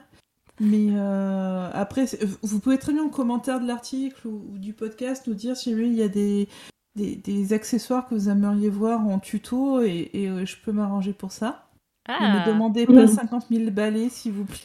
Mais 0.60 0.88
euh, 0.90 1.70
après, 1.72 2.06
vous 2.42 2.58
pouvez 2.58 2.78
très 2.78 2.92
bien 2.92 3.04
en 3.04 3.08
commentaire 3.10 3.60
de 3.60 3.66
l'article 3.66 4.26
ou, 4.26 4.44
ou 4.52 4.58
du 4.58 4.72
podcast 4.72 5.26
nous 5.28 5.34
dire 5.34 5.56
si 5.56 5.70
il 5.70 5.94
y 5.94 6.02
a 6.02 6.08
des, 6.08 6.48
des, 6.96 7.14
des 7.14 7.52
accessoires 7.52 8.08
que 8.08 8.14
vous 8.16 8.28
aimeriez 8.28 8.68
voir 8.68 9.06
en 9.06 9.18
tuto, 9.20 9.80
et, 9.82 10.10
et, 10.12 10.28
euh, 10.28 10.44
je 10.44 10.56
peux 10.62 10.72
m'arranger 10.72 11.12
pour 11.12 11.30
ça. 11.32 11.68
Ne 12.08 12.14
me 12.40 12.46
demandez 12.46 12.86
pas 12.86 12.92
Mhm. 12.92 13.06
50 13.08 13.46
000 13.50 13.70
balais, 13.70 14.08
s'il 14.08 14.32
vous 14.32 14.44
plaît. 14.44 14.58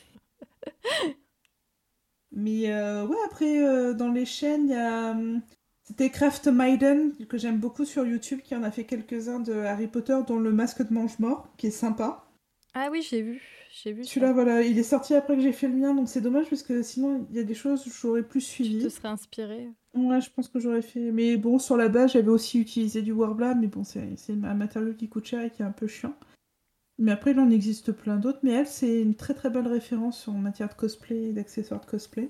Mais 2.32 2.72
euh, 2.74 3.06
ouais, 3.06 3.18
après, 3.26 3.64
euh, 3.64 3.94
dans 3.94 4.10
les 4.10 4.26
chaînes, 4.26 4.66
il 4.68 4.72
y 4.72 4.76
a. 4.76 5.16
C'était 5.84 6.10
Craft 6.10 6.48
Maiden, 6.48 7.12
que 7.28 7.38
j'aime 7.38 7.60
beaucoup 7.60 7.84
sur 7.86 8.06
YouTube, 8.06 8.40
qui 8.42 8.56
en 8.56 8.64
a 8.64 8.72
fait 8.72 8.86
quelques-uns 8.86 9.40
de 9.42 9.54
Harry 9.54 9.88
Potter, 9.88 10.18
dont 10.26 10.40
le 10.40 10.52
masque 10.52 10.88
de 10.88 10.94
mange-mort, 10.94 11.50
qui 11.58 11.68
est 11.68 11.72
sympa. 11.72 12.26
Ah 12.74 12.88
oui, 12.92 13.06
j'ai 13.08 13.22
vu. 13.22 13.42
J'ai 13.84 13.92
vu. 13.92 14.04
Celui-là, 14.06 14.32
voilà, 14.34 14.62
il 14.62 14.78
est 14.80 14.84
sorti 14.84 15.14
après 15.14 15.36
que 15.36 15.42
j'ai 15.42 15.52
fait 15.52 15.68
le 15.68 15.76
mien, 15.76 15.94
donc 15.94 16.08
c'est 16.08 16.22
dommage, 16.22 16.50
parce 16.50 16.64
que 16.64 16.84
sinon, 16.84 17.28
il 17.32 17.36
y 17.36 17.40
a 17.40 17.44
des 17.44 17.54
choses 17.54 17.84
que 17.84 17.90
j'aurais 17.90 18.24
plus 18.24 18.40
Tu 18.40 18.46
suivi. 18.46 18.84
te 18.84 18.90
serais 18.90 19.10
inspiré. 19.10 19.70
Ouais, 19.94 20.22
je 20.22 20.30
pense 20.30 20.48
que 20.48 20.60
j'aurais 20.60 20.82
fait. 20.82 21.12
Mais 21.12 21.36
bon, 21.38 21.60
sur 21.60 21.76
la 21.76 21.90
base, 21.90 22.14
j'avais 22.14 22.30
aussi 22.30 22.60
utilisé 22.60 23.02
du 23.02 23.12
Warbler, 23.12 23.54
mais 23.60 23.68
bon, 23.68 23.84
c'est 23.84 24.16
c'est 24.16 24.34
un 24.34 24.54
matériau 24.56 24.94
qui 24.94 25.10
coûte 25.10 25.26
cher 25.26 25.42
et 25.44 25.50
qui 25.52 25.62
est 25.62 25.66
un 25.66 25.72
peu 25.72 25.88
chiant. 25.88 26.16
Mais 26.98 27.12
après, 27.12 27.32
il 27.32 27.40
en 27.40 27.50
existe 27.50 27.92
plein 27.92 28.18
d'autres. 28.18 28.40
Mais 28.44 28.52
elle, 28.52 28.68
c'est 28.68 29.02
une 29.02 29.16
très 29.16 29.34
très 29.34 29.50
belle 29.50 29.68
référence 29.68 30.28
en 30.28 30.34
matière 30.34 30.70
de 30.70 30.74
cosplay 30.76 31.30
et 31.30 31.34
d'accessoires 31.34 31.82
de 31.82 31.86
cosplay. 31.86 32.30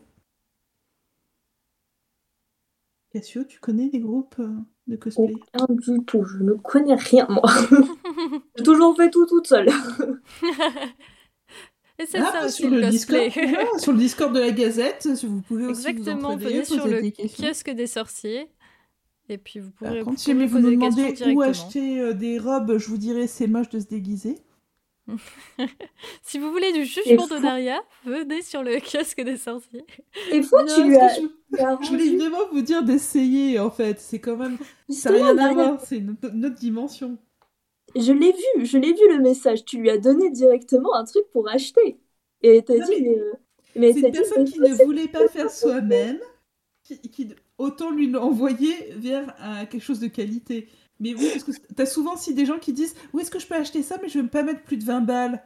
Cassio, 3.14 3.44
tu 3.44 3.60
connais 3.60 3.90
des 3.90 4.00
groupes 4.00 4.36
euh, 4.40 4.50
de 4.88 4.96
cosplay? 4.96 5.34
Aucun 5.54 5.74
du 5.76 6.04
tout, 6.06 6.24
je 6.26 6.38
ne 6.44 6.54
connais 6.54 6.96
rien, 6.96 7.28
moi. 7.30 7.44
J'ai 8.58 8.64
toujours 8.64 8.96
fait 8.96 9.10
tout 9.12 9.26
toute 9.28 9.46
seule. 9.48 9.70
Et 12.00 12.08
c'est 12.08 12.18
Ah, 12.18 12.32
ça 12.32 12.46
aussi 12.48 12.64
sur 12.64 12.72
le. 12.72 12.90
Discord, 12.90 13.22
voilà, 13.36 13.66
sur 13.78 13.92
le 13.92 13.98
Discord 14.00 14.34
de 14.34 14.40
la 14.40 14.52
Gazette, 14.52 15.16
si 15.16 15.28
vous 15.28 15.42
pouvez 15.42 15.68
aussi 15.68 15.88
Exactement, 15.88 16.36
vous 16.36 16.44
venez 16.44 16.66
sur 16.66 16.88
le 16.88 17.02
des 17.02 17.12
kiosque 17.12 17.70
des 17.70 17.88
sorciers. 17.88 18.50
Et 19.30 19.38
puis 19.38 19.60
vous 19.60 19.70
Par 19.80 19.90
pourrez, 19.90 20.00
contre, 20.00 20.12
vous 20.18 20.20
si 20.20 20.32
jamais 20.32 20.48
vous 20.48 20.60
des 20.60 20.72
demandez 20.72 21.14
questions 21.14 21.34
où 21.34 21.42
acheter 21.42 22.02
euh, 22.02 22.14
des 22.14 22.40
robes, 22.40 22.78
je 22.78 22.88
vous 22.90 22.98
dirais 22.98 23.28
c'est 23.28 23.48
moche 23.48 23.70
de 23.70 23.80
se 23.80 23.86
déguiser. 23.86 24.36
Si 26.24 26.40
vous 26.40 26.52
voulez 26.52 26.72
du 26.72 26.86
jugement 26.86 27.28
fou- 27.28 27.36
de 27.36 27.42
Daria, 27.42 27.82
venez 28.06 28.42
sur 28.42 28.64
le 28.64 28.80
kiosque 28.80 29.22
des 29.22 29.38
sorciers. 29.38 29.86
Et 30.32 30.42
fois, 30.42 30.64
Non, 30.64 30.74
tu 30.76 30.84
lui 30.84 30.98
as, 30.98 31.16
je- 31.16 31.88
voulais 31.90 32.16
vraiment 32.18 32.48
vous 32.52 32.62
dire 32.62 32.84
d'essayer 32.84 33.60
en 33.60 33.70
fait, 33.70 34.00
c'est 34.00 34.20
quand 34.20 34.38
même. 34.38 34.58
Ça 34.90 35.12
n'a 35.12 35.18
rien 35.18 35.38
à 35.38 35.54
voir, 35.54 35.82
c'est 35.82 35.98
une, 35.98 36.12
autre- 36.12 36.32
une 36.34 36.46
autre 36.46 36.56
dimension. 36.56 37.18
Je 37.96 38.12
l'ai 38.12 38.32
vu, 38.32 38.66
je 38.66 38.78
l'ai 38.78 38.94
vu 38.94 39.08
le 39.10 39.20
message. 39.20 39.66
Tu 39.66 39.78
lui 39.78 39.90
as 39.90 39.98
donné 39.98 40.30
directement 40.32 40.96
un 40.96 41.04
truc 41.04 41.26
pour 41.32 41.48
acheter. 41.50 41.98
Et 42.42 42.64
t'as 42.64 42.80
dit, 42.80 43.08
mais 43.76 43.94
C'est 43.94 44.00
une 44.00 44.06
dit, 44.12 44.12
personne 44.12 44.46
qui 44.46 44.60
ne 44.60 44.74
voulait 44.86 45.08
pas 45.08 45.28
faire 45.28 45.50
soi-même, 45.52 46.20
qui, 46.84 47.00
qui- 47.00 47.30
autant 47.58 47.92
lui 47.92 48.10
l'envoyer 48.10 48.74
vers 48.96 49.36
quelque 49.70 49.84
chose 49.84 50.00
de 50.00 50.08
qualité. 50.08 50.68
Mais 51.04 51.14
oui, 51.14 51.28
parce 51.34 51.44
que 51.44 51.52
t'as 51.76 51.86
souvent 51.86 52.16
si 52.16 52.34
des 52.34 52.46
gens 52.46 52.60
qui 52.60 52.72
disent 52.72 52.96
Où 53.12 53.20
est-ce 53.20 53.30
que 53.30 53.38
je 53.38 53.46
peux 53.46 53.56
acheter 53.56 53.84
ça, 53.84 53.98
mais 54.02 54.08
je 54.08 54.20
vais 54.20 54.28
pas 54.28 54.42
mettre 54.42 54.62
plus 54.62 54.78
de 54.78 54.86
20 54.86 55.02
balles. 55.02 55.44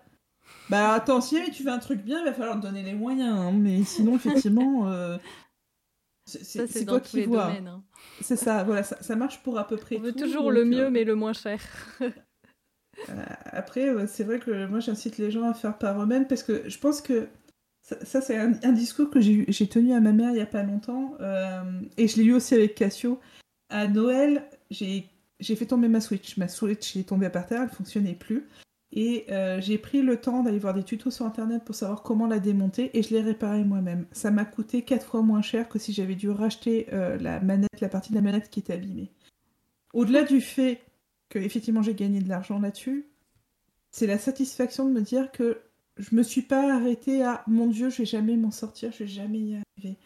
Bah 0.69 0.93
attends, 0.93 1.19
si 1.19 1.35
jamais 1.35 1.49
tu 1.49 1.63
veux 1.63 1.71
un 1.71 1.79
truc 1.79 2.03
bien, 2.03 2.19
il 2.19 2.25
va 2.25 2.33
falloir 2.33 2.57
te 2.57 2.61
donner 2.61 2.83
les 2.83 2.93
moyens. 2.93 3.35
hein, 3.35 3.51
mais 3.53 3.83
sinon, 3.83 4.15
effectivement. 4.15 4.87
euh, 4.87 5.17
c'est 6.25 6.85
toi 6.85 6.99
qui 6.99 7.23
vois. 7.23 7.47
Hein. 7.47 7.83
C'est 8.21 8.35
ça, 8.35 8.63
voilà, 8.63 8.83
ça, 8.83 9.15
marche 9.15 9.41
pour 9.41 9.57
à 9.57 9.67
peu 9.67 9.77
près 9.77 9.97
On 9.97 10.01
veut 10.01 10.13
toujours 10.13 10.51
le 10.51 10.63
mieux, 10.63 10.91
mais 10.91 11.03
le 11.03 11.15
moins 11.15 11.33
cher. 11.33 11.59
après, 13.45 14.05
c'est 14.05 14.25
vrai 14.25 14.39
que 14.39 14.67
moi, 14.67 14.79
j'incite 14.79 15.17
les 15.17 15.31
gens 15.31 15.49
à 15.49 15.55
faire 15.55 15.79
par 15.79 15.99
eux-mêmes 15.99 16.27
parce 16.27 16.43
que 16.43 16.69
je 16.69 16.77
pense 16.77 17.01
que 17.01 17.29
ça, 17.81 18.21
c'est 18.21 18.37
un, 18.37 18.71
discours 18.73 19.09
que 19.09 19.21
j'ai 19.21 19.67
tenu 19.67 19.93
à 19.93 20.01
ma 20.01 20.11
mère 20.11 20.29
il 20.31 20.35
n'y 20.35 20.41
a 20.41 20.45
pas 20.45 20.61
longtemps 20.61 21.17
et 21.97 22.07
je 22.07 22.17
l'ai 22.17 22.25
eu 22.25 22.33
aussi 22.33 22.53
avec 22.53 22.75
Cassio. 22.75 23.19
À 23.69 23.87
Noël, 23.87 24.43
j'ai 24.69 25.09
fait 25.43 25.65
tomber 25.65 25.87
ma 25.87 26.01
Switch. 26.01 26.37
Ma 26.37 26.47
Switch 26.47 26.95
est 26.95 27.09
tombée 27.09 27.29
par 27.29 27.45
terre, 27.45 27.63
elle 27.63 27.69
fonctionnait 27.69 28.15
plus. 28.15 28.47
Et 28.91 29.25
euh, 29.29 29.59
j'ai 29.59 29.77
pris 29.77 30.01
le 30.01 30.19
temps 30.19 30.43
d'aller 30.43 30.59
voir 30.59 30.73
des 30.73 30.83
tutos 30.83 31.11
sur 31.11 31.25
internet 31.25 31.63
pour 31.65 31.75
savoir 31.75 32.03
comment 32.03 32.25
la 32.25 32.39
démonter 32.39 32.97
et 32.97 33.03
je 33.03 33.09
l'ai 33.09 33.21
réparée 33.21 33.65
moi-même. 33.65 34.05
Ça 34.11 34.31
m'a 34.31 34.45
coûté 34.45 34.81
4 34.83 35.05
fois 35.05 35.21
moins 35.21 35.41
cher 35.41 35.67
que 35.67 35.77
si 35.77 35.91
j'avais 35.91 36.15
dû 36.15 36.29
racheter 36.29 36.87
euh, 36.93 37.17
la 37.17 37.41
manette, 37.41 37.81
la 37.81 37.89
partie 37.89 38.11
de 38.11 38.15
la 38.15 38.21
manette 38.21 38.49
qui 38.49 38.61
était 38.61 38.73
abîmée. 38.73 39.11
Au-delà 39.93 40.23
du 40.23 40.39
fait 40.39 40.81
que 41.29 41.37
effectivement 41.37 41.81
j'ai 41.81 41.95
gagné 41.95 42.21
de 42.21 42.29
l'argent 42.29 42.59
là-dessus, 42.59 43.07
c'est 43.91 44.07
la 44.07 44.17
satisfaction 44.17 44.85
de 44.85 44.91
me 44.91 45.01
dire 45.01 45.31
que 45.31 45.61
je 45.97 46.15
me 46.15 46.23
suis 46.23 46.43
pas 46.43 46.73
arrêtée 46.73 47.23
à 47.23 47.43
mon 47.47 47.67
dieu, 47.67 47.89
je 47.89 47.99
vais 47.99 48.05
jamais 48.05 48.37
m'en 48.37 48.51
sortir, 48.51 48.91
je 48.93 48.99
vais 48.99 49.09
jamais 49.09 49.39
y 49.39 49.55
arriver. 49.55 49.97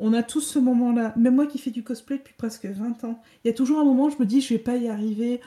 On 0.00 0.12
a 0.12 0.22
tous 0.22 0.40
ce 0.40 0.58
moment-là. 0.58 1.14
Même 1.16 1.36
moi 1.36 1.46
qui 1.46 1.58
fais 1.58 1.70
du 1.70 1.84
cosplay 1.84 2.18
depuis 2.18 2.34
presque 2.36 2.66
20 2.66 3.04
ans, 3.04 3.20
il 3.44 3.48
y 3.48 3.50
a 3.50 3.54
toujours 3.54 3.80
un 3.80 3.84
moment 3.84 4.06
où 4.06 4.10
je 4.10 4.18
me 4.18 4.26
dis 4.26 4.40
je 4.40 4.54
vais 4.54 4.58
pas 4.58 4.76
y 4.76 4.88
arriver 4.88 5.40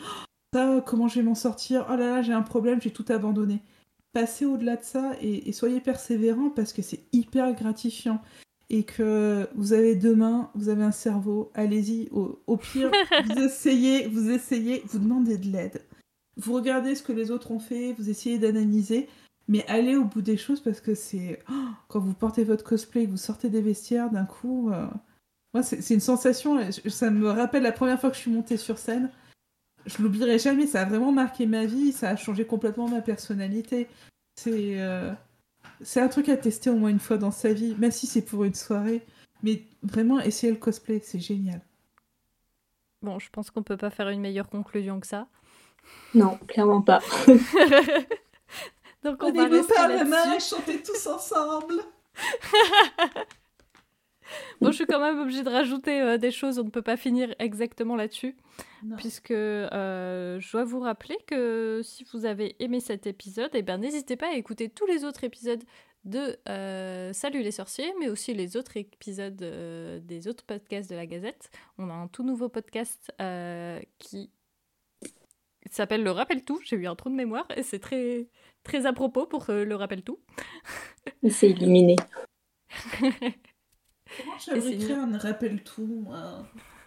comment 0.85 1.07
je 1.07 1.15
vais 1.15 1.23
m'en 1.23 1.35
sortir? 1.35 1.85
Oh 1.89 1.95
là 1.95 2.15
là, 2.15 2.21
j'ai 2.21 2.33
un 2.33 2.41
problème, 2.41 2.81
j'ai 2.81 2.91
tout 2.91 3.05
abandonné. 3.09 3.61
Passez 4.13 4.45
au-delà 4.45 4.75
de 4.75 4.83
ça 4.83 5.13
et, 5.21 5.51
soyez 5.51 5.79
persévérant 5.79 6.49
parce 6.49 6.73
que 6.73 6.81
c'est 6.81 7.01
hyper 7.11 7.53
gratifiant. 7.53 8.21
Et 8.69 8.83
que 8.83 9.47
vous 9.55 9.73
avez 9.73 9.95
deux 9.95 10.15
mains, 10.15 10.49
vous 10.55 10.69
avez 10.69 10.83
un 10.83 10.91
cerveau, 10.91 11.51
allez-y. 11.53 12.09
Au, 12.11 12.57
pire, 12.57 12.91
vous 13.25 13.43
essayez, 13.43 14.07
vous 14.07 14.31
essayez, 14.31 14.83
vous 14.87 14.99
demandez 14.99 15.37
de 15.37 15.47
l'aide. 15.47 15.81
Vous 16.37 16.53
regardez 16.53 16.95
ce 16.95 17.03
que 17.03 17.11
les 17.11 17.29
autres 17.29 17.51
ont 17.51 17.59
fait, 17.59 17.93
vous 17.93 18.09
essayez 18.09 18.39
d'analyser, 18.39 19.07
mais 19.47 19.65
allez 19.67 19.95
au 19.95 20.05
bout 20.05 20.21
des 20.21 20.37
choses 20.37 20.61
parce 20.61 20.81
que 20.81 20.95
c'est. 20.95 21.43
Oh, 21.51 21.69
quand 21.87 21.99
vous 21.99 22.13
portez 22.13 22.43
votre 22.43 22.63
cosplay, 22.63 23.05
que 23.05 23.11
vous 23.11 23.17
sortez 23.17 23.49
des 23.49 23.61
vestiaires, 23.61 24.09
d'un 24.09 24.25
coup. 24.25 24.71
Euh, 24.71 24.87
moi, 25.53 25.63
c'est 25.63 25.93
une 25.93 25.99
sensation. 25.99 26.59
Ça 26.87 27.11
me 27.11 27.29
rappelle 27.29 27.63
la 27.63 27.71
première 27.71 27.99
fois 27.99 28.09
que 28.09 28.15
je 28.15 28.21
suis 28.21 28.31
montée 28.31 28.57
sur 28.57 28.77
scène 28.77 29.09
je 29.85 30.01
l'oublierai 30.01 30.39
jamais, 30.39 30.67
ça 30.67 30.81
a 30.81 30.85
vraiment 30.85 31.11
marqué 31.11 31.45
ma 31.45 31.65
vie, 31.65 31.91
ça 31.91 32.09
a 32.09 32.15
changé 32.15 32.45
complètement 32.45 32.87
ma 32.87 33.01
personnalité. 33.01 33.87
C'est 34.35 34.81
euh, 34.81 35.11
c'est 35.81 35.99
un 35.99 36.07
truc 36.07 36.29
à 36.29 36.37
tester 36.37 36.69
au 36.69 36.75
moins 36.75 36.89
une 36.89 36.99
fois 36.99 37.17
dans 37.17 37.31
sa 37.31 37.53
vie, 37.53 37.75
même 37.77 37.91
si 37.91 38.07
c'est 38.07 38.21
pour 38.21 38.43
une 38.43 38.55
soirée. 38.55 39.05
Mais 39.41 39.63
vraiment, 39.81 40.19
essayer 40.21 40.51
le 40.51 40.57
cosplay, 40.57 41.01
c'est 41.03 41.19
génial. 41.19 41.61
Bon, 43.01 43.19
je 43.19 43.29
pense 43.29 43.51
qu'on 43.51 43.63
peut 43.63 43.75
pas 43.75 43.89
faire 43.89 44.07
une 44.09 44.21
meilleure 44.21 44.49
conclusion 44.49 44.99
que 45.01 45.07
ça. 45.07 45.27
Non, 46.13 46.37
clairement 46.47 46.81
pas. 46.81 47.01
Donc 49.03 49.21
on, 49.21 49.31
va 49.31 49.47
rester 49.47 49.73
là-dessus. 49.75 50.55
chanter 50.55 50.81
tous 50.81 51.07
ensemble. 51.07 51.75
bon, 54.61 54.71
je 54.71 54.75
suis 54.75 54.85
quand 54.85 54.99
même 54.99 55.19
obligée 55.19 55.43
de 55.43 55.49
rajouter 55.49 56.01
euh, 56.01 56.17
des 56.17 56.31
choses, 56.31 56.59
on 56.59 56.63
ne 56.63 56.69
peut 56.69 56.81
pas 56.81 56.97
finir 56.97 57.33
exactement 57.39 57.95
là-dessus. 57.95 58.35
Puisque 58.97 59.31
euh, 59.31 60.39
je 60.39 60.51
dois 60.51 60.63
vous 60.63 60.79
rappeler 60.79 61.17
que 61.27 61.81
si 61.83 62.05
vous 62.13 62.25
avez 62.25 62.55
aimé 62.63 62.79
cet 62.79 63.07
épisode, 63.07 63.51
eh 63.53 63.61
ben, 63.61 63.77
n'hésitez 63.77 64.15
pas 64.15 64.29
à 64.29 64.33
écouter 64.33 64.69
tous 64.69 64.85
les 64.85 65.05
autres 65.05 65.23
épisodes 65.23 65.63
de 66.03 66.37
euh, 66.49 67.13
Salut 67.13 67.41
les 67.41 67.51
sorciers, 67.51 67.93
mais 67.99 68.09
aussi 68.09 68.33
les 68.33 68.57
autres 68.57 68.75
épisodes 68.75 69.35
des 69.35 70.27
autres 70.27 70.45
podcasts 70.45 70.89
de 70.89 70.95
la 70.95 71.05
Gazette. 71.05 71.49
On 71.77 71.89
a 71.89 71.93
un 71.93 72.07
tout 72.07 72.23
nouveau 72.23 72.49
podcast 72.49 73.11
qui 73.99 74.31
s'appelle 75.71 76.03
Le 76.03 76.11
Rappel 76.11 76.43
Tout. 76.43 76.59
J'ai 76.63 76.75
eu 76.75 76.87
un 76.87 76.95
trou 76.95 77.09
de 77.09 77.15
mémoire 77.15 77.47
et 77.55 77.63
c'est 77.63 77.79
très, 77.79 78.27
très 78.63 78.85
à 78.85 78.93
propos 78.93 79.25
pour 79.25 79.45
le 79.49 79.75
Rappel 79.75 80.03
Tout. 80.03 80.19
C'est 81.29 81.49
illuminé. 81.49 81.95
Comment 84.17 84.37
j'aimerais 84.39 84.93
un 84.93 85.17
rappel 85.17 85.63
tout 85.63 86.07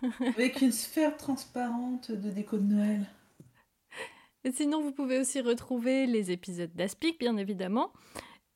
Avec 0.27 0.61
une 0.61 0.73
sphère 0.73 1.17
transparente 1.17 2.13
de 2.13 2.31
déco 2.31 2.59
de 2.59 2.75
Noël. 2.75 3.07
Et 4.45 4.53
sinon, 4.53 4.81
vous 4.81 4.93
pouvez 4.93 5.19
aussi 5.19 5.41
retrouver 5.41 6.07
les 6.07 6.31
épisodes 6.31 6.73
d'Aspic, 6.75 7.19
bien 7.19 7.37
évidemment, 7.37 7.93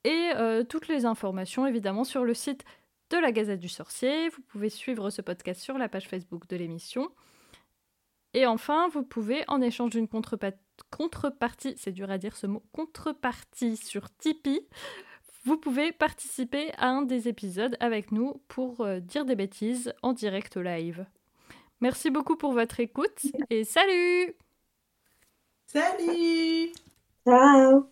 et 0.05 0.31
euh, 0.37 0.63
toutes 0.63 0.87
les 0.87 1.05
informations, 1.05 1.67
évidemment, 1.67 2.05
sur 2.05 2.25
le 2.25 2.35
site 2.35 2.65
de 3.11 3.17
la 3.17 3.33
Gazette 3.33 3.59
du 3.59 3.69
Sorcier. 3.69 4.29
Vous 4.29 4.43
pouvez 4.43 4.71
suivre 4.71 5.11
ce 5.11 5.21
podcast 5.21 5.61
sur 5.61 5.79
la 5.79 5.89
page 5.89 6.07
Facebook 6.07 6.47
de 6.49 6.57
l'émission. 6.57 7.11
Et 8.35 8.47
enfin, 8.47 8.89
vous 8.89 9.03
pouvez, 9.03 9.43
en 9.49 9.61
échange 9.61 9.91
d'une 9.91 10.07
contrepartie, 10.07 10.59
c'est 11.77 11.93
dur 11.93 12.11
à 12.11 12.19
dire 12.19 12.37
ce 12.37 12.47
mot, 12.47 12.63
contrepartie 12.73 13.77
sur 13.77 14.11
Tipeee, 14.19 14.67
vous 15.45 15.57
pouvez 15.57 15.93
participer 15.93 16.73
à 16.77 16.89
un 16.89 17.03
des 17.03 17.29
épisodes 17.29 17.77
avec 17.81 18.13
nous 18.13 18.43
pour 18.49 18.83
euh, 18.83 19.01
dire 19.01 19.25
des 19.25 19.37
bêtises 19.37 19.93
en 20.03 20.13
direct 20.13 20.57
live. 20.57 21.07
Merci 21.81 22.11
beaucoup 22.11 22.37
pour 22.37 22.53
votre 22.53 22.81
écoute 22.81 23.23
et 23.49 23.65
salut! 23.65 24.35
Salut! 25.67 26.73
Ciao 27.25 27.89